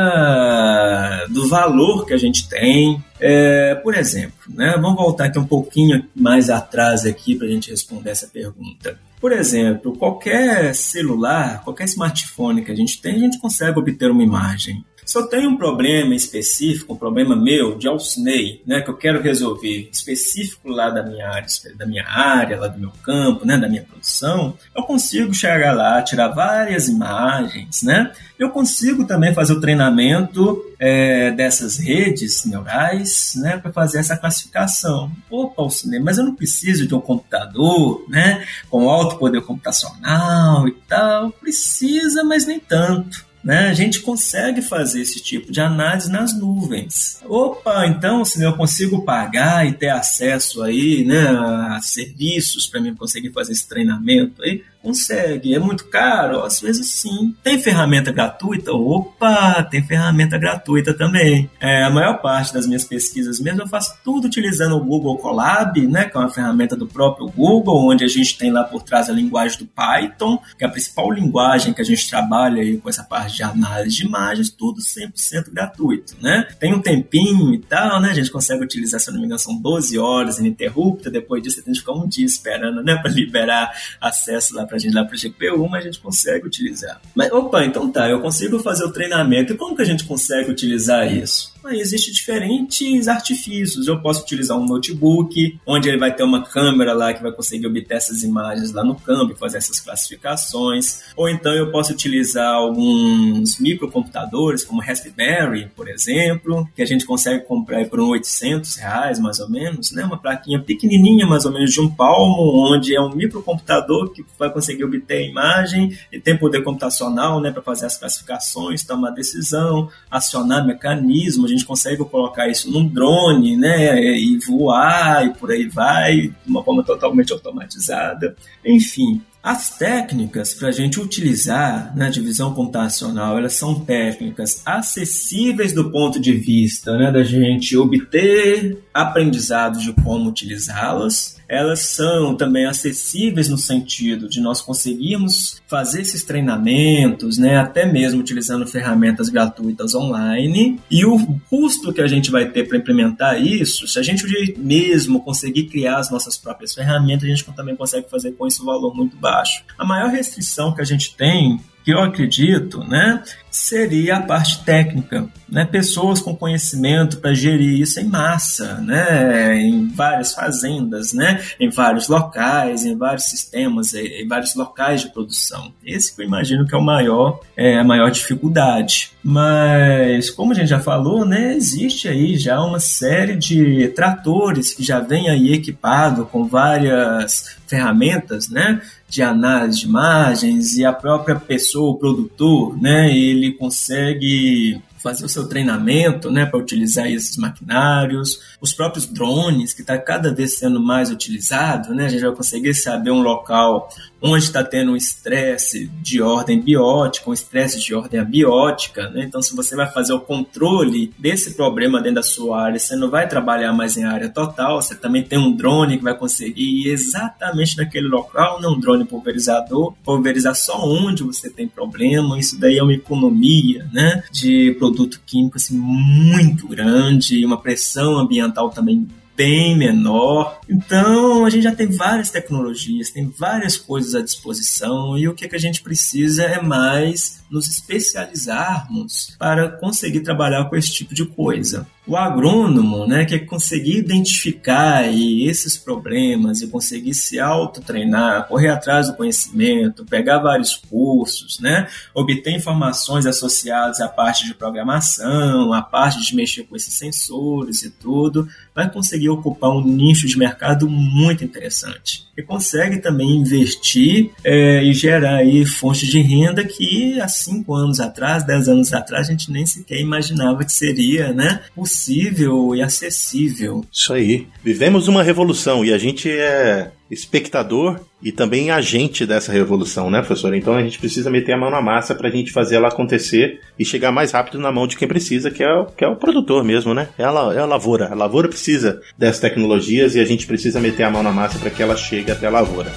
do 1.29 1.47
valor 1.47 2.05
que 2.05 2.13
a 2.13 2.17
gente 2.17 2.49
tem. 2.49 3.03
É, 3.19 3.75
por 3.75 3.95
exemplo, 3.95 4.33
né, 4.49 4.77
vamos 4.81 4.97
voltar 4.97 5.25
aqui 5.25 5.39
um 5.39 5.45
pouquinho 5.45 6.05
mais 6.15 6.49
atrás 6.49 7.05
aqui 7.05 7.35
para 7.35 7.47
a 7.47 7.49
gente 7.49 7.69
responder 7.69 8.09
essa 8.09 8.27
pergunta. 8.27 8.97
Por 9.21 9.31
exemplo, 9.31 9.95
qualquer 9.95 10.73
celular, 10.73 11.63
qualquer 11.63 11.85
smartphone 11.85 12.63
que 12.63 12.71
a 12.71 12.75
gente 12.75 12.99
tem, 12.99 13.15
a 13.15 13.19
gente 13.19 13.39
consegue 13.39 13.77
obter 13.77 14.09
uma 14.09 14.23
imagem. 14.23 14.83
Se 15.05 15.17
eu 15.17 15.27
tenho 15.27 15.49
um 15.49 15.57
problema 15.57 16.15
específico, 16.15 16.93
um 16.93 16.97
problema 16.97 17.35
meu 17.35 17.77
de 17.77 17.87
alcinei, 17.87 18.61
né, 18.65 18.81
que 18.81 18.89
eu 18.89 18.95
quero 18.95 19.21
resolver, 19.21 19.89
específico 19.91 20.69
lá 20.69 20.89
da 20.89 21.03
minha 21.03 21.27
área, 21.27 21.47
da 21.75 21.85
minha 21.85 22.07
área, 22.07 22.59
lá 22.59 22.67
do 22.67 22.79
meu 22.79 22.91
campo, 23.03 23.45
né, 23.45 23.57
da 23.57 23.67
minha 23.67 23.83
produção, 23.83 24.57
eu 24.75 24.83
consigo 24.83 25.33
chegar 25.33 25.73
lá, 25.73 26.01
tirar 26.01 26.29
várias 26.29 26.87
imagens, 26.87 27.81
né? 27.83 28.11
Eu 28.37 28.49
consigo 28.49 29.05
também 29.05 29.33
fazer 29.33 29.53
o 29.53 29.61
treinamento 29.61 30.63
é, 30.79 31.29
dessas 31.31 31.77
redes 31.77 32.43
neurais, 32.45 33.33
né, 33.35 33.57
para 33.57 33.71
fazer 33.71 33.99
essa 33.99 34.17
classificação. 34.17 35.11
Opa, 35.29 35.61
alcinei, 35.61 35.99
mas 35.99 36.17
eu 36.17 36.25
não 36.25 36.35
preciso 36.35 36.87
de 36.87 36.95
um 36.95 37.01
computador, 37.01 38.05
né, 38.07 38.45
com 38.69 38.89
alto 38.89 39.17
poder 39.17 39.41
computacional 39.41 40.67
e 40.67 40.71
tal. 40.71 41.31
Precisa, 41.31 42.23
mas 42.23 42.45
nem 42.45 42.59
tanto 42.59 43.30
né, 43.43 43.69
a 43.69 43.73
gente 43.73 44.01
consegue 44.01 44.61
fazer 44.61 45.01
esse 45.01 45.21
tipo 45.21 45.51
de 45.51 45.59
análise 45.59 46.11
nas 46.11 46.37
nuvens. 46.37 47.19
Opa, 47.25 47.87
então 47.87 48.23
se 48.23 48.41
eu 48.41 48.55
consigo 48.55 49.03
pagar 49.03 49.67
e 49.67 49.73
ter 49.73 49.89
acesso 49.89 50.61
aí, 50.61 51.03
né, 51.03 51.27
a 51.27 51.79
serviços 51.81 52.67
para 52.67 52.81
mim 52.81 52.95
conseguir 52.95 53.31
fazer 53.31 53.53
esse 53.53 53.67
treinamento 53.67 54.41
aí, 54.43 54.63
Consegue. 54.81 55.53
É 55.53 55.59
muito 55.59 55.85
caro? 55.85 56.43
Às 56.43 56.59
vezes 56.59 56.87
sim. 56.87 57.35
Tem 57.43 57.59
ferramenta 57.59 58.11
gratuita? 58.11 58.71
Opa, 58.71 59.63
tem 59.63 59.83
ferramenta 59.83 60.37
gratuita 60.37 60.93
também. 60.93 61.49
É, 61.59 61.83
a 61.83 61.89
maior 61.89 62.21
parte 62.21 62.53
das 62.53 62.65
minhas 62.65 62.83
pesquisas 62.83 63.39
mesmo 63.39 63.61
eu 63.61 63.67
faço 63.67 63.97
tudo 64.03 64.25
utilizando 64.25 64.75
o 64.75 64.83
Google 64.83 65.17
Colab, 65.17 65.79
né, 65.87 66.05
que 66.05 66.17
é 66.17 66.19
uma 66.19 66.29
ferramenta 66.29 66.75
do 66.75 66.87
próprio 66.87 67.27
Google, 67.27 67.89
onde 67.89 68.03
a 68.03 68.07
gente 68.07 68.37
tem 68.37 68.51
lá 68.51 68.63
por 68.63 68.83
trás 68.83 69.09
a 69.09 69.13
linguagem 69.13 69.59
do 69.59 69.67
Python, 69.67 70.39
que 70.57 70.63
é 70.63 70.67
a 70.67 70.71
principal 70.71 71.11
linguagem 71.11 71.73
que 71.73 71.81
a 71.81 71.85
gente 71.85 72.09
trabalha 72.09 72.61
aí 72.61 72.77
com 72.77 72.89
essa 72.89 73.03
parte 73.03 73.37
de 73.37 73.43
análise 73.43 73.97
de 73.97 74.05
imagens, 74.05 74.49
tudo 74.49 74.81
100% 74.81 75.51
gratuito, 75.51 76.15
né? 76.21 76.47
Tem 76.59 76.73
um 76.73 76.81
tempinho 76.81 77.53
e 77.53 77.59
tal, 77.59 77.99
né? 78.01 78.09
A 78.09 78.13
gente 78.13 78.31
consegue 78.31 78.63
utilizar, 78.63 78.99
se 78.99 79.11
não 79.11 79.19
me 79.19 79.25
engano, 79.25 79.39
são 79.39 79.55
12 79.55 79.97
horas 79.97 80.39
ininterrupta, 80.39 81.09
depois 81.09 81.41
disso 81.41 81.57
você 81.57 81.61
tem 81.61 81.73
que 81.73 81.79
ficar 81.79 81.93
um 81.93 82.07
dia 82.07 82.25
esperando, 82.25 82.81
né, 82.83 82.95
para 82.95 83.11
liberar 83.11 83.71
acesso 83.99 84.55
lá 84.55 84.65
para 84.71 84.77
a 84.77 84.79
gente 84.79 84.93
lá 84.93 85.03
para 85.03 85.15
o 85.15 85.19
GPU, 85.19 85.67
mas 85.69 85.81
a 85.81 85.85
gente 85.85 85.99
consegue 85.99 86.47
utilizar. 86.47 87.01
Mas, 87.13 87.29
opa, 87.33 87.65
então 87.65 87.91
tá, 87.91 88.09
eu 88.09 88.21
consigo 88.21 88.57
fazer 88.59 88.85
o 88.85 88.91
treinamento. 88.93 89.51
E 89.51 89.57
como 89.57 89.75
que 89.75 89.81
a 89.81 89.85
gente 89.85 90.05
consegue 90.05 90.49
utilizar 90.49 91.11
isso? 91.13 91.53
Existem 91.69 92.13
diferentes 92.13 93.07
artifícios. 93.07 93.87
Eu 93.87 94.01
posso 94.01 94.23
utilizar 94.23 94.57
um 94.57 94.65
notebook, 94.65 95.59
onde 95.65 95.89
ele 95.89 95.97
vai 95.97 96.13
ter 96.13 96.23
uma 96.23 96.43
câmera 96.43 96.93
lá 96.93 97.13
que 97.13 97.21
vai 97.21 97.31
conseguir 97.31 97.67
obter 97.67 97.95
essas 97.95 98.23
imagens 98.23 98.71
lá 98.71 98.83
no 98.83 98.95
campo 98.95 99.35
fazer 99.35 99.57
essas 99.57 99.79
classificações. 99.79 101.03
Ou 101.15 101.29
então 101.29 101.53
eu 101.53 101.71
posso 101.71 101.93
utilizar 101.93 102.53
alguns 102.55 103.59
microcomputadores, 103.59 104.63
como 104.63 104.81
Raspberry, 104.81 105.69
por 105.75 105.87
exemplo, 105.89 106.67
que 106.75 106.81
a 106.81 106.85
gente 106.85 107.05
consegue 107.05 107.45
comprar 107.45 107.85
por 107.87 107.99
uns 107.99 108.09
800 108.09 108.75
reais, 108.75 109.19
mais 109.19 109.39
ou 109.39 109.49
menos, 109.49 109.91
né? 109.91 110.03
Uma 110.03 110.17
plaquinha 110.17 110.59
pequenininha, 110.59 111.25
mais 111.25 111.45
ou 111.45 111.51
menos 111.51 111.71
de 111.71 111.81
um 111.81 111.89
palmo, 111.89 112.73
onde 112.73 112.95
é 112.95 113.01
um 113.01 113.13
microcomputador 113.15 114.11
que 114.11 114.23
vai 114.37 114.51
conseguir 114.51 114.83
obter 114.83 115.17
a 115.17 115.21
imagem 115.21 115.97
e 116.11 116.19
tem 116.19 116.37
poder 116.37 116.63
computacional, 116.63 117.41
né, 117.41 117.51
para 117.51 117.61
fazer 117.61 117.85
as 117.85 117.97
classificações, 117.97 118.83
tomar 118.83 119.11
decisão, 119.11 119.89
acionar 120.09 120.65
mecanismos 120.65 121.50
gente 121.51 121.65
consegue 121.65 122.03
colocar 122.05 122.47
isso 122.47 122.71
num 122.71 122.87
drone, 122.87 123.55
né, 123.55 124.11
e 124.17 124.37
voar 124.39 125.25
e 125.25 125.33
por 125.33 125.51
aí 125.51 125.67
vai, 125.67 126.21
de 126.21 126.33
uma 126.47 126.63
forma 126.63 126.83
totalmente 126.83 127.31
automatizada. 127.31 128.35
Enfim, 128.65 129.21
as 129.43 129.75
técnicas 129.75 130.53
para 130.53 130.67
a 130.67 130.71
gente 130.71 130.99
utilizar 130.99 131.97
na 131.97 132.09
divisão 132.09 132.53
computacional, 132.53 133.37
elas 133.37 133.53
são 133.53 133.79
técnicas 133.79 134.61
acessíveis 134.63 135.73
do 135.73 135.89
ponto 135.89 136.19
de 136.19 136.33
vista 136.33 136.95
né, 136.95 137.11
da 137.11 137.23
gente 137.23 137.75
obter 137.75 138.77
aprendizado 138.93 139.79
de 139.79 139.93
como 139.93 140.29
utilizá-las. 140.29 141.40
Elas 141.51 141.81
são 141.81 142.33
também 142.33 142.65
acessíveis 142.65 143.49
no 143.49 143.57
sentido 143.57 144.29
de 144.29 144.39
nós 144.39 144.61
conseguirmos 144.61 145.61
fazer 145.67 145.99
esses 145.99 146.23
treinamentos, 146.23 147.37
né, 147.37 147.57
até 147.57 147.85
mesmo 147.85 148.21
utilizando 148.21 148.65
ferramentas 148.65 149.27
gratuitas 149.27 149.93
online. 149.93 150.79
E 150.89 151.05
o 151.05 151.19
custo 151.49 151.91
que 151.91 151.99
a 151.99 152.07
gente 152.07 152.31
vai 152.31 152.47
ter 152.49 152.69
para 152.69 152.77
implementar 152.77 153.41
isso, 153.41 153.85
se 153.85 153.99
a 153.99 154.01
gente 154.01 154.25
mesmo 154.57 155.21
conseguir 155.21 155.65
criar 155.65 155.97
as 155.97 156.09
nossas 156.09 156.37
próprias 156.37 156.73
ferramentas, 156.73 157.25
a 157.25 157.27
gente 157.27 157.43
também 157.53 157.75
consegue 157.75 158.09
fazer 158.09 158.31
com 158.31 158.47
isso 158.47 158.63
um 158.63 158.67
valor 158.67 158.95
muito 158.95 159.17
baixo. 159.17 159.65
A 159.77 159.83
maior 159.83 160.09
restrição 160.09 160.73
que 160.73 160.79
a 160.79 160.85
gente 160.85 161.17
tem 161.17 161.59
que 161.83 161.91
eu 161.91 161.99
acredito, 161.99 162.83
né, 162.83 163.23
seria 163.49 164.17
a 164.17 164.21
parte 164.21 164.63
técnica, 164.63 165.27
né, 165.51 165.65
pessoas 165.65 166.21
com 166.21 166.33
conhecimento 166.33 167.17
para 167.17 167.33
gerir 167.33 167.79
isso 167.79 167.99
em 167.99 168.05
massa, 168.05 168.75
né, 168.75 169.57
em 169.57 169.89
várias 169.89 170.33
fazendas, 170.33 171.11
né, 171.11 171.41
em 171.59 171.69
vários 171.69 172.07
locais, 172.07 172.85
em 172.85 172.95
vários 172.95 173.25
sistemas, 173.25 173.93
em 173.93 174.25
vários 174.25 174.55
locais 174.55 175.01
de 175.01 175.09
produção. 175.09 175.73
Esse 175.85 176.15
que 176.15 176.21
eu 176.21 176.25
imagino 176.25 176.65
que 176.65 176.73
é 176.73 176.77
o 176.77 176.83
maior, 176.83 177.41
é 177.55 177.77
a 177.77 177.83
maior 177.83 178.09
dificuldade. 178.09 179.11
Mas 179.23 180.29
como 180.29 180.53
a 180.53 180.55
gente 180.55 180.69
já 180.69 180.79
falou, 180.79 181.25
né, 181.25 181.53
existe 181.53 182.07
aí 182.07 182.37
já 182.37 182.61
uma 182.61 182.79
série 182.79 183.35
de 183.35 183.89
tratores 183.89 184.73
que 184.73 184.81
já 184.81 184.99
vem 184.99 185.29
aí 185.29 185.53
equipado 185.53 186.25
com 186.25 186.45
várias 186.45 187.57
ferramentas, 187.67 188.49
né, 188.49 188.81
de 189.07 189.21
análise 189.21 189.79
de 189.79 189.85
imagens 189.85 190.77
e 190.77 190.85
a 190.85 190.93
própria 190.93 191.35
pessoa, 191.35 191.91
o 191.91 191.97
produtor, 191.97 192.81
né, 192.81 193.15
ele 193.15 193.51
consegue 193.51 194.81
fazer 195.01 195.25
o 195.25 195.29
seu 195.29 195.47
treinamento 195.47 196.29
né, 196.29 196.45
para 196.45 196.59
utilizar 196.59 197.07
esses 197.07 197.37
maquinários, 197.37 198.39
os 198.61 198.73
próprios 198.73 199.05
drones, 199.05 199.73
que 199.73 199.81
está 199.81 199.97
cada 199.97 200.33
vez 200.33 200.57
sendo 200.57 200.79
mais 200.79 201.09
utilizado, 201.09 201.93
né, 201.93 202.05
a 202.05 202.09
gente 202.09 202.21
vai 202.21 202.35
conseguir 202.35 202.73
saber 202.73 203.11
um 203.11 203.21
local 203.21 203.89
onde 204.21 204.43
está 204.43 204.63
tendo 204.63 204.91
um 204.91 204.95
estresse 204.95 205.87
de 206.01 206.21
ordem 206.21 206.61
biótica, 206.61 207.29
um 207.29 207.33
estresse 207.33 207.79
de 207.79 207.95
ordem 207.95 208.19
abiótica. 208.19 209.09
Né? 209.09 209.23
Então, 209.25 209.41
se 209.41 209.55
você 209.55 209.75
vai 209.75 209.89
fazer 209.91 210.13
o 210.13 210.19
controle 210.19 211.11
desse 211.17 211.55
problema 211.55 211.99
dentro 211.99 212.15
da 212.15 212.23
sua 212.23 212.61
área, 212.61 212.79
você 212.79 212.95
não 212.95 213.09
vai 213.09 213.27
trabalhar 213.27 213.73
mais 213.73 213.97
em 213.97 214.03
área 214.03 214.29
total, 214.29 214.81
você 214.81 214.95
também 214.95 215.23
tem 215.23 215.39
um 215.39 215.55
drone 215.55 215.97
que 215.97 216.03
vai 216.03 216.15
conseguir 216.15 216.63
ir 216.63 216.89
exatamente 216.89 217.77
naquele 217.77 218.07
local, 218.07 218.61
não 218.61 218.75
um 218.75 218.79
drone 218.79 219.05
pulverizador, 219.05 219.93
pulverizar 220.03 220.55
só 220.55 220.85
onde 220.85 221.23
você 221.23 221.49
tem 221.49 221.67
problema. 221.67 222.37
Isso 222.37 222.59
daí 222.59 222.77
é 222.77 222.83
uma 222.83 222.93
economia 222.93 223.89
né, 223.91 224.23
de 224.31 224.75
produto 224.77 225.19
químico 225.25 225.57
assim, 225.57 225.77
muito 225.77 226.67
grande, 226.67 227.43
uma 227.45 227.59
pressão 227.59 228.17
ambiental 228.17 228.69
também 228.69 229.07
bem 229.41 229.75
menor. 229.75 230.59
Então, 230.69 231.45
a 231.45 231.49
gente 231.49 231.63
já 231.63 231.73
tem 231.73 231.87
várias 231.87 232.29
tecnologias, 232.29 233.09
tem 233.09 233.27
várias 233.27 233.75
coisas 233.75 234.13
à 234.13 234.21
disposição 234.21 235.17
e 235.17 235.27
o 235.27 235.33
que, 235.33 235.45
é 235.45 235.47
que 235.47 235.55
a 235.55 235.59
gente 235.59 235.81
precisa 235.81 236.43
é 236.43 236.61
mais 236.61 237.41
nos 237.49 237.67
especializarmos 237.67 239.35
para 239.39 239.67
conseguir 239.67 240.19
trabalhar 240.19 240.65
com 240.65 240.75
esse 240.75 240.93
tipo 240.93 241.15
de 241.15 241.25
coisa. 241.25 241.87
O 242.11 242.17
agrônomo, 242.17 243.07
né, 243.07 243.23
que 243.23 243.35
é 243.35 243.39
conseguir 243.39 243.99
identificar 243.99 245.07
esses 245.07 245.77
problemas 245.77 246.59
e 246.59 246.67
conseguir 246.67 247.13
se 247.13 247.39
autotreinar, 247.39 248.49
correr 248.49 248.67
atrás 248.67 249.07
do 249.07 249.13
conhecimento, 249.13 250.03
pegar 250.03 250.39
vários 250.39 250.75
cursos, 250.75 251.61
né, 251.61 251.87
obter 252.13 252.53
informações 252.53 253.25
associadas 253.25 254.01
à 254.01 254.09
parte 254.09 254.45
de 254.45 254.53
programação, 254.53 255.71
à 255.71 255.81
parte 255.81 256.21
de 256.21 256.35
mexer 256.35 256.63
com 256.63 256.75
esses 256.75 256.93
sensores 256.93 257.81
e 257.83 257.89
tudo, 257.89 258.45
vai 258.75 258.91
conseguir 258.91 259.29
ocupar 259.29 259.69
um 259.69 259.81
nicho 259.81 260.27
de 260.27 260.37
mercado 260.37 260.89
muito 260.89 261.45
interessante. 261.45 262.27
E 262.37 262.41
consegue 262.41 262.99
também 262.99 263.37
investir 263.37 264.31
é, 264.43 264.83
e 264.83 264.93
gerar 264.93 265.37
aí 265.37 265.65
fontes 265.65 266.09
de 266.09 266.19
renda 266.19 266.65
que 266.65 267.21
há 267.21 267.27
cinco 267.29 267.73
anos 267.73 268.01
atrás, 268.01 268.43
dez 268.43 268.67
anos 268.67 268.91
atrás, 268.91 269.29
a 269.29 269.31
gente 269.31 269.49
nem 269.49 269.65
sequer 269.65 269.99
imaginava 269.99 270.65
que 270.65 270.71
seria 270.73 271.31
né, 271.31 271.61
possível 271.73 272.00
e 272.09 272.81
acessível. 272.81 273.83
Isso 273.91 274.13
aí. 274.13 274.47
Vivemos 274.63 275.07
uma 275.07 275.23
revolução 275.23 275.83
e 275.83 275.93
a 275.93 275.97
gente 275.97 276.29
é 276.29 276.91
espectador 277.09 277.99
e 278.23 278.31
também 278.31 278.71
agente 278.71 279.25
dessa 279.25 279.51
revolução, 279.51 280.09
né, 280.09 280.19
professor? 280.19 280.53
Então 280.55 280.73
a 280.73 280.81
gente 280.81 280.97
precisa 280.97 281.29
meter 281.29 281.53
a 281.53 281.57
mão 281.57 281.69
na 281.69 281.81
massa 281.81 282.15
para 282.15 282.29
a 282.29 282.31
gente 282.31 282.51
fazer 282.51 282.75
ela 282.75 282.87
acontecer 282.87 283.59
e 283.77 283.83
chegar 283.83 284.11
mais 284.11 284.31
rápido 284.31 284.59
na 284.59 284.71
mão 284.71 284.87
de 284.87 284.95
quem 284.95 285.07
precisa, 285.07 285.51
que 285.51 285.61
é 285.61 285.73
o, 285.73 285.85
que 285.85 286.05
é 286.05 286.07
o 286.07 286.15
produtor 286.15 286.63
mesmo, 286.63 286.93
né? 286.93 287.09
É 287.17 287.23
a, 287.23 287.53
é 287.53 287.59
a 287.59 287.65
lavoura. 287.65 288.07
A 288.09 288.15
lavoura 288.15 288.47
precisa 288.47 289.01
dessas 289.17 289.41
tecnologias 289.41 290.15
e 290.15 290.19
a 290.19 290.25
gente 290.25 290.47
precisa 290.47 290.79
meter 290.79 291.03
a 291.03 291.11
mão 291.11 291.23
na 291.23 291.31
massa 291.31 291.59
para 291.59 291.69
que 291.69 291.83
ela 291.83 291.97
chegue 291.97 292.31
até 292.31 292.47
a 292.47 292.51
lavoura. 292.51 292.91